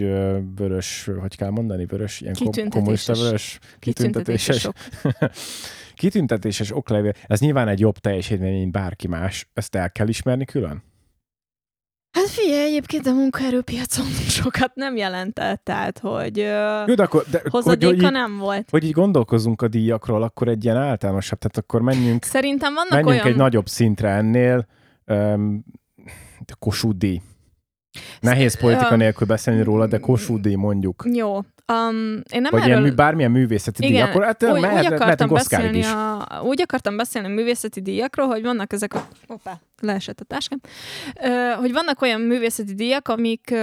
vörös, 0.57 1.11
hogy 1.21 1.37
kell 1.37 1.51
mondani, 1.51 1.87
vörös, 1.87 2.21
ilyen 2.21 2.69
kommunista 2.71 3.15
vörös, 3.15 3.59
kitüntetéses 3.79 4.69
kitüntetéses, 5.97 6.75
oklevél. 6.75 7.12
Ez 7.27 7.41
nyilván 7.41 7.69
egy 7.69 7.81
jobb 7.81 7.99
teljesítmény, 7.99 8.59
mint 8.59 8.73
bárki 8.73 9.09
más. 9.09 9.49
Ezt 9.55 9.75
el 9.75 9.93
kell 9.93 10.09
ismerni 10.09 10.45
külön? 10.45 10.83
Hát 12.11 12.29
figyelj, 12.29 12.67
egyébként 12.67 13.07
a 13.07 13.12
munkaerőpiacon 13.12 14.07
sokat 14.43 14.75
nem 14.75 14.97
jelentett, 14.97 15.65
tehát, 15.65 15.99
hogy 15.99 16.37
Jó, 16.87 16.95
de 16.95 17.03
akkor, 17.03 17.25
de, 17.31 17.41
hogy, 17.43 17.51
hozadéka 17.51 17.93
hogy, 17.93 18.03
így, 18.03 18.11
nem 18.11 18.39
volt. 18.39 18.71
hogy 18.71 18.85
így 18.85 18.93
gondolkozunk 18.93 19.62
a 19.62 19.69
díjakról, 19.69 20.23
akkor 20.23 20.49
egy 20.49 20.65
ilyen 20.65 20.77
általánosabb, 20.77 21.39
tehát 21.39 21.57
akkor 21.57 21.81
menjünk, 21.81 22.25
Szerintem 22.25 22.75
vannak 22.75 22.91
menjünk 22.91 23.15
olyan... 23.15 23.27
egy 23.27 23.37
nagyobb 23.37 23.67
szintre 23.67 24.09
ennél, 24.09 24.67
um, 25.07 25.65
Kossuth 26.59 26.97
díj. 26.97 27.21
Nehéz 28.21 28.59
politika 28.61 28.92
Öm, 28.92 28.99
nélkül 28.99 29.27
beszélni 29.27 29.62
róla, 29.62 29.87
de 29.87 29.99
Kossuth 29.99 30.40
díj 30.40 30.55
mondjuk. 30.55 31.05
Jó. 31.12 31.35
Um, 31.37 32.23
én 32.33 32.40
nem 32.40 32.51
Vagy 32.51 32.62
erről... 32.62 32.83
ilyen 32.83 32.97
bármilyen 32.97 33.31
művészeti 33.31 33.81
díj, 33.81 33.90
Igen, 33.90 34.09
akkor 34.09 34.25
hát 34.25 34.42
úgy, 34.42 34.51
úgy 34.51 34.61
mehet, 34.61 34.79
akartam 34.85 34.99
mehetünk 34.99 35.33
Oscarig 35.33 35.66
beszélni 35.66 35.79
is. 35.79 35.92
a, 35.92 36.42
úgy 36.42 36.61
akartam 36.61 36.97
beszélni 36.97 37.29
a 37.29 37.31
művészeti 37.31 37.81
díjakról, 37.81 38.27
hogy 38.27 38.42
vannak 38.42 38.73
ezek 38.73 38.95
a... 38.95 39.09
Hoppá, 39.27 39.61
leesett 39.81 40.21
a 40.21 40.25
táskám. 40.25 40.61
Hogy 41.59 41.73
vannak 41.73 42.03
olyan 42.03 42.21
művészeti 42.21 42.75
díjak, 42.75 43.09
amik, 43.09 43.55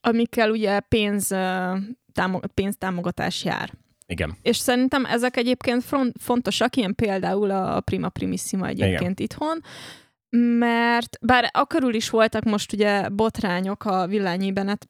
amikkel 0.00 0.50
ugye 0.50 0.80
pénz, 0.80 1.30
ö, 1.30 1.72
támo- 2.12 2.46
pénztámogatás 2.54 3.44
jár. 3.44 3.72
Igen. 4.06 4.36
És 4.42 4.56
szerintem 4.56 5.04
ezek 5.04 5.36
egyébként 5.36 5.84
fontosak, 6.20 6.76
ilyen 6.76 6.94
például 6.94 7.50
a 7.50 7.80
Prima 7.80 8.08
Primissima 8.08 8.66
egyébként 8.66 9.00
Igen. 9.00 9.14
itthon, 9.16 9.60
mert 10.38 11.18
bár 11.20 11.50
akörül 11.52 11.94
is 11.94 12.10
voltak 12.10 12.44
most 12.44 12.72
ugye 12.72 13.08
botrányok 13.08 13.84
a 13.84 14.06
Villányi 14.06 14.52
Bennett 14.52 14.88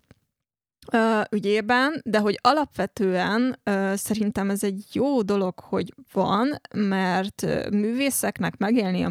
ö, 0.92 1.20
ügyében, 1.30 2.00
de 2.04 2.18
hogy 2.18 2.38
alapvetően 2.42 3.60
ö, 3.62 3.92
szerintem 3.96 4.50
ez 4.50 4.64
egy 4.64 4.84
jó 4.92 5.22
dolog, 5.22 5.60
hogy 5.60 5.94
van, 6.12 6.60
mert 6.74 7.46
művészeknek 7.70 8.56
megélni 8.56 9.02
a, 9.02 9.10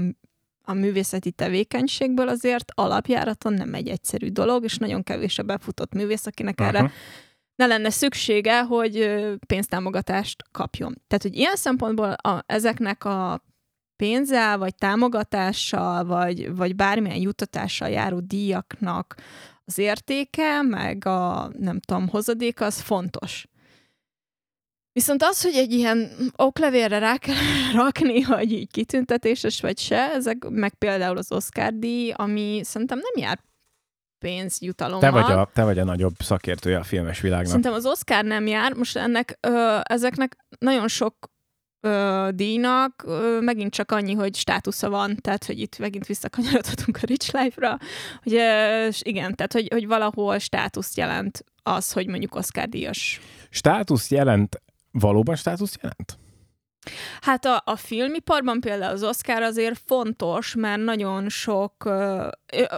a 0.64 0.74
művészeti 0.74 1.32
tevékenységből 1.32 2.28
azért 2.28 2.72
alapjáraton 2.76 3.54
nem 3.54 3.74
egy 3.74 3.88
egyszerű 3.88 4.28
dolog, 4.28 4.64
és 4.64 4.78
nagyon 4.78 5.04
kevés 5.04 5.40
a 5.40 5.44
befutott 5.44 5.94
művész, 5.94 6.26
akinek 6.26 6.60
uh-huh. 6.60 6.76
erre 6.76 6.92
ne 7.56 7.66
lenne 7.66 7.90
szüksége, 7.90 8.64
hogy 8.64 9.24
pénztámogatást 9.48 10.44
kapjon. 10.52 11.02
Tehát, 11.08 11.24
hogy 11.24 11.36
ilyen 11.36 11.56
szempontból 11.56 12.12
a, 12.12 12.44
ezeknek 12.46 13.06
a 13.06 13.44
pénzzel, 14.04 14.58
vagy 14.58 14.76
támogatással, 14.76 16.06
vagy, 16.06 16.56
vagy 16.56 16.76
bármilyen 16.76 17.22
juttatással 17.22 17.90
járó 17.90 18.20
díjaknak 18.20 19.16
az 19.66 19.78
értéke, 19.78 20.62
meg 20.62 21.06
a, 21.06 21.52
nem 21.60 21.80
tudom, 21.80 22.08
hozadéka, 22.08 22.66
az 22.66 22.80
fontos. 22.80 23.48
Viszont 24.92 25.24
az, 25.24 25.42
hogy 25.42 25.56
egy 25.56 25.74
ilyen 25.74 26.12
oklevélre 26.36 27.00
rá 27.00 27.18
kell 27.18 27.36
rakni, 27.84 28.22
hogy 28.22 28.52
így 28.52 28.72
kitüntetéses 28.72 29.62
vagy 29.62 29.78
se, 29.78 30.12
ezek 30.14 30.50
meg 30.50 30.74
például 30.74 31.18
az 31.18 31.32
Oscar 31.32 31.74
díj, 31.74 32.12
ami 32.16 32.62
szerintem 32.64 32.98
nem 32.98 33.24
jár 33.24 33.40
pénzjutalommal. 34.20 35.02
Te 35.02 35.10
vagy, 35.10 35.32
a, 35.32 35.50
te 35.54 35.64
vagy 35.64 35.80
a 35.80 35.84
nagyobb 35.84 36.16
szakértője 36.20 36.78
a 36.78 36.84
filmes 36.84 37.22
világnak. 37.22 37.48
Szerintem 37.48 37.74
az 37.74 37.86
Oscar 37.86 38.24
nem 38.24 38.48
jár, 38.48 38.74
most 38.74 38.98
ennek, 38.98 39.38
ö, 39.42 39.78
ezeknek 39.84 40.38
nagyon 40.60 40.88
sok 40.88 41.32
ö, 41.84 42.30
díjnak 42.34 43.04
ö, 43.06 43.40
megint 43.42 43.74
csak 43.74 43.92
annyi, 43.92 44.14
hogy 44.14 44.36
státusza 44.36 44.90
van, 44.90 45.16
tehát 45.22 45.46
hogy 45.46 45.60
itt 45.60 45.78
megint 45.78 46.06
visszakanyarodhatunk 46.06 46.98
a 47.02 47.06
Rich 47.06 47.34
Life-ra, 47.34 47.78
hogy 48.24 48.34
ö, 48.34 48.86
és 48.88 49.02
igen, 49.04 49.36
tehát 49.36 49.54
hogy, 49.54 49.68
hogy 49.72 49.88
valahol 49.88 50.40
státuszt 50.40 50.98
jelent 50.98 51.44
az, 51.64 51.92
hogy 51.92 52.08
mondjuk 52.08 52.36
Oscar 52.36 52.68
díjas. 52.68 53.20
Státusz 53.50 54.12
jelent, 54.12 54.62
valóban 54.92 55.36
státusz 55.36 55.76
jelent? 55.82 56.18
Hát 57.22 57.46
a, 57.46 57.62
a 57.66 57.76
filmiparban 57.76 58.60
például 58.60 58.94
az 58.94 59.04
Oscar 59.04 59.42
azért 59.42 59.82
fontos, 59.86 60.56
mert 60.56 60.84
nagyon 60.84 61.30
sok, 61.30 61.90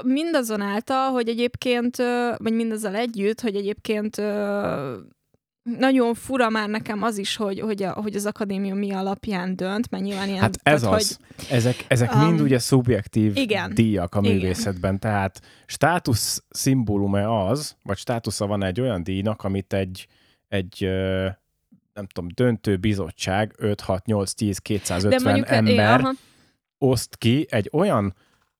mindazonáltal, 0.03 1.11
hogy 1.11 1.29
egyébként, 1.29 1.97
vagy 2.37 2.53
mindazzal 2.53 2.95
együtt, 2.95 3.41
hogy 3.41 3.55
egyébként 3.55 4.15
nagyon 5.65 6.13
fura 6.13 6.49
már 6.49 6.69
nekem 6.69 7.03
az 7.03 7.17
is, 7.17 7.35
hogy, 7.35 7.59
hogy, 7.59 7.83
a, 7.83 7.91
hogy 7.91 8.15
az 8.15 8.25
akadémia 8.25 8.75
mi 8.75 8.91
alapján 8.91 9.55
dönt, 9.55 9.89
mert 9.89 10.03
nyilván 10.03 10.27
ilyen... 10.27 10.39
Hát 10.39 10.59
ez 10.63 10.81
tehát, 10.81 10.99
az. 10.99 11.19
Ezek, 11.49 11.85
ezek 11.87 12.13
Um, 12.13 12.25
mind 12.25 12.41
ugye 12.41 12.59
szubjektív 12.59 13.37
igen. 13.37 13.73
díjak 13.73 14.15
a 14.15 14.19
Igen. 14.19 14.33
művészetben, 14.33 14.99
tehát 14.99 15.41
státusz 15.65 16.43
szimbóluma 16.49 17.47
az, 17.47 17.75
vagy 17.83 17.97
státusza 17.97 18.47
van 18.47 18.63
egy 18.63 18.81
olyan 18.81 19.03
díjnak, 19.03 19.43
amit 19.43 19.73
egy, 19.73 20.07
egy 20.47 20.79
nem 21.93 22.07
tudom, 22.07 22.29
döntő 22.33 22.77
bizottság 22.77 23.53
5, 23.57 23.81
6, 23.81 24.05
8, 24.05 24.33
10, 24.33 24.57
250 24.57 25.43
ember 25.43 25.71
igen, 25.71 25.99
aha. 25.99 26.11
oszt 26.77 27.15
ki 27.15 27.47
egy 27.49 27.69
olyan, 27.71 28.15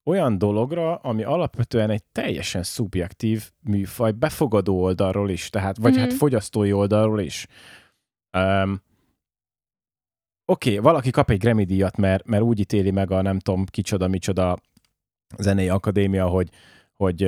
olyan 0.06 0.38
dologra, 0.38 0.96
ami 0.96 1.24
alapvetően 1.24 1.90
egy 1.90 2.04
teljesen 2.04 2.64
szubjektív 2.64 3.52
műfaj, 3.60 4.12
befogadó 4.12 4.82
oldalról 4.82 5.30
is, 5.30 5.50
tehát, 5.50 5.78
vagy 5.78 5.92
Mhm. 5.92 6.02
hát 6.02 6.14
fogyasztói 6.14 6.74
oldalról 6.74 7.20
is. 7.20 7.48
Um, 8.38 8.82
Oké, 10.48 10.70
okay, 10.70 10.84
valaki 10.84 11.10
kap 11.10 11.30
egy 11.30 11.40
Grammy 11.40 11.64
díjat, 11.64 11.98
mert, 11.98 12.26
mert 12.26 12.44
úgy 12.44 12.60
ítéli 12.60 12.92
meg 12.92 13.12
a 13.12 13.22
nem 13.22 13.40
tudom 13.40 13.66
kicsoda, 13.66 14.08
micsoda 14.08 14.58
zenei 15.38 15.70
akadémia, 15.70 16.28
hogy, 16.28 16.50
hogy 16.96 17.24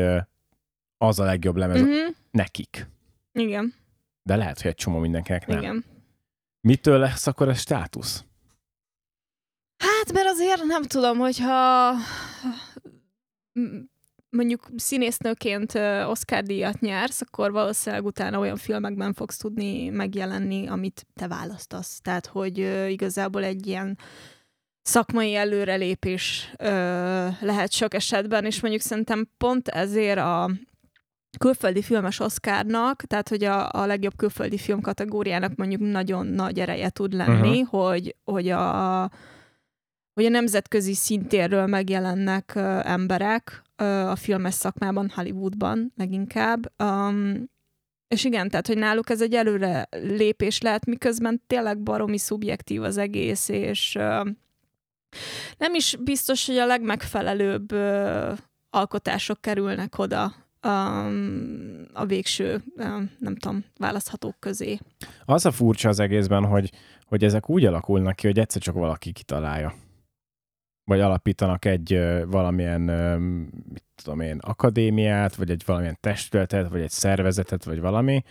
az 0.97 1.19
a 1.19 1.23
legjobb 1.23 1.55
lemez 1.55 1.81
Uh-huh. 1.81 2.15
nekik. 2.31 2.87
Igen, 3.31 3.73
De 4.23 4.35
lehet, 4.35 4.61
hogy 4.61 4.71
egy 4.71 4.77
csomó 4.77 4.97
mindenkinek 4.99 5.47
nem. 5.47 5.57
igen. 5.57 5.85
Mitől 6.67 6.99
lesz 6.99 7.27
akkor 7.27 7.49
ez 7.49 7.59
státusz? 7.59 8.25
Hát, 9.77 10.13
mert 10.13 10.27
azért 10.27 10.63
nem 10.63 10.83
tudom, 10.83 11.17
hogyha 11.17 11.91
mondjuk 14.29 14.67
színésznőként 14.75 15.73
Oscar 16.07 16.43
díjat 16.43 16.79
nyersz, 16.79 17.21
akkor 17.21 17.51
valószínűleg 17.51 18.05
utána 18.05 18.39
olyan 18.39 18.55
filmekben 18.55 19.13
fogsz 19.13 19.37
tudni 19.37 19.89
megjelenni, 19.89 20.67
amit 20.67 21.05
te 21.13 21.27
választasz. 21.27 21.99
Tehát, 22.01 22.25
hogy 22.25 22.57
igazából 22.89 23.43
egy 23.43 23.67
ilyen 23.67 23.97
szakmai 24.81 25.35
előrelépés 25.35 26.53
ö, 26.57 26.67
lehet 27.41 27.71
sok 27.71 27.93
esetben, 27.93 28.45
és 28.45 28.61
mondjuk 28.61 28.83
szerintem 28.83 29.29
pont 29.37 29.67
ezért 29.67 30.17
a 30.17 30.49
külföldi 31.37 31.81
filmes 31.81 32.19
Oscarnak, 32.19 33.03
tehát 33.03 33.29
hogy 33.29 33.43
a, 33.43 33.69
a 33.71 33.85
legjobb 33.85 34.15
külföldi 34.15 34.57
film 34.57 34.81
kategóriának 34.81 35.55
mondjuk 35.55 35.81
nagyon 35.81 36.27
nagy 36.27 36.59
ereje 36.59 36.89
tud 36.89 37.13
lenni, 37.13 37.61
uh-huh. 37.61 37.81
hogy, 37.83 38.15
hogy 38.23 38.49
a 38.49 39.09
hogy 40.17 40.25
a 40.25 40.29
nemzetközi 40.29 40.93
szintérről 40.93 41.65
megjelennek 41.65 42.55
ö, 42.55 42.79
emberek 42.83 43.63
ö, 43.75 43.85
a 43.85 44.15
filmes 44.15 44.53
szakmában, 44.53 45.11
Hollywoodban 45.15 45.93
leginkább, 45.95 46.71
um, 46.83 47.49
És 48.07 48.23
igen, 48.23 48.49
tehát, 48.49 48.67
hogy 48.67 48.77
náluk 48.77 49.09
ez 49.09 49.21
egy 49.21 49.33
előre 49.33 49.87
lépés 49.91 50.61
lehet, 50.61 50.85
miközben 50.85 51.41
tényleg 51.47 51.81
baromi 51.81 52.17
szubjektív 52.17 52.83
az 52.83 52.97
egész, 52.97 53.49
és 53.49 53.95
uh, 53.95 54.27
nem 55.57 55.73
is 55.73 55.95
biztos, 56.03 56.45
hogy 56.45 56.57
a 56.57 56.65
legmegfelelőbb 56.65 57.73
uh, 57.73 58.37
alkotások 58.69 59.41
kerülnek 59.41 59.97
oda 59.97 60.33
um, 60.63 61.85
a 61.93 62.05
végső, 62.05 62.63
um, 62.77 63.11
nem 63.19 63.35
tudom, 63.35 63.65
választhatók 63.79 64.39
közé. 64.39 64.79
Az 65.25 65.45
a 65.45 65.51
furcsa 65.51 65.89
az 65.89 65.99
egészben, 65.99 66.45
hogy, 66.45 66.71
hogy 67.05 67.23
ezek 67.23 67.49
úgy 67.49 67.65
alakulnak 67.65 68.15
ki, 68.15 68.27
hogy 68.27 68.39
egyszer 68.39 68.61
csak 68.61 68.75
valaki 68.75 69.11
kitalálja. 69.11 69.73
Vagy 70.87 70.99
alapítanak 70.99 71.65
egy 71.65 71.99
valamilyen, 72.27 72.81
mit 73.69 73.83
tudom 73.95 74.19
én, 74.19 74.37
akadémiát, 74.37 75.35
vagy 75.35 75.49
egy 75.49 75.63
valamilyen 75.65 75.97
testületet, 75.99 76.69
vagy 76.69 76.81
egy 76.81 76.89
szervezetet, 76.89 77.63
vagy 77.63 77.79
valami, 77.79 78.23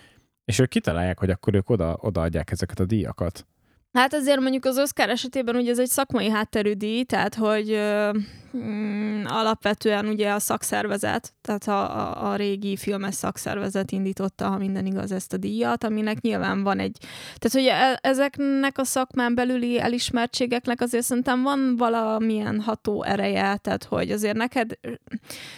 és 0.44 0.58
ők 0.58 0.68
kitalálják, 0.68 1.18
hogy 1.18 1.30
akkor 1.30 1.54
ők 1.54 1.70
oda, 1.70 1.96
odaadják 2.00 2.50
ezeket 2.50 2.80
a 2.80 2.84
díjakat. 2.84 3.46
Hát 3.92 4.14
azért 4.14 4.40
mondjuk 4.40 4.64
az 4.64 4.78
Oscar 4.78 5.08
esetében 5.08 5.56
ugye 5.56 5.70
ez 5.70 5.78
egy 5.78 5.88
szakmai 5.88 6.28
hátterű 6.28 6.72
díj, 6.72 7.02
tehát 7.02 7.34
hogy 7.34 7.70
ö, 7.70 8.18
mm, 8.56 9.24
alapvetően 9.24 10.06
ugye 10.06 10.32
a 10.32 10.38
szakszervezet, 10.38 11.34
tehát 11.40 11.68
a, 11.68 11.98
a, 11.98 12.30
a 12.30 12.36
régi 12.36 12.76
filmes 12.76 13.14
szakszervezet 13.14 13.90
indította, 13.90 14.48
ha 14.48 14.56
minden 14.56 14.86
igaz, 14.86 15.12
ezt 15.12 15.32
a 15.32 15.36
díjat, 15.36 15.84
aminek 15.84 16.20
nyilván 16.20 16.62
van 16.62 16.78
egy... 16.78 16.96
Tehát 17.38 17.52
hogy 17.52 17.66
e, 17.66 18.08
ezeknek 18.10 18.78
a 18.78 18.84
szakmán 18.84 19.34
belüli 19.34 19.80
elismertségeknek 19.80 20.80
azért 20.80 21.04
szerintem 21.04 21.42
van 21.42 21.76
valamilyen 21.76 22.60
ható 22.60 23.02
ereje, 23.02 23.56
tehát 23.56 23.84
hogy 23.84 24.10
azért 24.10 24.36
neked 24.36 24.78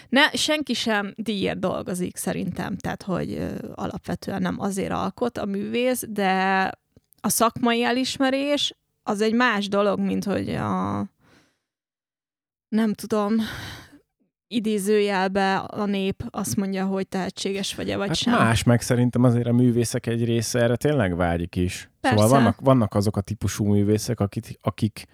ne, 0.09 0.31
senki 0.31 0.74
sem 0.74 1.12
díjért 1.16 1.59
dolgozik 1.59 2.16
szerintem, 2.16 2.76
tehát 2.76 3.03
hogy 3.03 3.33
ö, 3.33 3.47
alapvetően 3.74 4.43
nem 4.43 4.61
azért 4.61 4.93
alkot 4.93 5.39
a 5.39 5.45
művész, 5.45 6.05
de 6.09 6.70
a 7.20 7.28
szakmai 7.28 7.82
elismerés 7.82 8.74
az 9.02 9.20
egy 9.20 9.34
más 9.34 9.68
dolog, 9.68 10.00
mint 10.00 10.24
hogy 10.24 10.48
a 10.48 11.04
nem 12.68 12.94
tudom, 12.94 13.34
idézőjelbe 14.46 15.56
a 15.56 15.84
nép 15.84 16.24
azt 16.30 16.56
mondja, 16.56 16.86
hogy 16.86 17.08
tehetséges 17.08 17.74
vagy-e, 17.74 17.96
vagy 17.96 18.06
hát 18.06 18.16
sem. 18.16 18.32
Más, 18.32 18.62
meg 18.62 18.80
szerintem 18.80 19.22
azért 19.22 19.46
a 19.46 19.52
művészek 19.52 20.06
egy 20.06 20.24
része 20.24 20.60
erre 20.60 20.76
tényleg 20.76 21.16
vágyik 21.16 21.56
is. 21.56 21.72
Szóval 21.72 21.98
Persze. 22.00 22.16
Szóval 22.16 22.38
vannak, 22.38 22.60
vannak 22.60 22.94
azok 22.94 23.16
a 23.16 23.20
típusú 23.20 23.64
művészek, 23.64 24.20
akik, 24.20 24.58
akik, 24.60 25.04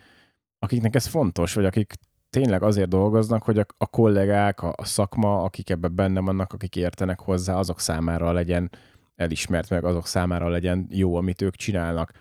akiknek 0.58 0.94
ez 0.94 1.06
fontos, 1.06 1.54
vagy 1.54 1.64
akik 1.64 1.94
tényleg 2.30 2.62
azért 2.62 2.88
dolgoznak, 2.88 3.42
hogy 3.42 3.58
a, 3.58 3.66
a 3.78 3.86
kollégák, 3.86 4.62
a, 4.62 4.72
a 4.76 4.84
szakma, 4.84 5.42
akik 5.42 5.70
ebben 5.70 5.94
benne 5.94 6.20
vannak, 6.20 6.52
akik 6.52 6.76
értenek 6.76 7.20
hozzá, 7.20 7.56
azok 7.56 7.80
számára 7.80 8.32
legyen 8.32 8.70
elismert, 9.16 9.70
meg 9.70 9.84
azok 9.84 10.06
számára 10.06 10.48
legyen 10.48 10.86
jó, 10.90 11.16
amit 11.16 11.42
ők 11.42 11.56
csinálnak. 11.56 12.12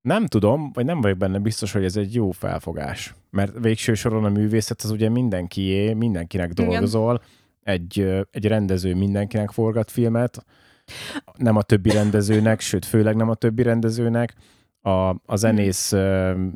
Nem 0.00 0.26
tudom, 0.26 0.72
vagy 0.72 0.84
nem 0.84 1.00
vagyok 1.00 1.18
benne 1.18 1.38
biztos, 1.38 1.72
hogy 1.72 1.84
ez 1.84 1.96
egy 1.96 2.14
jó 2.14 2.30
felfogás. 2.30 3.14
Mert 3.30 3.58
végső 3.58 3.94
soron 3.94 4.24
a 4.24 4.28
művészet 4.28 4.80
az 4.82 4.90
ugye 4.90 5.08
mindenkié, 5.08 5.92
mindenkinek 5.92 6.52
dolgozol. 6.52 7.22
Egy, 7.62 8.00
egy 8.30 8.46
rendező 8.46 8.94
mindenkinek 8.94 9.50
forgat 9.50 9.90
filmet, 9.90 10.44
nem 11.36 11.56
a 11.56 11.62
többi 11.62 11.90
rendezőnek, 11.90 12.60
sőt, 12.60 12.84
főleg 12.84 13.16
nem 13.16 13.28
a 13.28 13.34
többi 13.34 13.62
rendezőnek 13.62 14.34
a, 14.86 15.08
a 15.26 15.36
zenész 15.36 15.90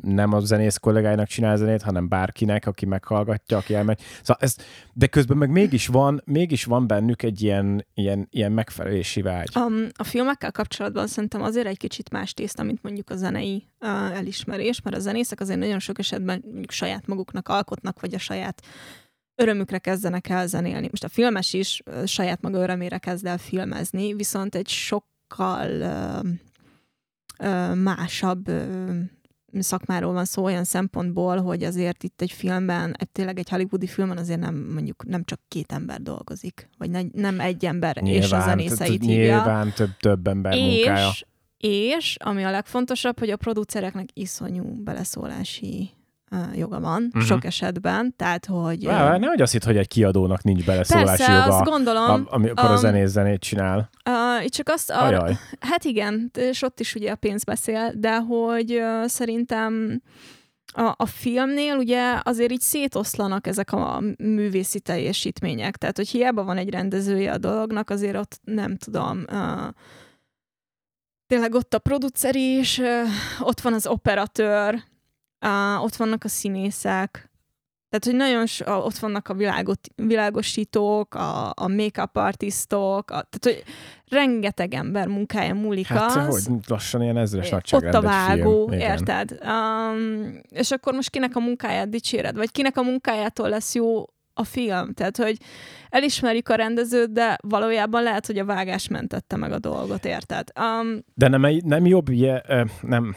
nem 0.01 0.33
a 0.33 0.39
zenész 0.39 0.77
kollégáinak 0.77 1.27
csinál 1.27 1.57
zenét, 1.57 1.81
hanem 1.81 2.07
bárkinek, 2.07 2.65
aki 2.65 2.85
meghallgatja, 2.85 3.57
aki 3.57 3.73
elmegy. 3.73 3.99
Szóval 4.21 4.37
ez, 4.39 4.55
de 4.93 5.07
közben 5.07 5.37
meg 5.37 5.49
mégis 5.49 5.87
van, 5.87 6.21
mégis 6.25 6.63
van 6.63 6.87
bennük 6.87 7.23
egy 7.23 7.41
ilyen, 7.41 7.85
ilyen, 7.93 8.27
ilyen 8.31 8.51
megfelelési 8.51 9.21
vágy. 9.21 9.49
Um, 9.55 9.87
a 9.93 10.03
filmekkel 10.03 10.51
kapcsolatban 10.51 11.07
szerintem 11.07 11.41
azért 11.41 11.67
egy 11.67 11.77
kicsit 11.77 12.11
más 12.11 12.33
tészta, 12.33 12.63
mint 12.63 12.83
mondjuk 12.83 13.09
a 13.09 13.15
zenei 13.15 13.67
elismerés, 14.13 14.81
mert 14.81 14.95
a 14.95 14.99
zenészek 14.99 15.39
azért 15.39 15.59
nagyon 15.59 15.79
sok 15.79 15.99
esetben 15.99 16.41
mondjuk 16.45 16.71
saját 16.71 17.07
maguknak 17.07 17.47
alkotnak, 17.47 18.01
vagy 18.01 18.13
a 18.13 18.19
saját 18.19 18.61
örömükre 19.35 19.77
kezdenek 19.77 20.29
el 20.29 20.47
zenélni. 20.47 20.87
Most 20.89 21.03
a 21.03 21.09
filmes 21.09 21.53
is 21.53 21.83
saját 22.05 22.41
maga 22.41 22.59
örömére 22.59 22.97
kezd 22.97 23.25
el 23.25 23.37
filmezni, 23.37 24.13
viszont 24.13 24.55
egy 24.55 24.67
sokkal 24.67 25.69
uh, 25.69 26.29
másabb 27.75 28.49
szakmáról 29.59 30.13
van 30.13 30.25
szó 30.25 30.43
olyan 30.43 30.63
szempontból, 30.63 31.41
hogy 31.41 31.63
azért 31.63 32.03
itt 32.03 32.21
egy 32.21 32.31
filmben, 32.31 32.95
egy, 32.97 33.09
tényleg 33.09 33.39
egy 33.39 33.49
hollywoodi 33.49 33.87
filmben 33.87 34.17
azért 34.17 34.39
nem 34.39 34.55
mondjuk 34.73 35.05
nem 35.05 35.23
csak 35.23 35.39
két 35.47 35.71
ember 35.71 36.01
dolgozik, 36.01 36.69
vagy 36.77 36.89
ne, 36.89 37.01
nem 37.13 37.39
egy 37.39 37.65
ember 37.65 37.95
nyilván, 37.95 38.21
és 38.21 38.31
a 38.31 38.41
zenészeit 38.41 39.05
hívja. 39.05 39.35
Nyilván 39.35 39.73
több, 39.75 39.97
több 39.99 40.27
ember 40.27 40.53
és, 40.53 40.75
munkája. 40.85 41.09
És, 41.57 42.17
ami 42.19 42.43
a 42.43 42.51
legfontosabb, 42.51 43.19
hogy 43.19 43.29
a 43.29 43.37
producereknek 43.37 44.09
iszonyú 44.13 44.83
beleszólási 44.83 45.89
joga 46.55 46.79
van 46.79 47.03
uh-huh. 47.03 47.23
sok 47.23 47.45
esetben, 47.45 48.13
tehát 48.15 48.45
hogy... 48.45 48.85
Vá, 48.85 49.17
nehogy 49.17 49.41
azt 49.41 49.51
hitt, 49.51 49.63
hogy 49.63 49.77
egy 49.77 49.87
kiadónak 49.87 50.43
nincs 50.43 50.65
beleszólási 50.65 51.07
persze, 51.07 51.33
joga, 51.33 51.55
azt 51.55 51.69
gondolom, 51.69 52.27
amikor 52.29 52.65
um, 52.65 52.71
a 52.71 52.75
zenész 52.75 53.09
zenét 53.09 53.39
csinál. 53.39 53.89
Uh, 54.09 54.45
csak 54.45 54.69
azt... 54.69 54.91
Ar- 54.91 55.37
hát 55.59 55.83
igen, 55.83 56.31
és 56.37 56.61
ott 56.61 56.79
is 56.79 56.95
ugye 56.95 57.11
a 57.11 57.15
pénz 57.15 57.43
beszél, 57.43 57.91
de 57.95 58.19
hogy 58.19 58.75
uh, 58.75 59.05
szerintem 59.05 60.01
a, 60.73 60.93
a 60.97 61.05
filmnél 61.05 61.75
ugye 61.75 62.19
azért 62.23 62.51
így 62.51 62.61
szétoszlanak 62.61 63.47
ezek 63.47 63.71
a 63.71 64.01
művészi 64.17 64.79
teljesítmények, 64.79 65.77
tehát 65.77 65.97
hogy 65.97 66.09
hiába 66.09 66.43
van 66.43 66.57
egy 66.57 66.69
rendezője 66.69 67.31
a 67.31 67.37
dolognak, 67.37 67.89
azért 67.89 68.17
ott 68.17 68.39
nem 68.43 68.75
tudom... 68.77 69.25
Uh, 69.31 69.67
tényleg 71.27 71.53
ott 71.53 71.73
a 71.73 71.79
producer 71.79 72.35
is, 72.35 72.77
uh, 72.77 72.87
ott 73.39 73.59
van 73.59 73.73
az 73.73 73.87
operatőr, 73.87 74.83
Uh, 75.45 75.83
ott 75.83 75.95
vannak 75.95 76.23
a 76.23 76.27
színészek, 76.27 77.29
tehát, 77.89 78.05
hogy 78.05 78.15
nagyon 78.15 78.45
so, 78.45 78.73
ott 78.73 78.97
vannak 78.97 79.27
a 79.27 79.33
világot, 79.33 79.79
világosítók, 79.95 81.15
a, 81.15 81.49
a 81.49 81.67
make-up 81.67 82.15
artistok, 82.15 83.11
a, 83.11 83.27
tehát, 83.29 83.39
hogy 83.41 83.63
rengeteg 84.09 84.73
ember 84.73 85.07
munkája 85.07 85.53
múlik 85.53 85.87
hát, 85.87 86.15
az. 86.15 86.45
hogy 86.45 86.55
lassan 86.67 87.01
ilyen 87.01 87.17
ezres 87.17 87.51
Ott 87.71 87.83
a 87.83 88.01
vágó, 88.01 88.67
film. 88.67 88.79
érted? 88.79 89.39
Um, 89.43 90.39
és 90.49 90.71
akkor 90.71 90.93
most 90.93 91.09
kinek 91.09 91.35
a 91.35 91.39
munkáját 91.39 91.89
dicséred? 91.89 92.35
Vagy 92.35 92.51
kinek 92.51 92.77
a 92.77 92.81
munkájától 92.81 93.49
lesz 93.49 93.75
jó 93.75 94.03
a 94.33 94.43
film? 94.43 94.93
Tehát, 94.93 95.17
hogy 95.17 95.37
elismerjük 95.89 96.49
a 96.49 96.55
rendezőt, 96.55 97.11
de 97.11 97.37
valójában 97.41 98.03
lehet, 98.03 98.25
hogy 98.25 98.37
a 98.37 98.45
vágás 98.45 98.87
mentette 98.87 99.35
meg 99.35 99.51
a 99.51 99.59
dolgot, 99.59 100.05
érted? 100.05 100.47
Um, 100.59 100.99
de 101.13 101.27
nem, 101.27 101.57
nem 101.65 101.85
jobb, 101.85 102.09
ilyen, 102.09 102.69
nem, 102.81 103.15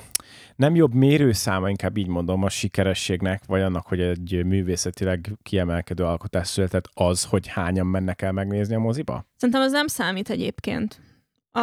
nem 0.56 0.74
jobb 0.74 0.94
mérőszáma, 0.94 1.68
inkább 1.68 1.96
így 1.96 2.06
mondom, 2.06 2.42
a 2.42 2.48
sikerességnek, 2.48 3.42
vagy 3.46 3.60
annak, 3.60 3.86
hogy 3.86 4.00
egy 4.00 4.44
művészetileg 4.44 5.32
kiemelkedő 5.42 6.04
alkotás 6.04 6.48
született, 6.48 6.88
az, 6.94 7.24
hogy 7.24 7.46
hányan 7.46 7.86
mennek 7.86 8.22
el 8.22 8.32
megnézni 8.32 8.74
a 8.74 8.78
moziba? 8.78 9.24
Szerintem 9.36 9.64
az 9.64 9.72
nem 9.72 9.86
számít 9.86 10.30
egyébként. 10.30 11.00
A... 11.52 11.60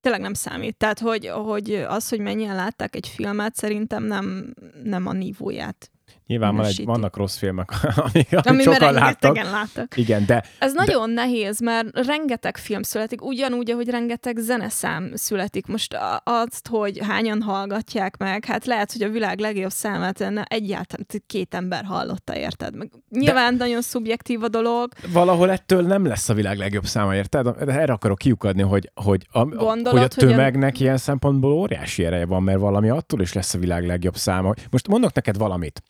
Tényleg 0.00 0.20
nem 0.20 0.34
számít. 0.34 0.76
Tehát, 0.76 0.98
hogy, 0.98 1.26
hogy 1.26 1.72
az, 1.88 2.08
hogy 2.08 2.20
mennyien 2.20 2.54
látták 2.54 2.94
egy 2.94 3.08
filmet, 3.08 3.54
szerintem 3.54 4.04
nem, 4.04 4.54
nem 4.82 5.06
a 5.06 5.12
nívóját 5.12 5.90
Nyilván 6.30 6.56
van 6.56 6.64
egy, 6.64 6.84
vannak 6.84 7.16
rossz 7.16 7.36
filmek, 7.36 7.70
amik, 8.12 8.28
amik 8.30 8.46
Ami 8.46 8.62
sokan 8.62 8.92
láttak. 8.92 9.36
láttak. 9.36 9.96
Igen, 9.96 10.26
de... 10.26 10.44
Ez 10.58 10.72
de... 10.72 10.84
nagyon 10.84 11.10
nehéz, 11.10 11.60
mert 11.60 12.06
rengeteg 12.06 12.56
film 12.56 12.82
születik, 12.82 13.24
ugyanúgy, 13.24 13.70
ahogy 13.70 13.88
rengeteg 13.88 14.36
zeneszám 14.36 15.10
születik. 15.14 15.66
Most 15.66 15.96
azt, 16.24 16.68
hogy 16.68 16.98
hányan 17.02 17.42
hallgatják 17.42 18.16
meg, 18.16 18.44
hát 18.44 18.66
lehet, 18.66 18.92
hogy 18.92 19.02
a 19.02 19.08
világ 19.08 19.38
legjobb 19.38 19.70
számát 19.70 20.20
egyáltalán 20.44 21.06
két 21.26 21.54
ember 21.54 21.84
hallotta, 21.84 22.36
érted? 22.36 22.76
Meg 22.76 22.90
nyilván 23.08 23.56
de... 23.56 23.64
nagyon 23.64 23.82
szubjektív 23.82 24.42
a 24.42 24.48
dolog. 24.48 24.92
Valahol 25.12 25.50
ettől 25.50 25.82
nem 25.82 26.06
lesz 26.06 26.28
a 26.28 26.34
világ 26.34 26.58
legjobb 26.58 26.84
száma, 26.84 27.14
érted? 27.14 27.46
Erre 27.68 27.92
akarok 27.92 28.18
kiukadni, 28.18 28.62
hogy, 28.62 28.90
hogy, 28.94 29.26
a, 29.30 29.44
Gondolod, 29.44 29.90
hogy 29.90 30.02
a 30.02 30.08
tömegnek 30.08 30.72
hogy 30.72 30.80
a... 30.80 30.84
ilyen 30.84 30.96
szempontból 30.96 31.52
óriási 31.52 32.04
ereje 32.04 32.26
van, 32.26 32.42
mert 32.42 32.58
valami 32.58 32.88
attól 32.88 33.20
is 33.20 33.32
lesz 33.32 33.54
a 33.54 33.58
világ 33.58 33.86
legjobb 33.86 34.16
száma. 34.16 34.54
Most 34.70 34.88
mondok 34.88 35.12
neked 35.12 35.36
valamit 35.36 35.82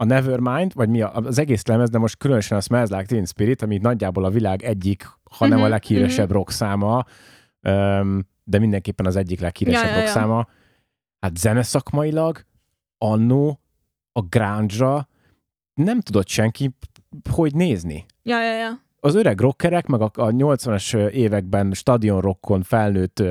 a 0.00 0.04
Nevermind, 0.04 0.74
vagy 0.74 0.88
mi 0.88 1.00
a, 1.00 1.12
az 1.14 1.38
egész 1.38 1.66
lemez, 1.66 1.90
de 1.90 1.98
most 1.98 2.16
különösen 2.16 2.58
a 2.58 2.60
Smells 2.60 2.90
Like 2.90 3.04
Teen 3.04 3.24
Spirit, 3.24 3.62
ami 3.62 3.78
nagyjából 3.78 4.24
a 4.24 4.30
világ 4.30 4.62
egyik, 4.62 5.06
ha 5.30 5.46
nem 5.46 5.50
uh-huh, 5.50 5.64
a 5.64 5.68
leghíresebb 5.68 6.24
uh-huh. 6.24 6.36
rock 6.36 6.50
száma, 6.50 7.04
um, 7.62 8.26
de 8.44 8.58
mindenképpen 8.58 9.06
az 9.06 9.16
egyik 9.16 9.40
leghíresebb 9.40 9.88
ja, 9.88 9.94
rock 9.94 10.04
ja, 10.04 10.10
száma. 10.10 10.36
Ja. 10.36 10.48
Hát 11.20 11.36
zeneszakmailag 11.36 12.44
annó 12.98 13.60
a 14.12 14.20
grunge 14.20 15.08
nem 15.74 16.00
tudott 16.00 16.28
senki 16.28 16.70
hogy 17.30 17.54
nézni. 17.54 18.06
Ja, 18.22 18.42
ja, 18.42 18.58
ja. 18.58 18.86
Az 19.00 19.14
öreg 19.14 19.40
rockerek, 19.40 19.86
meg 19.86 20.00
a, 20.00 20.10
a 20.14 20.30
80-as 20.30 21.08
években 21.10 21.72
stadion 21.72 22.20
rockon 22.20 22.62
felnőtt 22.62 23.22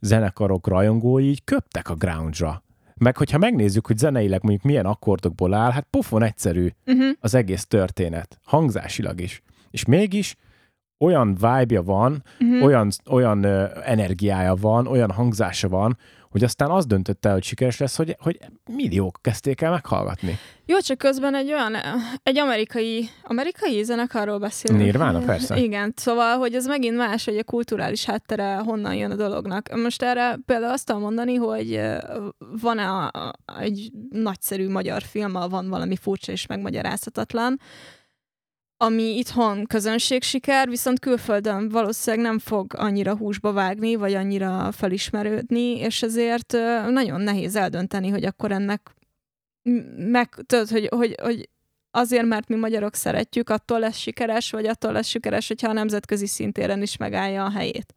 zenekarok 0.00 0.66
rajongói 0.66 1.28
így 1.28 1.44
köptek 1.44 1.90
a 1.90 1.94
grunge 1.94 2.62
meg 2.96 3.16
hogyha 3.16 3.38
megnézzük, 3.38 3.86
hogy 3.86 3.98
zeneileg 3.98 4.42
mondjuk 4.42 4.64
milyen 4.64 4.86
akkordokból 4.86 5.54
áll, 5.54 5.70
hát 5.70 5.86
pofon 5.90 6.22
egyszerű 6.22 6.68
uh-huh. 6.86 7.06
az 7.20 7.34
egész 7.34 7.66
történet, 7.66 8.38
hangzásilag 8.44 9.20
is. 9.20 9.42
És 9.70 9.84
mégis 9.84 10.36
olyan 10.98 11.34
vibe 11.34 11.80
van, 11.80 12.22
Mhm. 12.38 12.62
olyan, 12.62 12.90
olyan 13.10 13.42
ö, 13.44 13.64
energiája 13.84 14.54
van, 14.54 14.86
olyan 14.86 15.10
hangzása 15.10 15.68
van, 15.68 15.96
hogy 16.34 16.44
aztán 16.44 16.70
az 16.70 16.86
döntött 16.86 17.24
el, 17.24 17.32
hogy 17.32 17.42
sikeres 17.42 17.78
lesz, 17.78 17.96
hogy, 17.96 18.16
hogy 18.20 18.38
milliók 18.70 19.18
kezdték 19.20 19.60
el 19.60 19.70
meghallgatni. 19.70 20.38
Jó, 20.66 20.78
csak 20.78 20.98
közben 20.98 21.34
egy 21.34 21.52
olyan, 21.52 21.74
egy 22.22 22.38
amerikai, 22.38 23.08
amerikai 23.22 23.82
zenekarról 23.82 24.38
beszélünk. 24.38 24.82
Nirvana, 24.82 25.18
persze. 25.18 25.56
Igen, 25.56 25.92
szóval, 25.96 26.38
hogy 26.38 26.54
ez 26.54 26.66
megint 26.66 26.96
más, 26.96 27.24
hogy 27.24 27.38
a 27.38 27.44
kulturális 27.44 28.04
háttere 28.04 28.56
honnan 28.56 28.94
jön 28.94 29.10
a 29.10 29.14
dolognak. 29.14 29.74
Most 29.82 30.02
erre 30.02 30.38
például 30.46 30.72
azt 30.72 30.86
tudom 30.86 31.02
mondani, 31.02 31.34
hogy 31.34 31.80
van-e 32.60 32.88
a, 32.88 33.04
a, 33.04 33.34
egy 33.60 33.90
nagyszerű 34.10 34.68
magyar 34.68 35.02
film, 35.02 35.32
van 35.32 35.68
valami 35.68 35.96
furcsa 35.96 36.32
és 36.32 36.46
megmagyarázhatatlan, 36.46 37.60
ami 38.76 39.16
itthon 39.16 39.66
közönségsiker, 39.66 40.68
viszont 40.68 40.98
külföldön 40.98 41.68
valószínűleg 41.68 42.26
nem 42.26 42.38
fog 42.38 42.74
annyira 42.76 43.16
húsba 43.16 43.52
vágni, 43.52 43.94
vagy 43.94 44.14
annyira 44.14 44.72
felismerődni, 44.72 45.78
és 45.78 46.02
ezért 46.02 46.52
nagyon 46.88 47.20
nehéz 47.20 47.56
eldönteni, 47.56 48.08
hogy 48.08 48.24
akkor 48.24 48.52
ennek 48.52 48.94
meg, 49.96 50.28
tudod, 50.46 50.68
hogy, 50.68 50.88
hogy, 50.90 51.14
hogy 51.22 51.48
azért, 51.90 52.26
mert 52.26 52.48
mi 52.48 52.56
magyarok 52.56 52.94
szeretjük, 52.94 53.50
attól 53.50 53.78
lesz 53.78 53.96
sikeres, 53.96 54.50
vagy 54.50 54.66
attól 54.66 54.92
lesz 54.92 55.06
sikeres, 55.06 55.48
hogyha 55.48 55.68
a 55.68 55.72
nemzetközi 55.72 56.26
szintéren 56.26 56.82
is 56.82 56.96
megállja 56.96 57.44
a 57.44 57.50
helyét. 57.50 57.94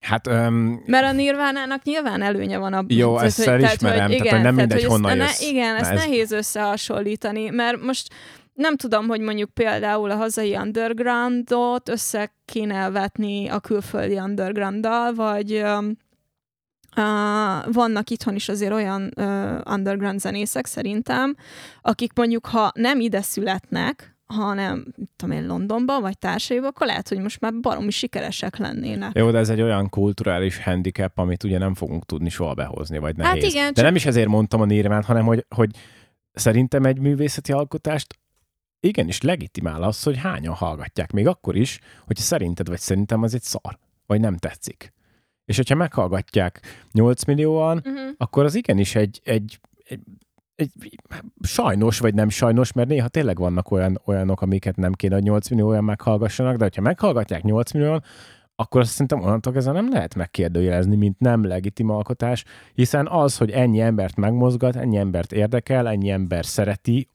Hát 0.00 0.26
öm, 0.26 0.82
Mert 0.86 1.04
a 1.04 1.12
Nirvánának 1.12 1.82
nyilván 1.82 2.22
előnye 2.22 2.58
van 2.58 2.72
abban. 2.72 2.96
Jó, 2.96 3.18
ezt 3.18 3.46
elismerem, 3.46 4.10
tehát, 4.10 4.28
hogy 4.28 4.40
nem 4.40 4.54
mindegy, 4.54 4.78
ezt- 4.78 4.86
honnan 4.90 5.16
ne, 5.16 5.24
jössz. 5.24 5.40
Igen, 5.40 5.72
Na, 5.72 5.78
ezt 5.80 5.90
ez- 5.90 5.98
nehéz 5.98 6.30
összehasonlítani, 6.32 7.48
mert 7.48 7.82
most 7.82 8.08
nem 8.52 8.76
tudom, 8.76 9.06
hogy 9.06 9.20
mondjuk 9.20 9.50
például 9.50 10.10
a 10.10 10.16
hazai 10.16 10.56
undergroundot 10.56 11.88
össze 11.88 12.34
kéne 12.44 12.90
vetni 12.90 13.48
a 13.48 13.60
külföldi 13.60 14.18
undergrounddal, 14.18 15.14
vagy 15.14 15.52
uh, 15.52 15.84
vannak 17.72 18.10
itthon 18.10 18.34
is 18.34 18.48
azért 18.48 18.72
olyan 18.72 19.12
uh, 19.16 19.60
underground 19.70 20.20
zenészek 20.20 20.66
szerintem, 20.66 21.36
akik 21.80 22.12
mondjuk, 22.14 22.46
ha 22.46 22.70
nem 22.74 23.00
ide 23.00 23.22
születnek, 23.22 24.16
hanem, 24.26 24.84
tudom 25.16 25.36
én, 25.36 25.46
Londonban, 25.46 26.00
vagy 26.00 26.18
társaiban, 26.18 26.68
akkor 26.68 26.86
lehet, 26.86 27.08
hogy 27.08 27.18
most 27.18 27.40
már 27.40 27.52
baromi 27.60 27.90
sikeresek 27.90 28.56
lennének. 28.56 29.10
Jó, 29.14 29.30
de 29.30 29.38
ez 29.38 29.48
egy 29.48 29.60
olyan 29.62 29.88
kulturális 29.88 30.62
handicap, 30.64 31.18
amit 31.18 31.44
ugye 31.44 31.58
nem 31.58 31.74
fogunk 31.74 32.04
tudni 32.04 32.28
soha 32.28 32.54
behozni, 32.54 32.98
vagy 32.98 33.14
Hát 33.18 33.34
nehéz. 33.34 33.50
igen, 33.52 33.66
De 33.66 33.72
csak- 33.72 33.84
nem 33.84 33.94
is 33.94 34.06
ezért 34.06 34.28
mondtam 34.28 34.60
a 34.60 34.64
Nirván, 34.64 35.02
hanem 35.02 35.24
hogy, 35.24 35.46
hogy 35.54 35.70
szerintem 36.32 36.84
egy 36.84 36.98
művészeti 36.98 37.52
alkotást 37.52 38.18
igenis 38.82 39.20
legitimál 39.20 39.82
az, 39.82 40.02
hogy 40.02 40.16
hányan 40.16 40.54
hallgatják. 40.54 41.12
Még 41.12 41.26
akkor 41.26 41.56
is, 41.56 41.78
hogyha 42.06 42.22
szerinted 42.22 42.68
vagy 42.68 42.78
szerintem 42.78 43.22
az 43.22 43.34
egy 43.34 43.42
szar, 43.42 43.78
vagy 44.06 44.20
nem 44.20 44.36
tetszik. 44.36 44.92
És 45.44 45.56
hogyha 45.56 45.74
meghallgatják 45.74 46.60
8 46.92 47.24
millióan, 47.24 47.76
Uh-huh. 47.76 48.10
akkor 48.16 48.44
az 48.44 48.54
igenis 48.54 48.94
egy, 48.94 49.20
egy, 49.24 49.58
egy, 49.84 50.00
egy 50.54 51.00
sajnos, 51.40 51.98
vagy 51.98 52.14
nem 52.14 52.28
sajnos, 52.28 52.72
mert 52.72 52.88
néha 52.88 53.08
tényleg 53.08 53.38
vannak 53.38 53.70
olyan, 53.70 54.00
olyanok, 54.04 54.42
amiket 54.42 54.76
nem 54.76 54.92
kéne, 54.92 55.14
hogy 55.14 55.22
8 55.22 55.48
millióan 55.48 55.84
meghallgassanak, 55.84 56.56
de 56.56 56.64
hogyha 56.64 56.82
meghallgatják 56.82 57.42
8 57.42 57.72
millióan, 57.72 58.02
akkor 58.54 58.80
azt 58.80 58.90
szerintem 58.90 59.20
onnantól 59.20 59.56
ezzel 59.56 59.72
nem 59.72 59.90
lehet 59.90 60.14
megkérdőjelezni, 60.14 60.96
mint 60.96 61.18
nem 61.18 61.44
legitim 61.44 61.90
alkotás, 61.90 62.44
hiszen 62.74 63.08
az, 63.08 63.36
hogy 63.36 63.50
ennyi 63.50 63.80
embert 63.80 64.16
megmozgat, 64.16 64.76
ennyi 64.76 64.96
embert 64.96 65.32
érdekel, 65.32 65.88
ennyi 65.88 66.10
ember 66.10 66.44
szereti, 66.44 67.08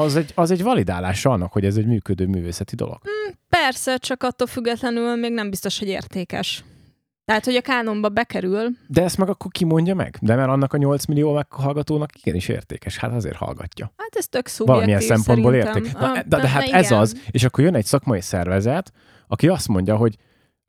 az 0.00 0.16
egy, 0.16 0.32
az 0.34 0.50
egy 0.50 0.62
validálása 0.62 1.30
annak, 1.30 1.52
hogy 1.52 1.64
ez 1.64 1.76
egy 1.76 1.86
működő 1.86 2.26
művészeti 2.26 2.74
dolog. 2.76 2.98
Persze, 3.48 3.96
csak 3.96 4.22
attól 4.22 4.46
függetlenül 4.46 5.16
még 5.16 5.32
nem 5.32 5.50
biztos, 5.50 5.78
hogy 5.78 5.88
értékes. 5.88 6.64
Tehát, 7.24 7.44
hogy 7.44 7.54
a 7.54 7.60
kánonba 7.60 8.08
bekerül, 8.08 8.68
De 8.88 9.02
ezt 9.02 9.18
meg 9.18 9.28
akkor 9.28 9.50
ki 9.50 9.64
mondja 9.64 9.94
meg? 9.94 10.16
De 10.20 10.34
mert 10.34 10.48
annak 10.48 10.72
a 10.72 10.76
8 10.76 11.04
millió 11.04 11.32
meghallgatónak 11.32 12.10
igenis 12.18 12.48
értékes. 12.48 12.96
Hát 12.96 13.12
azért 13.12 13.36
hallgatja. 13.36 13.92
hát 13.96 14.16
ez 14.16 14.28
tök 14.28 14.46
szubjektív 14.46 14.86
Valamilyen 14.86 15.16
szempontból 15.16 15.52
szerintem. 15.52 15.76
értékes. 15.76 16.00
Na, 16.00 16.08
Ah, 16.08 16.14
de, 16.26 16.36
de 16.40 16.48
hát 16.48 16.68
ez 16.68 16.86
igen. 16.86 16.98
az. 16.98 17.20
És 17.30 17.44
akkor 17.44 17.64
jön 17.64 17.74
egy 17.74 17.84
szakmai 17.84 18.20
szervezet, 18.20 18.92
aki 19.28 19.48
azt 19.48 19.68
mondja, 19.68 19.96
hogy 19.96 20.16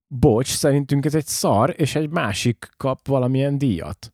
bocs, 0.08 0.48
szerintünk 0.48 1.06
ez 1.06 1.16
egy 1.16 1.26
szar, 1.26 1.74
és 1.78 1.96
egy 1.96 2.10
másik 2.10 2.70
kap 2.78 3.08
valamilyen 3.08 3.58
díjat. 3.58 4.14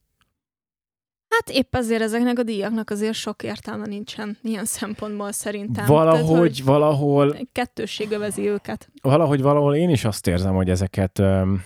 Hát 1.30 1.49
épp 1.49 1.73
azért 1.73 2.01
ezeknek 2.01 2.39
a 2.39 2.43
díjaknak 2.43 2.89
azért 2.89 3.13
sok 3.13 3.43
értelme 3.43 3.86
nincsen 3.86 4.38
ilyen 4.43 4.65
szempontból 4.65 5.32
szerintem. 5.32 5.86
Valahogy, 5.86 6.25
Tehát, 6.25 6.39
hogy 6.39 6.63
valahol, 6.63 7.38
kettősség 7.51 8.11
övezi 8.11 8.47
őket. 8.47 8.89
valahogy, 9.01 9.41
valahol 9.41 9.75
én 9.75 9.89
is 9.89 10.05
azt 10.05 10.28
érzem, 10.28 10.55
hogy 10.55 10.69
ezeket 10.69 11.19
öm, 11.19 11.63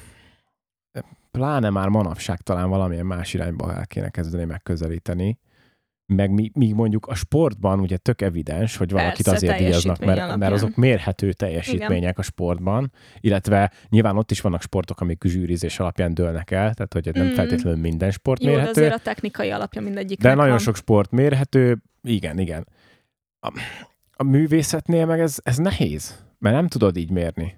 pláne 1.31 1.69
már 1.69 1.87
manapság 1.87 2.41
talán 2.41 2.69
valamilyen 2.69 3.05
más 3.05 3.33
irányba 3.33 3.73
el 3.73 3.87
kéne 3.87 4.09
kezdeni 4.09 4.45
megközelíteni. 4.45 5.39
Meg 6.15 6.31
mi, 6.31 6.51
míg 6.53 6.73
mondjuk 6.73 7.05
a 7.07 7.15
sportban 7.15 7.79
ugye 7.79 7.97
tök 7.97 8.21
evidens, 8.21 8.77
hogy 8.77 8.91
valakit 8.91 9.25
Persze, 9.25 9.31
azért 9.45 9.57
díjaznak, 9.57 10.05
mert, 10.05 10.35
mert 10.35 10.53
azok 10.53 10.75
mérhető 10.75 11.33
teljesítmények 11.33 12.17
a 12.17 12.21
sportban, 12.21 12.91
illetve 13.19 13.71
nyilván 13.89 14.17
ott 14.17 14.31
is 14.31 14.41
vannak 14.41 14.61
sportok, 14.61 15.01
amik 15.01 15.23
zsűrizés 15.23 15.79
alapján 15.79 16.13
dőlnek 16.13 16.51
el, 16.51 16.73
tehát 16.73 16.93
hogy 16.93 17.09
nem 17.13 17.25
Mm. 17.25 17.33
feltétlenül 17.33 17.79
minden 17.79 18.11
sport 18.11 18.41
Jó, 18.43 18.49
de 18.49 18.55
mérhető. 18.55 18.81
azért 18.81 18.93
a 18.99 19.03
technikai 19.03 19.49
alapja 19.49 19.81
mindegyik. 19.81 20.19
De 20.19 20.33
nagyon 20.33 20.57
sok 20.57 20.75
sport 20.75 21.11
mérhető, 21.11 21.81
igen, 22.03 22.39
igen. 22.39 22.67
A, 23.39 23.53
a 24.11 24.23
művészetnél 24.23 25.05
meg 25.05 25.19
ez, 25.19 25.37
ez 25.43 25.57
nehéz, 25.57 26.23
mert 26.39 26.55
nem 26.55 26.67
tudod 26.67 26.97
így 26.97 27.09
mérni. 27.11 27.55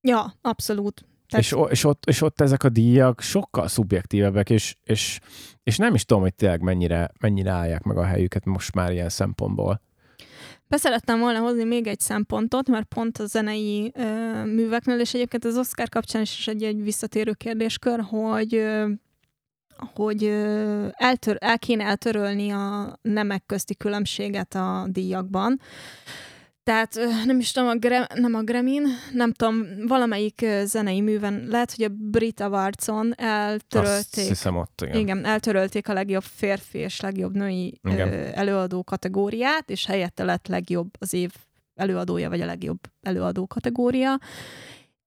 Ja, 0.00 0.34
abszolút. 0.40 1.04
Tehát- 1.28 1.44
És, 1.44 1.54
és, 1.70 1.84
ott, 1.84 2.04
és 2.06 2.22
ott 2.22 2.40
ezek 2.40 2.62
a 2.64 2.68
díjak 2.68 3.20
sokkal 3.20 3.68
szubjektívebbek, 3.68 4.50
és, 4.50 4.76
és, 4.84 5.20
és 5.62 5.76
nem 5.76 5.94
is 5.94 6.04
tudom, 6.04 6.22
hogy 6.22 6.34
tényleg 6.34 6.60
mennyire, 6.60 7.10
mennyire 7.20 7.50
állják 7.50 7.82
meg 7.82 7.96
a 7.96 8.04
helyüket 8.04 8.44
most 8.44 8.74
már 8.74 8.92
ilyen 8.92 9.08
szempontból. 9.08 9.80
Be 10.68 10.76
szerettem 10.76 11.18
volna 11.20 11.38
hozni 11.38 11.64
még 11.64 11.86
egy 11.86 12.00
szempontot, 12.00 12.68
mert 12.68 12.84
pont 12.86 13.18
a 13.18 13.26
zenei 13.26 13.92
ö, 13.94 14.44
műveknél, 14.44 15.00
és 15.00 15.14
egyébként 15.14 15.44
az 15.44 15.56
Oscar 15.58 15.88
kapcsán 15.88 16.22
is 16.22 16.48
egy, 16.48 16.62
egy 16.62 16.82
visszatérő 16.82 17.32
kérdéskör, 17.32 18.00
hogy 18.00 18.54
ö, 18.54 18.88
hogy 19.94 20.24
ö, 20.24 20.86
eltör, 20.92 21.36
el 21.40 21.58
kéne 21.58 21.84
eltörölni 21.84 22.50
a 22.50 22.98
nemek 23.02 23.42
közti 23.46 23.74
különbséget 23.76 24.54
a 24.54 24.86
díjakban. 24.88 25.60
Tehát 26.64 26.98
nem 27.24 27.38
is 27.38 27.52
tudom, 27.52 27.68
a 27.68 27.74
Gra- 27.74 28.14
nem 28.14 28.34
a 28.34 28.42
Gremin, 28.42 28.82
nem 29.12 29.32
tudom, 29.32 29.66
valamelyik 29.86 30.46
zenei 30.64 31.00
műven, 31.00 31.44
lehet, 31.48 31.74
hogy 31.76 31.84
a 31.84 31.88
Brit 31.90 32.40
Awards-on 32.40 33.06
Azt 33.10 33.20
eltörölték. 33.20 34.26
hiszem 34.26 34.56
ott, 34.56 34.80
igen. 34.82 34.96
Igen. 34.96 35.24
Eltörölték 35.24 35.88
a 35.88 35.92
legjobb 35.92 36.22
férfi 36.22 36.78
és 36.78 37.00
legjobb 37.00 37.34
női 37.34 37.80
Igen. 37.82 38.12
előadó 38.34 38.84
kategóriát, 38.84 39.70
és 39.70 39.86
helyette 39.86 40.24
lett 40.24 40.46
legjobb 40.46 40.90
az 40.98 41.12
év 41.12 41.32
előadója, 41.74 42.28
vagy 42.28 42.40
a 42.40 42.46
legjobb 42.46 42.78
előadó 43.02 43.46
kategória. 43.46 44.18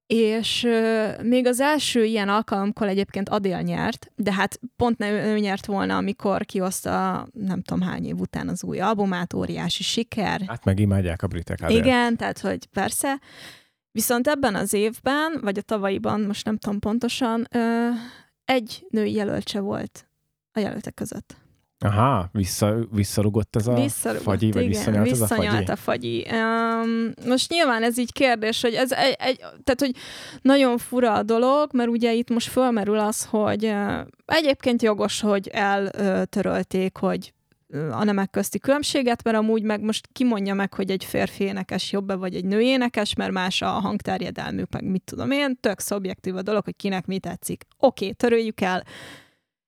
És 0.08 0.68
még 1.22 1.45
az 1.45 1.60
első 1.60 2.03
ilyen 2.03 2.30
alkalomkor 2.30 2.88
egyébként 2.88 3.30
Adél 3.30 3.62
nyert, 3.62 4.12
de 4.16 4.34
hát 4.34 4.60
pont 4.76 4.97
ne 4.97 5.12
ő, 5.12 5.39
nyert 5.39 5.66
volna, 5.66 5.97
amikor 5.97 6.45
kihozta 6.45 7.28
nem 7.34 7.62
tudom 7.62 7.88
hány 7.88 8.05
év 8.05 8.20
után 8.20 8.47
az 8.47 8.64
új 8.64 8.80
albumát, 8.80 9.34
óriási 9.34 9.84
siker. 9.84 10.41
Hát 10.47 10.66
meg 10.66 10.80
imádják 10.80 11.24
a 11.24 11.28
britek. 11.28 11.62
Adele. 11.62 11.80
Igen, 11.80 12.18
tehát 12.18 12.39
hogy 12.39 12.66
persze. 12.66 13.20
Viszont 13.91 14.28
ebben 14.28 14.55
az 14.55 14.74
évben, 14.74 15.39
vagy 15.41 15.58
a 15.58 15.62
tavalyiban, 15.62 16.22
most 16.22 16.45
nem 16.45 16.58
tudom 16.58 16.80
pontosan, 16.80 17.47
egy 18.45 18.86
női 18.89 19.14
jelöltse 19.14 19.60
volt 19.60 20.08
a 20.51 20.60
jelöltek 20.60 20.93
között. 20.93 21.38
Aha, 21.80 22.30
vissza, 22.32 22.75
visszarugott 22.91 23.55
ez 23.55 23.67
a 23.67 23.73
Visszarugott, 23.73 24.23
fagyi, 24.23 24.51
vagy 24.51 24.61
igen, 24.61 24.73
visszanyalt 24.73 25.11
ez 25.11 25.21
a 25.21 25.25
visszanyalt 25.25 25.55
fagyi? 25.55 25.71
a 25.71 25.75
fagyi. 25.75 26.25
Um, 26.32 27.11
most 27.28 27.51
nyilván 27.51 27.84
ez 27.84 27.97
így 27.97 28.11
kérdés, 28.11 28.61
hogy 28.61 28.73
ez 28.73 28.91
egy, 28.91 29.15
egy, 29.19 29.38
tehát, 29.38 29.80
hogy 29.80 29.91
nagyon 30.41 30.78
fura 30.78 31.13
a 31.13 31.23
dolog, 31.23 31.69
mert 31.73 31.89
ugye 31.89 32.13
itt 32.13 32.30
most 32.30 32.47
fölmerül 32.47 32.99
az, 32.99 33.25
hogy 33.25 33.65
uh, 33.65 33.99
egyébként 34.25 34.82
jogos, 34.82 35.21
hogy 35.21 35.47
eltörölték, 35.47 36.97
hogy 36.97 37.34
ö, 37.67 37.91
a 37.91 38.03
nemek 38.03 38.30
közti 38.30 38.59
különbséget, 38.59 39.23
mert 39.23 39.38
amúgy 39.38 39.63
meg 39.63 39.82
most 39.82 40.07
kimondja 40.11 40.53
meg, 40.53 40.73
hogy 40.73 40.91
egy 40.91 41.03
férfi 41.03 41.43
énekes 41.43 41.91
jobb 41.91 42.17
vagy 42.17 42.36
egy 42.36 42.45
nő 42.45 42.61
énekes, 42.61 43.15
mert 43.15 43.32
más 43.32 43.61
a 43.61 43.69
hangterjedelmük, 43.69 44.71
meg 44.71 44.84
mit 44.84 45.03
tudom 45.05 45.32
én, 45.32 45.57
tök 45.59 45.80
szubjektív 45.80 46.36
a 46.36 46.41
dolog, 46.41 46.63
hogy 46.63 46.75
kinek 46.75 47.05
mi 47.05 47.19
tetszik. 47.19 47.65
Oké, 47.78 48.03
okay, 48.03 48.15
töröljük 48.15 48.61
el. 48.61 48.84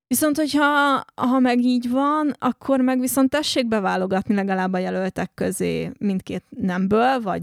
Viszont, 0.10 0.38
hogyha 0.38 1.04
ha 1.16 1.40
meg 1.40 1.60
így 1.60 1.90
van, 1.90 2.36
akkor 2.40 2.80
meg 2.82 3.00
viszont 3.00 3.30
tessék 3.30 3.68
beválogatni 3.68 4.36
legalább 4.36 4.74
a 4.74 4.78
jelöltek 4.78 5.32
közé 5.34 5.92
mindkét 6.00 6.44
nemből, 6.50 7.22
vagy 7.22 7.42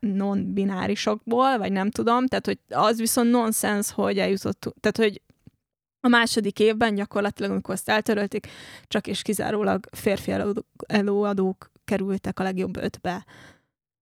non-binárisokból, 0.00 1.58
vagy 1.58 1.72
nem 1.72 1.90
tudom. 1.90 2.26
Tehát, 2.26 2.46
hogy 2.46 2.58
az 2.68 2.98
viszont 2.98 3.30
nonsens, 3.30 3.92
hogy 3.92 4.18
eljutott, 4.18 4.74
tehát, 4.80 4.96
hogy 4.96 5.22
a 6.00 6.08
második 6.08 6.58
évben 6.58 6.94
gyakorlatilag, 6.94 7.50
amikor 7.50 7.74
ezt 7.74 7.88
eltörölték, 7.88 8.46
csak 8.88 9.06
és 9.06 9.22
kizárólag 9.22 9.86
férfi 9.92 10.32
előadók 10.86 11.70
kerültek 11.84 12.40
a 12.40 12.42
legjobb 12.42 12.76
ötbe. 12.76 13.24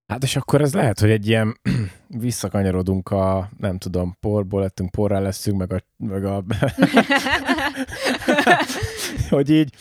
Hát 0.07 0.23
és 0.23 0.35
akkor 0.35 0.61
ez 0.61 0.73
lehet, 0.73 0.99
hogy 0.99 1.09
egy 1.09 1.27
ilyen 1.27 1.59
visszakanyarodunk 2.07 3.09
a, 3.09 3.49
nem 3.57 3.77
tudom, 3.77 4.17
porból 4.19 4.61
lettünk, 4.61 4.91
porrá 4.91 5.19
leszünk, 5.19 5.57
meg 5.57 5.73
a, 5.73 5.81
meg 5.97 6.25
a 6.25 6.43
hogy 9.29 9.49
így, 9.49 9.73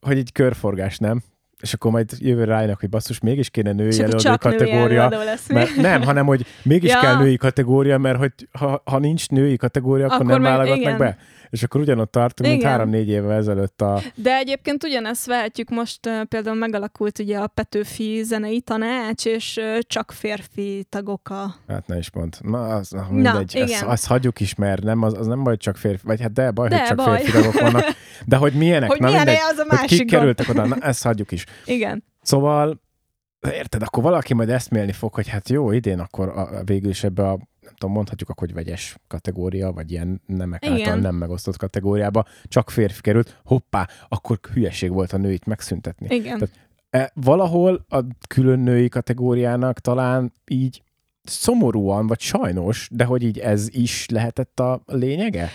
hogy 0.00 0.18
így 0.18 0.32
körforgás, 0.32 0.98
nem? 0.98 1.22
és 1.60 1.74
akkor 1.74 1.90
majd 1.90 2.10
jövő 2.18 2.44
rájönnek, 2.44 2.80
hogy 2.80 2.88
basszus, 2.88 3.20
mégis 3.20 3.50
kéne 3.50 3.72
női 3.72 4.00
előadó 4.00 4.36
kategória. 4.36 5.08
Női 5.08 5.24
lesz 5.24 5.48
mert 5.48 5.76
nem, 5.76 6.02
hanem 6.02 6.26
hogy 6.26 6.46
mégis 6.62 6.90
ja. 6.90 6.98
kell 6.98 7.16
női 7.16 7.36
kategória, 7.36 7.98
mert 7.98 8.18
hogy 8.18 8.32
ha, 8.52 8.82
ha 8.84 8.98
nincs 8.98 9.28
női 9.28 9.56
kategória, 9.56 10.04
akkor, 10.04 10.16
akkor 10.16 10.26
nem 10.26 10.42
válogatnak 10.42 10.98
be. 10.98 11.16
És 11.50 11.62
akkor 11.62 11.80
ugyanott 11.80 12.10
tartunk, 12.10 12.48
Igen. 12.48 12.58
mint 12.58 12.70
három-négy 12.70 13.08
évvel 13.08 13.32
ezelőtt 13.32 13.80
a... 13.80 14.00
De 14.14 14.36
egyébként 14.36 14.84
ugyanezt 14.84 15.26
vehetjük 15.26 15.68
most, 15.68 16.00
például 16.28 16.56
megalakult 16.56 17.18
ugye 17.18 17.38
a 17.38 17.46
Petőfi 17.46 18.22
zenei 18.22 18.60
tanács, 18.60 19.26
és 19.26 19.60
csak 19.80 20.12
férfi 20.12 20.86
tagok 20.88 21.30
a... 21.30 21.54
Hát 21.68 21.86
ne 21.86 21.98
is 21.98 22.10
mond. 22.12 22.36
Na, 22.40 22.64
az, 22.64 22.90
na 22.90 23.06
mindegy, 23.10 23.52
Na, 23.54 23.60
ezt, 23.60 23.82
azt 23.82 24.06
hagyjuk 24.06 24.40
is, 24.40 24.54
mert 24.54 24.82
nem, 24.82 25.02
az, 25.02 25.18
az 25.18 25.26
nem 25.26 25.42
baj, 25.42 25.56
csak 25.56 25.76
férfi, 25.76 26.06
vagy 26.06 26.20
hát 26.20 26.32
de 26.32 26.50
baj, 26.50 26.68
de, 26.68 26.78
hogy 26.78 26.86
csak 26.86 26.96
baj. 26.96 27.20
férfi 27.20 27.32
tagok 27.32 27.60
vannak. 27.60 27.84
De 28.26 28.36
hogy 28.36 28.52
milyenek? 28.52 28.88
Hogy 28.88 29.00
na, 29.00 29.06
milyen 29.06 29.24
mindegy, 29.24 29.42
az 29.50 29.58
a 29.58 29.64
másik 29.68 29.88
hogy 29.88 29.98
kik 29.98 30.10
kerültek 30.10 30.48
oda, 30.48 30.66
na, 30.66 30.76
ezt 30.80 31.02
hagyjuk 31.02 31.32
is. 31.32 31.44
Igen. 31.64 32.04
Szóval 32.22 32.80
érted, 33.52 33.82
akkor 33.82 34.02
valaki 34.02 34.34
majd 34.34 34.48
eszmélni 34.48 34.92
fog, 34.92 35.14
hogy 35.14 35.28
hát 35.28 35.48
jó, 35.48 35.72
idén 35.72 35.98
akkor 35.98 36.28
a, 36.28 36.64
végül 36.64 36.90
is 36.90 37.04
ebbe 37.04 37.28
a 37.28 37.38
nem 37.70 37.78
tudom, 37.78 37.94
mondhatjuk 37.94 38.28
akkor, 38.28 38.46
hogy 38.46 38.56
vegyes 38.56 38.96
kategória, 39.08 39.72
vagy 39.72 39.90
ilyen 39.90 40.20
nemek 40.26 40.64
Igen. 40.64 40.76
által 40.76 40.96
nem 40.96 41.14
megosztott 41.14 41.56
kategóriába, 41.56 42.24
csak 42.44 42.70
férfi 42.70 43.00
került, 43.00 43.40
hoppá, 43.44 43.88
akkor 44.08 44.38
hülyeség 44.52 44.92
volt 44.92 45.12
a 45.12 45.16
nőit 45.16 45.46
megszüntetni. 45.46 46.14
Igen. 46.14 46.38
Tehát, 46.38 46.50
e, 46.90 47.12
valahol 47.14 47.84
a 47.88 47.98
külön 48.28 48.58
női 48.58 48.88
kategóriának 48.88 49.78
talán 49.78 50.32
így 50.46 50.82
szomorúan, 51.22 52.06
vagy 52.06 52.20
sajnos, 52.20 52.88
de 52.92 53.04
hogy 53.04 53.22
így 53.22 53.38
ez 53.38 53.68
is 53.70 54.08
lehetett 54.08 54.60
a 54.60 54.82
lényege? 54.86 55.50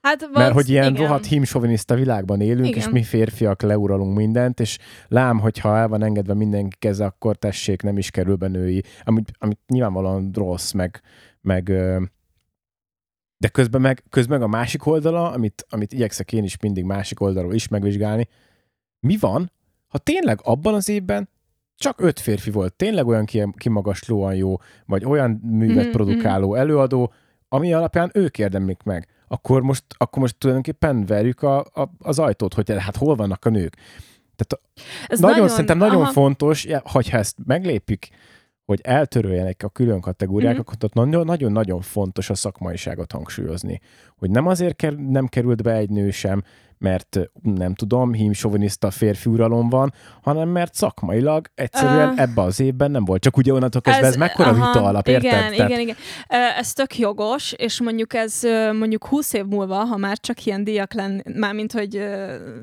Hát 0.00 0.20
valsz, 0.20 0.34
Mert 0.34 0.52
hogy 0.52 0.68
ilyen 0.68 0.94
igen. 0.94 1.02
rohadt 1.02 1.26
hímsoviniszta 1.26 1.94
világban 1.94 2.40
élünk, 2.40 2.66
igen. 2.66 2.78
és 2.78 2.88
mi 2.88 3.02
férfiak 3.02 3.62
leuralunk 3.62 4.16
mindent, 4.16 4.60
és 4.60 4.78
lám, 5.08 5.38
hogyha 5.38 5.76
el 5.76 5.88
van 5.88 6.02
engedve 6.02 6.34
mindenki 6.34 6.76
keze, 6.78 7.04
akkor 7.04 7.36
tessék, 7.36 7.82
nem 7.82 7.98
is 7.98 8.10
kerül 8.10 8.36
be 8.36 8.48
női, 8.48 8.82
amit, 9.04 9.32
amit 9.38 9.58
nyilvánvalóan 9.66 10.30
rossz, 10.34 10.72
meg, 10.72 11.00
meg 11.40 11.72
de 13.40 13.48
közben 13.48 13.80
meg, 13.80 14.04
közben 14.10 14.42
a 14.42 14.46
másik 14.46 14.86
oldala, 14.86 15.30
amit, 15.30 15.66
amit 15.68 15.92
igyekszek 15.92 16.32
én 16.32 16.44
is 16.44 16.56
mindig 16.60 16.84
másik 16.84 17.20
oldalról 17.20 17.54
is 17.54 17.68
megvizsgálni, 17.68 18.28
mi 19.00 19.16
van, 19.16 19.52
ha 19.88 19.98
tényleg 19.98 20.38
abban 20.42 20.74
az 20.74 20.88
évben 20.88 21.28
csak 21.76 22.00
öt 22.00 22.20
férfi 22.20 22.50
volt, 22.50 22.74
tényleg 22.74 23.06
olyan 23.06 23.24
kimagaslóan 23.56 24.34
jó, 24.34 24.56
vagy 24.86 25.04
olyan 25.04 25.30
művet 25.30 25.82
mm-hmm. 25.82 25.92
produkáló 25.92 26.54
előadó, 26.54 27.12
ami 27.48 27.72
alapján 27.72 28.10
ők 28.14 28.38
érdemlik 28.38 28.82
meg, 28.82 29.08
akkor 29.28 29.62
most, 29.62 29.84
akkor 29.96 30.22
most 30.22 30.36
tulajdonképpen 30.38 31.06
verjük 31.06 31.42
a, 31.42 31.58
a, 31.58 31.90
az 31.98 32.18
ajtót, 32.18 32.54
hogy 32.54 32.72
hát 32.78 32.96
hol 32.96 33.14
vannak 33.14 33.44
a 33.44 33.50
nők. 33.50 33.76
Tehát 34.36 34.70
Ez 35.08 35.20
nagyon, 35.20 35.36
nagyon, 35.36 35.50
szerintem 35.50 35.80
aha. 35.80 35.90
nagyon 35.90 36.12
fontos, 36.12 36.66
hogyha 36.82 37.18
ezt 37.18 37.36
meglépik, 37.44 38.08
hogy 38.70 38.80
eltöröljenek 38.82 39.62
a 39.62 39.68
külön 39.68 40.00
kategóriákat, 40.00 40.58
mm-hmm. 40.58 41.12
ott 41.18 41.24
nagyon-nagyon 41.24 41.80
fontos 41.80 42.30
a 42.30 42.34
szakmaiságot 42.34 43.12
hangsúlyozni. 43.12 43.80
Hogy 44.20 44.30
nem 44.30 44.46
azért 44.46 44.76
ker- 44.76 44.98
nem 44.98 45.26
került 45.26 45.62
be 45.62 45.72
egy 45.72 45.90
nő 45.90 46.10
sem, 46.10 46.42
mert 46.80 47.18
nem 47.42 47.74
tudom, 47.74 48.12
hímsoviniszta 48.12 48.90
férfi 48.90 49.28
uralom 49.28 49.68
van, 49.68 49.92
hanem 50.22 50.48
mert 50.48 50.74
szakmailag 50.74 51.46
egyszerűen 51.54 52.08
uh, 52.08 52.20
ebbe 52.20 52.42
az 52.42 52.60
évben 52.60 52.90
nem 52.90 53.04
volt. 53.04 53.22
Csak 53.22 53.36
ugye 53.36 53.52
onnantól 53.52 53.80
kezdve 53.80 54.06
ez, 54.06 54.12
ez 54.12 54.18
mekkora 54.18 54.48
aha, 54.48 54.66
vita 54.66 54.86
alap, 54.86 55.08
igen, 55.08 55.22
érted? 55.22 55.52
Igen, 55.52 55.66
igen, 55.66 55.80
igen. 55.80 55.96
Ez 56.58 56.72
tök 56.72 56.98
jogos, 56.98 57.52
és 57.52 57.80
mondjuk 57.80 58.14
ez 58.14 58.40
mondjuk 58.78 59.06
20 59.06 59.32
év 59.32 59.44
múlva, 59.44 59.74
ha 59.74 59.96
már 59.96 60.18
csak 60.18 60.44
ilyen 60.44 60.64
díjak 60.64 60.92
lenne, 60.92 61.22
mármint, 61.34 61.72
hogy 61.72 61.96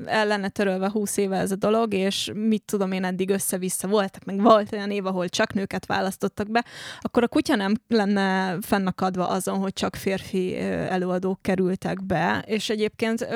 el 0.06 0.26
lenne 0.26 0.48
törölve 0.48 0.90
20 0.90 1.16
éve 1.16 1.36
ez 1.36 1.50
a 1.50 1.56
dolog, 1.56 1.94
és 1.94 2.30
mit 2.34 2.62
tudom 2.64 2.92
én, 2.92 3.04
eddig 3.04 3.30
össze-vissza 3.30 3.88
voltak, 3.88 4.24
meg 4.24 4.42
volt 4.42 4.72
olyan 4.72 4.90
év, 4.90 5.06
ahol 5.06 5.28
csak 5.28 5.52
nőket 5.52 5.86
választottak 5.86 6.50
be, 6.50 6.64
akkor 7.00 7.22
a 7.22 7.28
kutya 7.28 7.56
nem 7.56 7.74
lenne 7.88 8.56
fennakadva 8.60 9.28
azon, 9.28 9.58
hogy 9.58 9.72
csak 9.72 9.96
férfi 9.96 10.58
előadók 10.88 11.42
kerültek 11.48 12.04
be, 12.04 12.44
és 12.46 12.70
egyébként 12.70 13.26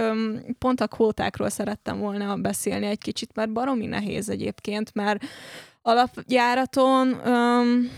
pont 0.59 0.59
pont 0.59 0.81
a 0.81 0.87
kvótákról 0.87 1.49
szerettem 1.49 1.99
volna 1.99 2.37
beszélni 2.37 2.87
egy 2.87 2.99
kicsit, 2.99 3.31
mert 3.35 3.53
baromi 3.53 3.87
nehéz 3.87 4.29
egyébként, 4.29 4.95
mert 4.95 5.25
alapjáraton 5.83 7.09
um, 7.09 7.91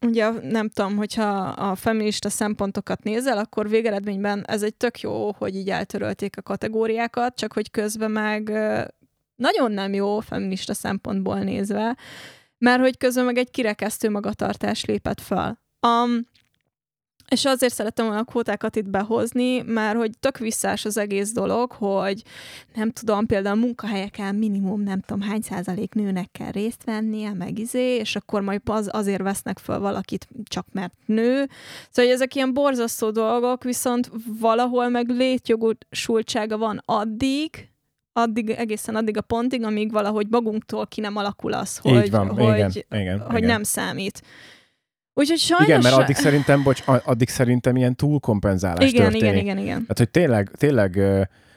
ugye 0.00 0.30
nem 0.30 0.68
tudom, 0.68 0.96
hogyha 0.96 1.38
a 1.48 1.74
feminista 1.74 2.28
szempontokat 2.28 3.02
nézel, 3.02 3.38
akkor 3.38 3.68
végeredményben 3.68 4.44
ez 4.46 4.62
egy 4.62 4.74
tök 4.74 5.00
jó, 5.00 5.32
hogy 5.32 5.56
így 5.56 5.70
eltörölték 5.70 6.36
a 6.36 6.42
kategóriákat, 6.42 7.36
csak 7.36 7.52
hogy 7.52 7.70
közben 7.70 8.10
meg 8.10 8.52
nagyon 9.36 9.72
nem 9.72 9.94
jó 9.94 10.20
feminista 10.20 10.74
szempontból 10.74 11.38
nézve, 11.38 11.96
mert 12.58 12.80
hogy 12.80 12.96
közben 12.96 13.24
meg 13.24 13.38
egy 13.38 13.50
kirekesztő 13.50 14.10
magatartás 14.10 14.84
lépett 14.84 15.20
fel. 15.20 15.62
Um, 15.86 16.32
és 17.28 17.44
azért 17.44 17.74
szerettem 17.74 18.04
volna 18.04 18.20
a 18.20 18.24
kvótákat 18.24 18.76
itt 18.76 18.88
behozni, 18.88 19.62
mert 19.62 19.96
hogy 19.96 20.10
tök 20.20 20.38
visszás 20.38 20.84
az 20.84 20.96
egész 20.96 21.32
dolog, 21.32 21.72
hogy 21.72 22.22
nem 22.74 22.90
tudom, 22.90 23.26
például 23.26 23.56
a 23.56 23.60
munkahelyeken 23.60 24.34
minimum 24.34 24.82
nem 24.82 25.00
tudom 25.00 25.22
hány 25.22 25.40
százalék 25.40 25.94
nőnek 25.94 26.28
kell 26.32 26.50
részt 26.50 26.84
vennie, 26.84 27.32
meg 27.32 27.58
izé, 27.58 27.96
és 27.96 28.16
akkor 28.16 28.40
majd 28.40 28.60
az, 28.64 28.88
azért 28.92 29.22
vesznek 29.22 29.58
fel 29.58 29.78
valakit 29.78 30.28
csak 30.44 30.66
mert 30.72 30.92
nő. 31.06 31.32
Szóval 31.90 32.04
hogy 32.04 32.08
ezek 32.08 32.34
ilyen 32.34 32.52
borzasztó 32.52 33.10
dolgok, 33.10 33.62
viszont 33.62 34.10
valahol 34.40 34.88
meg 34.88 35.08
létjogosultsága 35.08 36.58
van 36.58 36.82
addig, 36.84 37.68
addig, 38.12 38.50
egészen 38.50 38.96
addig 38.96 39.16
a 39.16 39.20
pontig, 39.20 39.64
amíg 39.64 39.92
valahogy 39.92 40.26
magunktól 40.30 40.86
ki 40.86 41.00
nem 41.00 41.16
alakul 41.16 41.52
az, 41.52 41.76
hogy, 41.76 42.10
van, 42.10 42.28
hogy, 42.28 42.84
igen, 42.90 43.20
hogy 43.20 43.36
igen. 43.36 43.50
nem 43.50 43.62
számít. 43.62 44.22
Úgyhogy 45.14 45.38
sajnos... 45.38 45.66
Igen, 45.66 45.80
mert 45.82 45.94
addig 45.94 46.16
szerintem, 46.16 46.62
bocs, 46.62 46.82
addig 46.86 47.28
szerintem 47.28 47.76
ilyen 47.76 47.96
túlkompenzálás 47.96 48.90
igen, 48.90 49.02
történik. 49.02 49.32
Igen, 49.32 49.36
igen, 49.36 49.58
igen. 49.58 49.84
Hát, 49.88 49.98
hogy 49.98 50.10
tényleg, 50.10 50.50
tényleg, 50.56 51.00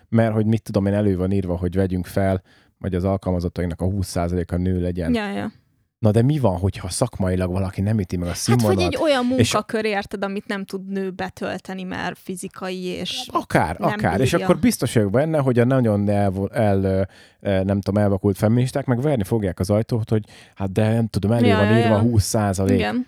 mert 0.10 0.34
hogy 0.34 0.46
mit 0.46 0.62
tudom 0.62 0.86
én, 0.86 0.94
elő 0.94 1.18
van 1.18 1.32
írva, 1.32 1.58
hogy 1.58 1.76
vegyünk 1.76 2.06
fel, 2.06 2.42
vagy 2.80 2.96
az 2.96 3.04
alkalmazatainknak 3.04 3.82
a 3.82 3.86
20%-a 3.86 4.56
nő 4.56 4.82
legyen. 4.82 5.14
Ja, 5.14 5.32
ja. 5.32 5.52
Na 6.00 6.12
de 6.12 6.22
mi 6.22 6.40
van, 6.40 6.58
hogyha 6.58 6.90
szakmailag 6.90 7.52
valaki 7.52 7.82
nem 7.82 8.00
üti 8.00 8.18
meg 8.18 8.30
a 8.30 8.34
színvonalat? 8.34 8.82
Hát, 8.82 8.86
vagy 8.86 8.94
egy 8.94 9.02
olyan 9.10 9.26
munkakör, 9.26 9.86
és... 9.86 9.92
érted, 9.92 10.24
amit 10.24 10.48
nem 10.48 10.66
tud 10.66 10.88
nő 10.88 11.12
betölteni, 11.12 11.84
mert 11.84 12.18
fizikai 12.18 12.84
és 12.84 13.28
Akár, 13.32 13.76
akár. 13.80 13.98
Bírja. 13.98 14.26
És 14.26 14.34
akkor 14.34 14.60
biztos 14.60 14.94
vagyok 14.94 15.12
benne, 15.12 15.38
hogy 15.38 15.60
a 15.60 15.66
nagyon 15.66 16.10
el, 16.10 16.50
el, 16.52 17.10
nem 17.40 17.82
tudom, 17.82 18.04
elvakult 18.04 18.38
feministák 18.38 18.86
meg 18.86 19.02
verni 19.02 19.24
fogják 19.24 19.60
az 19.60 19.70
ajtót, 19.70 20.10
hogy 20.10 20.24
hát 20.56 20.72
de 20.72 20.94
nem 20.94 21.08
tudom, 21.08 21.32
elő 21.32 21.48
ja, 21.48 21.58
van 21.58 21.78
írva 21.78 21.96
ja. 21.96 22.00
20 22.00 22.24
százalék. 22.24 22.78
Igen 22.78 23.06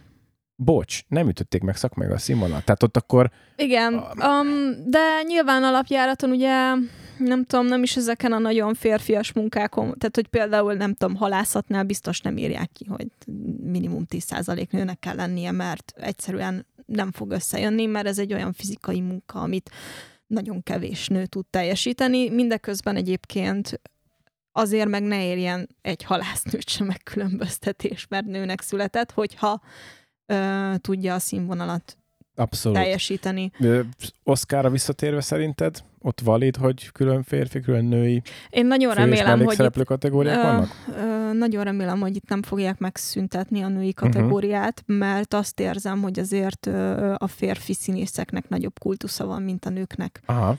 bocs, 0.61 1.01
nem 1.07 1.27
ütötték 1.27 1.61
meg 1.61 1.75
szakmai 1.75 2.07
a 2.07 2.17
színvonalat. 2.17 2.65
Tehát 2.65 2.83
ott 2.83 2.97
akkor... 2.97 3.31
Igen, 3.55 3.93
um, 3.93 4.73
de 4.85 5.21
nyilván 5.27 5.63
alapjáraton 5.63 6.29
ugye 6.29 6.73
nem 7.17 7.45
tudom, 7.45 7.65
nem 7.65 7.83
is 7.83 7.95
ezeken 7.95 8.31
a 8.31 8.37
nagyon 8.37 8.73
férfias 8.73 9.33
munkákon, 9.33 9.85
tehát 9.97 10.15
hogy 10.15 10.27
például 10.27 10.73
nem 10.73 10.93
tudom, 10.93 11.15
halászatnál 11.15 11.83
biztos 11.83 12.21
nem 12.21 12.37
írják 12.37 12.69
ki, 12.73 12.85
hogy 12.85 13.07
minimum 13.63 14.05
10% 14.09 14.69
nőnek 14.69 14.99
kell 14.99 15.15
lennie, 15.15 15.51
mert 15.51 15.93
egyszerűen 15.95 16.65
nem 16.85 17.11
fog 17.11 17.31
összejönni, 17.31 17.85
mert 17.85 18.07
ez 18.07 18.19
egy 18.19 18.33
olyan 18.33 18.53
fizikai 18.53 19.01
munka, 19.01 19.39
amit 19.39 19.69
nagyon 20.27 20.63
kevés 20.63 21.07
nő 21.07 21.25
tud 21.25 21.45
teljesíteni. 21.45 22.29
Mindeközben 22.29 22.95
egyébként 22.95 23.81
azért 24.51 24.89
meg 24.89 25.03
ne 25.03 25.25
érjen 25.25 25.69
egy 25.81 26.03
halásznőt 26.03 26.69
sem 26.69 26.87
megkülönböztetés, 26.87 28.07
mert 28.07 28.25
nőnek 28.25 28.61
született, 28.61 29.11
hogyha 29.11 29.61
ö, 30.29 30.73
tudja 30.77 31.13
a 31.13 31.19
színvonalat 31.19 31.97
Abszolút. 32.35 32.77
teljesíteni. 32.77 33.51
Oszkára 34.23 34.69
visszatérve 34.69 35.21
szerinted 35.21 35.83
ott 36.01 36.19
valid, 36.19 36.55
hogy 36.55 36.91
külön 36.91 37.23
férfi, 37.23 37.59
külön 37.59 37.85
női 37.85 38.21
Én 38.49 38.65
nagyon 38.65 38.93
remélem, 38.93 39.43
hogy 39.43 39.59
itt, 39.59 39.83
kategóriák 39.83 40.37
ö, 40.37 40.41
vannak? 40.41 40.69
Ö, 40.97 41.33
nagyon 41.33 41.63
remélem, 41.63 41.99
hogy 41.99 42.15
itt 42.15 42.29
nem 42.29 42.41
fogják 42.41 42.77
megszüntetni 42.77 43.61
a 43.61 43.67
női 43.67 43.93
mhm. 43.97 44.05
kategóriát, 44.05 44.81
uh-huh. 44.81 44.97
mert 44.97 45.33
azt 45.33 45.59
érzem, 45.59 46.01
hogy 46.01 46.19
azért 46.19 46.65
ö, 46.65 47.13
a 47.17 47.27
férfi 47.27 47.73
színészeknek 47.73 48.49
nagyobb 48.49 48.79
kultusza 48.79 49.25
van, 49.25 49.41
mint 49.41 49.65
a 49.65 49.69
nőknek. 49.69 50.21
Aha 50.25 50.57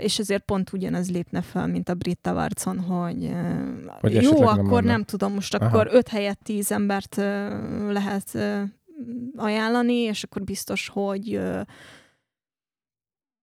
és 0.00 0.18
ezért 0.18 0.44
pont 0.44 0.72
ugyanez 0.72 1.10
lépne 1.10 1.42
fel, 1.42 1.66
mint 1.66 1.88
a 1.88 1.94
Britta 1.94 2.32
Varcon, 2.32 2.80
hogy, 2.80 3.30
hogy 4.00 4.22
jó, 4.22 4.46
akkor 4.46 4.82
nem, 4.82 4.92
nem 4.92 5.04
tudom, 5.04 5.32
most 5.32 5.54
Aha. 5.54 5.64
akkor 5.64 5.88
öt 5.90 6.08
helyett 6.08 6.40
tíz 6.42 6.72
embert 6.72 7.16
lehet 7.88 8.38
ajánlani, 9.36 9.94
és 9.94 10.22
akkor 10.22 10.42
biztos, 10.42 10.88
hogy 10.88 11.40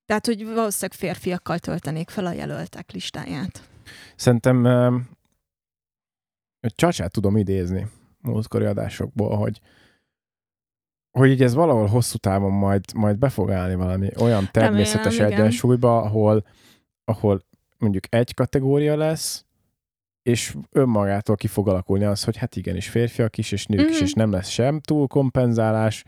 tehát, 0.05 0.25
hogy 0.25 0.45
valószínűleg 0.45 0.99
férfiakkal 0.99 1.59
töltenék 1.59 2.09
fel 2.09 2.25
a 2.25 2.31
jelöltek 2.31 2.91
listáját. 2.91 3.69
Szerintem 4.15 4.65
Csacsát 6.75 7.11
tudom 7.11 7.37
idézni. 7.37 7.87
múltkori 8.21 8.65
adásokból, 8.65 9.37
hogy 9.37 9.61
hogy 11.11 11.29
így 11.29 11.43
ez 11.43 11.53
valahol 11.53 11.85
hosszú 11.87 12.17
távon 12.17 12.51
majd, 12.51 12.83
majd 12.95 13.17
be 13.17 13.29
fog 13.29 13.51
állni 13.51 13.75
valami 13.75 14.09
olyan 14.19 14.49
természetes 14.51 15.03
Remélem, 15.17 15.27
igen. 15.31 15.39
egyensúlyba, 15.39 16.01
ahol, 16.01 16.45
ahol 17.05 17.41
mondjuk 17.77 18.03
egy 18.09 18.33
kategória 18.33 18.95
lesz, 18.97 19.45
és 20.23 20.55
önmagától 20.71 21.35
ki 21.35 21.47
fog 21.47 21.67
alakulni 21.67 22.03
az, 22.03 22.23
hogy 22.23 22.37
hát 22.37 22.55
igenis 22.55 22.89
férfiak 22.89 23.37
is, 23.37 23.51
és 23.51 23.65
nők 23.65 23.89
is, 23.89 23.95
Mhm. 23.95 24.03
és 24.03 24.13
nem 24.13 24.31
lesz 24.31 24.49
sem 24.49 24.79
túlkompenzálás, 24.79 26.03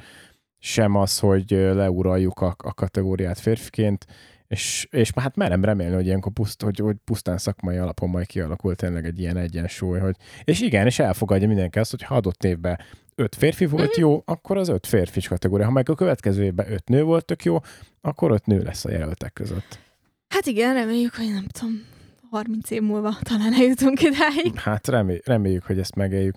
sem 0.60 0.96
az, 0.96 1.20
hogy 1.20 1.52
leuraljuk 1.52 2.40
a, 2.40 2.56
a 2.58 2.74
kategóriát 2.74 3.40
férfiként, 3.40 4.06
és, 4.48 4.88
és 4.92 5.12
hát 5.16 5.36
merem 5.36 5.64
remélni, 5.64 5.96
hogy 5.96 6.06
ilyenkor 6.06 6.32
puszt, 6.32 6.62
hogy, 6.62 6.80
hogy 6.80 6.96
pusztán 7.04 7.38
szakmai 7.38 7.78
alapon 7.78 8.10
majd 8.10 8.26
kialakul 8.26 8.76
tényleg 8.76 9.06
egy 9.06 9.20
ilyen 9.20 9.38
egyensúly, 9.38 10.00
hogy 10.00 10.16
és 10.44 10.62
igen, 10.62 10.86
és 10.86 11.00
elfogadja 11.00 11.48
mindenki 11.48 11.80
azt, 11.80 11.92
hogy 11.92 12.04
ha 12.04 12.16
adott 12.16 12.44
évben 12.44 12.80
öt 13.16 13.36
férfi 13.36 13.66
volt 13.66 13.98
jó, 13.98 14.22
akkor 14.26 14.58
az 14.58 14.68
öt 14.68 14.88
férfis 14.88 15.28
kategória. 15.28 15.66
Ha 15.66 15.72
meg 15.72 15.90
a 15.90 15.96
következő 15.96 16.44
évben 16.44 16.72
öt 16.72 16.88
nő 16.88 17.04
volt 17.04 17.26
tök 17.26 17.44
jó, 17.44 17.60
akkor 18.02 18.32
öt 18.32 18.46
nő 18.46 18.62
lesz 18.62 18.86
a 18.86 18.92
jelöltek 18.92 19.34
között. 19.34 19.80
Hát 20.28 20.46
igen, 20.46 20.74
reméljük, 20.74 21.16
hogy 21.16 21.32
nem 21.34 21.46
tudom, 21.48 21.82
30 22.30 22.70
év 22.70 22.82
múlva 22.82 23.16
talán 23.22 23.54
eljutunk 23.54 24.02
idáig. 24.02 24.56
Hát 24.56 24.88
remély, 24.88 25.22
reméljük, 25.26 25.64
hogy 25.64 25.80
ezt 25.80 25.96
megéljük. 25.96 26.36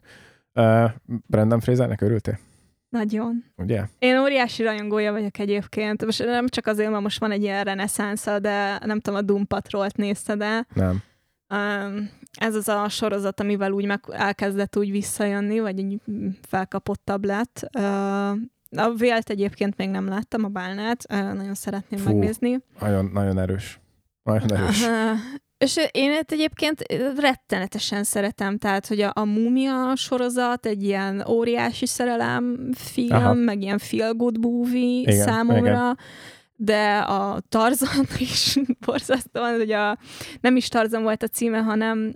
Uh, 0.54 0.90
Brendan 1.26 1.60
Frasernek 1.60 2.00
örültél? 2.00 2.38
Nagyon. 2.88 3.44
Ugye? 3.56 3.82
Én 3.98 4.18
óriási 4.18 4.62
rajongója 4.62 5.12
vagyok 5.12 5.38
egyébként. 5.38 6.04
Most 6.04 6.24
nem 6.24 6.48
csak 6.48 6.66
azért, 6.66 6.90
mert 6.90 7.02
most 7.02 7.20
van 7.20 7.30
egy 7.30 7.42
ilyen 7.42 7.64
reneszánsza, 7.64 8.38
de 8.38 8.78
nem 8.84 9.00
tudom, 9.00 9.18
a 9.18 9.22
Doom 9.22 9.46
Patrolt 9.46 9.96
nézted 9.96 10.40
el. 10.40 10.66
Nem. 10.74 11.02
Um, 11.54 12.10
ez 12.36 12.54
az 12.54 12.68
a 12.68 12.88
sorozat, 12.88 13.40
amivel 13.40 13.72
úgy 13.72 13.84
meg 13.84 14.00
elkezdett 14.10 14.76
úgy 14.76 14.90
visszajönni, 14.90 15.60
vagy 15.60 15.78
így 15.78 16.00
felkapottabb 16.48 17.24
lett. 17.24 17.68
A 18.76 18.90
vélt 18.96 19.30
egyébként 19.30 19.76
még 19.76 19.88
nem 19.88 20.08
láttam, 20.08 20.44
a 20.44 20.48
bálnát. 20.48 21.04
Nagyon 21.08 21.54
szeretném 21.54 22.00
Fú. 22.00 22.06
megnézni. 22.06 22.58
Nagyon, 22.80 23.10
nagyon 23.12 23.38
erős. 23.38 23.80
Nagyon 24.22 24.54
erős. 24.54 24.86
És 25.58 25.76
én 25.90 26.10
őt 26.10 26.32
egyébként 26.32 26.84
rettenetesen 27.18 28.04
szeretem, 28.04 28.58
tehát, 28.58 28.86
hogy 28.86 29.00
a, 29.00 29.10
a 29.14 29.24
Múmia 29.24 29.92
sorozat 29.94 30.66
egy 30.66 30.82
ilyen 30.82 31.24
óriási 31.28 31.86
szerelem 31.86 32.70
film, 32.74 33.16
Aha. 33.16 33.32
meg 33.32 33.62
ilyen 33.62 33.78
feel 33.78 34.12
good 34.12 34.38
movie 34.38 35.00
igen, 35.00 35.26
számomra, 35.26 35.70
igen. 35.70 35.98
De 36.56 36.98
a 36.98 37.40
Tarzan 37.48 38.06
is 38.18 38.58
borzasztóan, 38.86 39.56
hogy 39.56 39.72
a, 39.72 39.98
nem 40.40 40.56
is 40.56 40.68
Tarzan 40.68 41.02
volt 41.02 41.22
a 41.22 41.28
címe, 41.28 41.58
hanem 41.58 42.14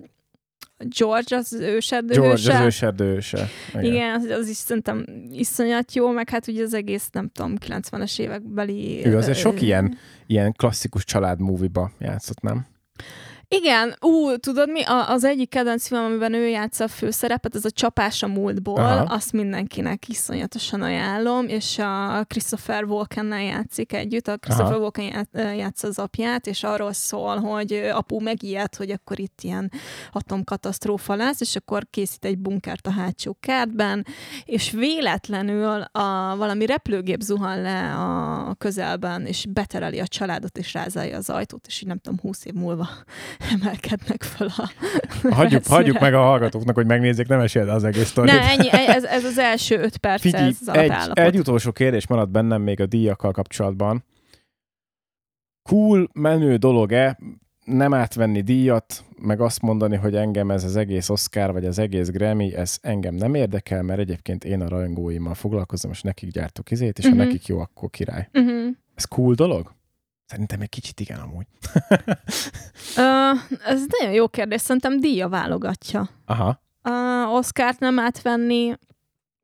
George 0.98 1.36
az 1.36 1.52
őserdő 1.52 2.14
George 2.14 2.30
hőse. 2.30 2.58
az 2.58 2.64
őserdő 2.64 3.04
őse. 3.04 3.48
Igen. 3.68 3.84
Igen, 3.84 4.14
az, 4.14 4.24
az 4.24 4.48
is 4.48 4.56
szerintem 4.56 5.04
iszonyat 5.30 5.94
jó, 5.94 6.10
meg 6.10 6.30
hát 6.30 6.46
ugye 6.46 6.62
az 6.62 6.74
egész, 6.74 7.08
nem 7.12 7.28
tudom, 7.28 7.54
90-es 7.66 8.18
évekbeli... 8.18 9.06
Ő 9.06 9.16
azért 9.16 9.38
sok 9.38 9.62
ilyen, 9.62 9.96
ilyen 10.26 10.52
klasszikus 10.52 11.04
család 11.04 11.40
movie-ba 11.40 11.90
játszott, 11.98 12.40
nem? 12.40 12.66
Igen, 13.54 13.96
ú, 14.00 14.36
tudod 14.36 14.70
mi? 14.70 14.82
A, 14.82 15.10
az 15.10 15.24
egyik 15.24 15.48
kedvenc 15.48 15.86
film, 15.86 16.04
amiben 16.04 16.34
ő 16.34 16.48
játsza 16.48 16.84
a 16.84 16.88
főszerepet, 16.88 17.54
ez 17.54 17.64
a 17.64 17.70
Csapás 17.70 18.22
a 18.22 18.26
múltból, 18.26 18.80
Aha. 18.80 19.14
Azt 19.14 19.32
mindenkinek 19.32 20.08
iszonyatosan 20.08 20.82
ajánlom, 20.82 21.48
és 21.48 21.78
a 21.78 22.24
Christopher 22.28 22.84
Walkennel 22.84 23.42
játszik 23.42 23.92
együtt, 23.92 24.28
a 24.28 24.36
Christopher 24.36 24.72
Aha. 24.72 24.80
Walken 24.80 25.04
já- 25.04 25.56
játsza 25.56 25.86
az 25.86 25.98
apját, 25.98 26.46
és 26.46 26.62
arról 26.62 26.92
szól, 26.92 27.36
hogy 27.36 27.72
apu 27.72 28.20
megijed, 28.20 28.74
hogy 28.74 28.90
akkor 28.90 29.20
itt 29.20 29.40
ilyen 29.42 29.72
atomkatasztrófa 30.12 31.14
lesz, 31.14 31.40
és 31.40 31.56
akkor 31.56 31.86
készít 31.90 32.24
egy 32.24 32.38
bunkert 32.38 32.86
a 32.86 32.90
hátsó 32.90 33.36
kertben, 33.40 34.06
és 34.44 34.70
véletlenül 34.70 35.80
a, 35.80 36.36
valami 36.36 36.66
repülőgép 36.66 37.20
zuhan 37.20 37.62
le 37.62 37.94
a 37.94 38.54
közelben, 38.54 39.26
és 39.26 39.46
betereli 39.48 40.00
a 40.00 40.06
családot, 40.06 40.58
és 40.58 40.72
rázálja 40.72 41.16
az 41.16 41.30
ajtót, 41.30 41.66
és 41.66 41.80
így 41.80 41.88
nem 41.88 41.98
tudom, 41.98 42.18
húsz 42.22 42.44
év 42.44 42.52
múlva 42.52 42.88
emelkednek 43.52 44.22
föl 44.22 44.46
a 44.56 44.70
Hagyjuk, 45.30 45.66
hagyjuk 45.66 45.98
meg 46.00 46.14
a 46.14 46.20
hallgatóknak, 46.22 46.74
hogy 46.74 46.86
megnézzék, 46.86 47.26
nem 47.28 47.40
esél 47.40 47.68
az 47.68 47.84
egész 47.84 48.06
sztorit. 48.08 48.32
Ne, 48.32 48.40
ennyi, 48.40 48.68
ez, 48.72 49.04
ez 49.04 49.24
az 49.24 49.38
első 49.38 49.78
öt 49.78 49.96
perc, 49.96 50.20
Figyelj, 50.20 50.48
ez 50.48 50.56
az 50.68 50.74
egy, 50.76 50.92
egy 51.14 51.38
utolsó 51.38 51.72
kérdés 51.72 52.06
maradt 52.06 52.30
bennem 52.30 52.62
még 52.62 52.80
a 52.80 52.86
díjakkal 52.86 53.32
kapcsolatban. 53.32 54.04
Cool, 55.68 56.08
menő 56.12 56.56
dolog-e 56.56 57.18
nem 57.64 57.94
átvenni 57.94 58.40
díjat, 58.40 59.04
meg 59.22 59.40
azt 59.40 59.62
mondani, 59.62 59.96
hogy 59.96 60.14
engem 60.14 60.50
ez 60.50 60.64
az 60.64 60.76
egész 60.76 61.08
Oscar, 61.08 61.52
vagy 61.52 61.64
az 61.64 61.78
egész 61.78 62.08
Grammy, 62.08 62.54
ez 62.54 62.78
engem 62.82 63.14
nem 63.14 63.34
érdekel, 63.34 63.82
mert 63.82 64.00
egyébként 64.00 64.44
én 64.44 64.60
a 64.60 64.68
rajongóimmal 64.68 65.34
foglalkozom, 65.34 65.90
és 65.90 66.00
nekik 66.02 66.30
gyártok 66.30 66.70
izét, 66.70 66.98
és 66.98 67.04
Mhm. 67.06 67.16
ha 67.18 67.24
nekik 67.24 67.46
jó, 67.46 67.58
akkor 67.58 67.90
király. 67.90 68.28
Uh-huh. 68.34 68.76
Ez 68.94 69.04
cool 69.04 69.34
dolog? 69.34 69.74
Szerintem 70.30 70.60
egy 70.60 70.68
kicsit 70.68 71.00
igen 71.00 71.18
amúgy. 71.18 71.46
Uh, 72.96 73.38
ez 73.64 73.82
nagyon 73.98 74.14
jó 74.14 74.28
kérdés, 74.28 74.60
szerintem 74.60 75.00
díja 75.00 75.28
válogatja. 75.28 76.08
Aha. 76.24 76.62
Uh, 76.84 77.34
Oscárt 77.34 77.78
nem 77.78 77.98
átvenni, 77.98 78.72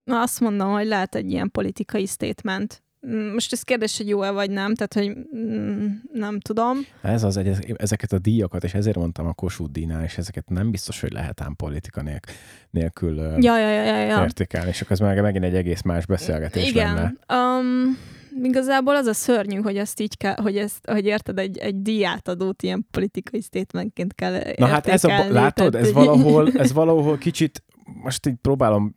azt 0.05 0.41
mondom, 0.41 0.73
hogy 0.73 0.87
lehet 0.87 1.15
egy 1.15 1.31
ilyen 1.31 1.51
politikai 1.51 2.07
statement. 2.07 2.83
Mm, 3.07 3.33
Most 3.33 3.53
ez 3.53 3.63
kérdés, 3.63 3.97
hogy 3.97 4.09
jó-e 4.09 4.31
vagy 4.31 4.51
nem, 4.51 4.75
tehát, 4.75 4.95
hogy 4.95 5.27
mm, 5.37 5.87
nem 6.13 6.41
tudom. 6.41 6.79
Ez 7.03 7.23
az, 7.23 7.37
egy, 7.37 7.75
ezeket 7.77 8.13
a 8.13 8.19
díjakat, 8.19 8.65
és 8.65 8.75
ezért 8.75 8.97
mondtam 8.97 9.27
a 9.27 9.33
Kossuth 9.33 9.73
díjnál, 9.73 10.05
és 10.05 10.19
ezeket 10.19 10.49
nem 10.49 10.71
biztos, 10.71 11.01
hogy 11.01 11.13
lehet 11.13 11.41
ám 11.41 11.57
politika 11.57 12.03
nélkül, 12.03 12.35
nélkül 12.71 13.19
ö, 13.19 13.37
Ja, 13.41 13.59
ja, 13.59 13.69
ja, 13.69 13.85
ja. 13.85 13.97
ja. 13.97 14.23
értékelni, 14.23 14.69
és 14.69 14.81
akkor 14.81 14.93
ez 14.93 14.99
meg 14.99 15.23
megint 15.23 15.45
egy 15.45 15.55
egész 15.55 15.83
más 15.83 16.07
beszélgetés 16.07 16.69
Igen. 16.69 16.95
lenne. 16.95 17.15
Um, 17.43 17.99
igazából 18.43 18.97
az 18.97 19.07
a 19.07 19.15
szörnyű, 19.15 19.61
hogy 19.61 19.77
ezt 19.77 20.01
így 20.01 20.17
kell, 20.17 20.35
hogy, 20.43 20.57
ezt, 20.57 20.87
hogy 20.91 21.05
érted, 21.05 21.39
egy, 21.39 21.59
egy 21.59 21.83
díjátadót 21.83 22.63
ilyen 22.63 22.87
politikai 22.91 23.41
statementként 23.41 24.15
kell 24.15 24.41
Na 24.57 24.67
hát 24.67 24.87
ez 24.87 25.05
a, 25.05 25.09
látod, 25.29 25.71
tehát, 25.71 25.87
ez 25.87 25.93
valahol, 25.93 26.53
ez 26.63 26.73
valahol 26.73 27.19
kicsit, 27.19 27.65
most 28.03 28.27
így 28.27 28.35
próbálom, 28.43 28.95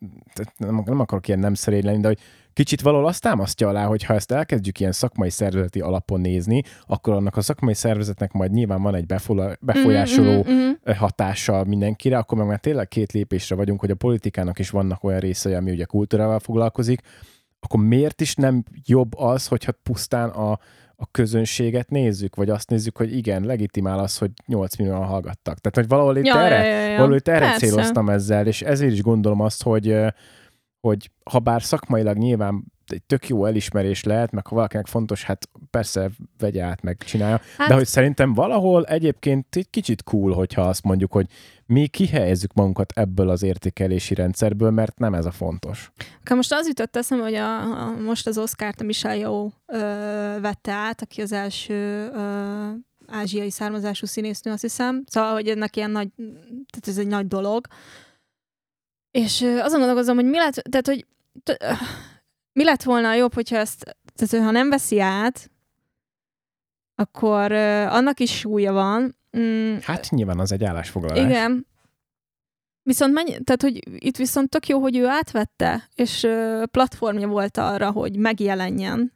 nem, 0.56 0.82
nem 0.84 1.00
akarok 1.00 1.28
ilyen 1.28 1.40
nem 1.40 1.54
szerény 1.54 1.84
lenni, 1.84 2.00
de 2.00 2.06
hogy 2.06 2.18
kicsit 2.52 2.80
valahol 2.80 3.06
azt 3.06 3.22
támasztja 3.22 3.68
alá, 3.68 3.86
hogy 3.86 4.04
ha 4.04 4.14
ezt 4.14 4.32
elkezdjük 4.32 4.80
ilyen 4.80 4.92
szakmai 4.92 5.30
szervezeti 5.30 5.80
alapon 5.80 6.20
nézni, 6.20 6.62
akkor 6.86 7.14
annak 7.14 7.36
a 7.36 7.40
szakmai 7.40 7.74
szervezetnek 7.74 8.32
majd 8.32 8.50
nyilván 8.50 8.82
van 8.82 8.94
egy 8.94 9.06
befola- 9.06 9.58
befolyásoló 9.60 10.42
Mhm, 10.42 10.50
mhm, 10.50 10.68
mhm. 10.84 10.96
hatással 10.96 11.64
mindenkire, 11.64 12.18
akkor 12.18 12.38
meg 12.38 12.46
már 12.46 12.60
tényleg 12.60 12.88
két 12.88 13.12
lépésre 13.12 13.54
vagyunk, 13.54 13.80
hogy 13.80 13.90
a 13.90 13.94
politikának 13.94 14.58
is 14.58 14.70
vannak 14.70 15.04
olyan 15.04 15.20
részei, 15.20 15.54
ami 15.54 15.70
ugye 15.70 15.84
kultúrával 15.84 16.38
foglalkozik, 16.38 17.00
akkor 17.60 17.80
miért 17.80 18.20
is 18.20 18.34
nem 18.34 18.64
jobb 18.86 19.18
az, 19.18 19.46
hogyha 19.46 19.72
pusztán 19.82 20.28
a, 20.28 20.50
a 20.96 21.06
közönséget 21.10 21.90
nézzük, 21.90 22.36
vagy 22.36 22.50
azt 22.50 22.70
nézzük, 22.70 22.96
hogy 22.96 23.16
igen, 23.16 23.44
legitimál 23.44 23.98
az, 23.98 24.18
hogy 24.18 24.30
8 24.46 24.76
millióan 24.76 25.06
hallgattak. 25.06 25.58
Tehát, 25.58 25.76
hogy 25.76 25.88
valahol 25.88 26.16
itt 26.16 26.26
Ja, 26.26 26.40
erre, 26.40 26.64
ja, 26.64 26.72
ja, 26.72 26.86
ja. 26.86 26.96
valahol 26.96 27.16
itt 27.16 27.28
erre 27.28 27.46
Persze. 27.46 27.66
céloztam 27.66 28.08
ezzel, 28.08 28.46
és 28.46 28.62
ezért 28.62 28.92
is 28.92 29.02
gondolom 29.02 29.40
azt, 29.40 29.62
hogy, 29.62 29.96
hogy 30.80 31.10
ha 31.30 31.38
bár 31.38 31.62
szakmailag 31.62 32.16
nyilván 32.16 32.64
egy 32.92 33.02
tök 33.02 33.28
jó 33.28 33.44
elismerés 33.44 34.02
lehet, 34.04 34.30
meg 34.30 34.46
ha 34.46 34.54
valakinek 34.54 34.86
fontos, 34.86 35.24
hát 35.24 35.48
persze 35.70 36.10
vegye 36.38 36.62
át, 36.62 36.82
meg 36.82 36.96
csinálja. 37.04 37.40
Hát- 37.56 37.68
De 37.68 37.74
hogy 37.74 37.86
szerintem 37.86 38.34
valahol 38.34 38.84
egyébként 38.84 39.56
egy 39.56 39.70
kicsit 39.70 40.02
cool, 40.02 40.32
hogyha 40.32 40.62
azt 40.62 40.82
mondjuk, 40.82 41.12
hogy 41.12 41.26
mi 41.66 41.86
kihelyezzük 41.86 42.52
magunkat 42.52 42.92
ebből 42.94 43.28
az 43.28 43.42
értékelési 43.42 44.14
rendszerből, 44.14 44.70
mert 44.70 44.98
nem 44.98 45.14
ez 45.14 45.26
a 45.26 45.30
fontos. 45.30 45.92
Akkor 46.20 46.36
most 46.36 46.52
az 46.52 46.66
jutott 46.66 46.96
eszembe, 46.96 47.24
hogy 47.24 47.34
a, 47.34 47.60
a, 47.86 47.90
most 47.90 48.26
az 48.26 48.38
Oscar-t 48.38 48.80
a 48.80 48.84
Michelle 48.84 49.16
Yeoh 49.16 49.52
vette 50.40 50.72
át, 50.72 51.02
aki 51.02 51.20
az 51.22 51.32
első 51.32 52.10
ö, 52.14 52.68
ázsiai 53.06 53.50
származású 53.50 54.06
színésznő, 54.06 54.52
azt 54.52 54.62
hiszem. 54.62 55.04
Szóval, 55.06 55.32
hogy 55.32 55.48
ennek 55.48 55.76
ilyen 55.76 55.90
nagy, 55.90 56.08
tehát 56.46 56.86
ez 56.88 56.98
egy 56.98 57.06
nagy 57.06 57.26
dolog. 57.26 57.66
És 59.10 59.42
azon 59.42 59.78
gondolkozom, 59.78 60.14
hogy 60.16 60.24
mi 60.24 60.36
lett, 60.38 60.54
tehát, 60.54 60.86
hogy 60.86 61.06
mi 62.52 62.64
lett 62.64 62.82
volna 62.82 63.14
jobb, 63.14 63.34
hogyha 63.34 63.56
ezt, 63.56 63.96
tehát, 64.14 64.44
ha 64.44 64.50
nem 64.50 64.68
veszi 64.68 65.00
át, 65.00 65.50
akkor 66.94 67.52
ö, 67.52 67.82
annak 67.86 68.20
is 68.20 68.38
súlya 68.38 68.72
van. 68.72 69.16
Mm, 69.38 69.76
Hát 69.82 70.10
nyilván 70.10 70.38
az 70.38 70.52
egy 70.52 70.64
állásfoglalás. 70.64 71.24
igen. 71.24 71.66
Viszont 72.82 73.12
mennyi, 73.12 73.30
tehát, 73.30 73.62
hogy 73.62 74.04
itt 74.04 74.16
viszont 74.16 74.48
tök 74.48 74.66
jó, 74.68 74.80
hogy 74.80 74.96
ő 74.96 75.06
átvette, 75.06 75.88
és 75.94 76.22
ö, 76.22 76.62
platformja 76.70 77.28
volt 77.28 77.56
arra, 77.56 77.90
hogy 77.90 78.16
megjelenjen, 78.16 79.12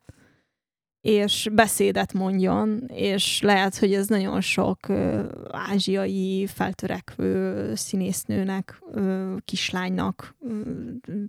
és 1.01 1.49
beszédet 1.53 2.12
mondjon, 2.12 2.85
és 2.87 3.41
lehet, 3.41 3.76
hogy 3.76 3.95
ez 3.95 4.07
nagyon 4.07 4.41
sok 4.41 4.89
ö, 4.89 5.24
ázsiai 5.51 6.47
feltörekvő 6.47 7.74
színésznőnek, 7.74 8.78
ö, 8.93 9.35
kislánynak 9.45 10.35
ö, 10.41 10.61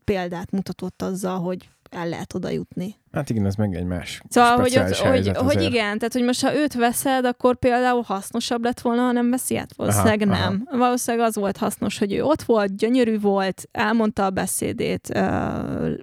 példát 0.04 0.52
mutatott 0.52 1.02
azzal, 1.02 1.40
hogy 1.40 1.70
el 1.96 2.10
lehet 2.10 2.34
oda 2.34 2.50
jutni. 2.50 2.96
Hát 3.12 3.30
igen, 3.30 3.46
ez 3.46 3.56
meg 3.56 3.76
egy 3.76 3.84
más 3.84 4.22
Szóval, 4.30 4.60
hogy, 4.60 4.78
ott, 4.78 4.96
hogy, 4.96 5.32
hogy 5.38 5.62
igen, 5.62 5.98
tehát 5.98 6.14
hogy 6.14 6.24
most 6.24 6.46
ha 6.46 6.56
őt 6.56 6.74
veszed, 6.74 7.26
akkor 7.26 7.58
például 7.58 8.02
hasznosabb 8.02 8.64
lett 8.64 8.80
volna, 8.80 9.02
ha 9.02 9.12
nem 9.12 9.30
veszi 9.30 9.58
át? 9.58 9.76
Valószínűleg 9.76 10.22
Aha, 10.22 10.40
nem. 10.40 10.68
Valószínűleg 10.72 11.28
az 11.28 11.36
volt 11.36 11.58
hasznos, 11.58 11.98
hogy 11.98 12.14
ő 12.14 12.24
ott 12.24 12.42
volt, 12.42 12.78
gyönyörű 12.78 13.20
volt, 13.20 13.64
elmondta 13.72 14.26
a 14.26 14.30
beszédét, 14.30 15.20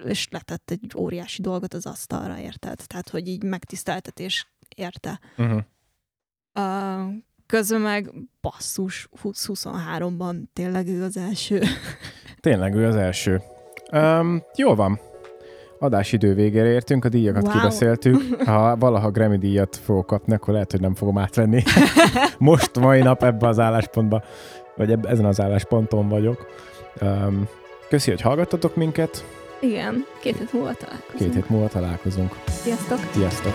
és 0.05 0.27
letett 0.31 0.71
egy 0.71 0.91
óriási 0.97 1.41
dolgot 1.41 1.73
az 1.73 1.85
asztalra, 1.85 2.39
érted? 2.39 2.79
Tehát, 2.87 3.09
hogy 3.09 3.27
így 3.27 3.43
megtiszteltetés 3.43 4.47
érte. 4.75 5.19
Uh-huh. 5.37 5.61
Uh, 6.55 7.13
közben 7.45 7.81
meg 7.81 8.11
basszus 8.41 9.09
2023-ban 9.23 10.35
tényleg 10.53 10.87
ő 10.87 11.03
az 11.03 11.17
első. 11.17 11.61
Tényleg 12.39 12.75
ő 12.75 12.87
az 12.87 12.95
első. 12.95 13.41
Um, 13.91 14.43
jól 14.55 14.75
van. 14.75 14.99
Adásidő 15.79 16.33
végére 16.33 16.67
értünk, 16.67 17.05
a 17.05 17.09
díjakat 17.09 17.43
Wow. 17.43 17.51
kibeszéltük. 17.51 18.43
Ha 18.45 18.77
valaha 18.77 19.11
Grammy 19.11 19.37
díjat 19.37 19.79
fogok 19.83 20.05
kapni, 20.05 20.33
akkor 20.33 20.53
lehet, 20.53 20.71
hogy 20.71 20.81
nem 20.81 20.95
fogom 20.95 21.17
átvenni. 21.17 21.63
Most, 22.37 22.79
mai 22.79 23.01
nap 23.01 23.23
ebbe 23.23 23.47
az 23.47 23.59
álláspontba, 23.59 24.23
vagy 24.75 24.91
eb- 24.91 25.05
ezen 25.05 25.25
az 25.25 25.41
állásponton 25.41 26.09
vagyok. 26.09 26.45
Um, 27.01 27.47
köszi, 27.89 28.09
hogy 28.09 28.21
hallgattatok 28.21 28.75
minket. 28.75 29.25
Igen, 29.61 30.05
két 30.21 30.37
hét 30.37 30.53
múlva 30.53 30.73
találkozunk. 30.73 31.17
Két 31.17 31.33
hét 31.33 31.49
múlva 31.49 31.67
találkozunk. 31.67 32.35
Sziasztok! 32.47 32.99
Sziasztok! 33.11 33.53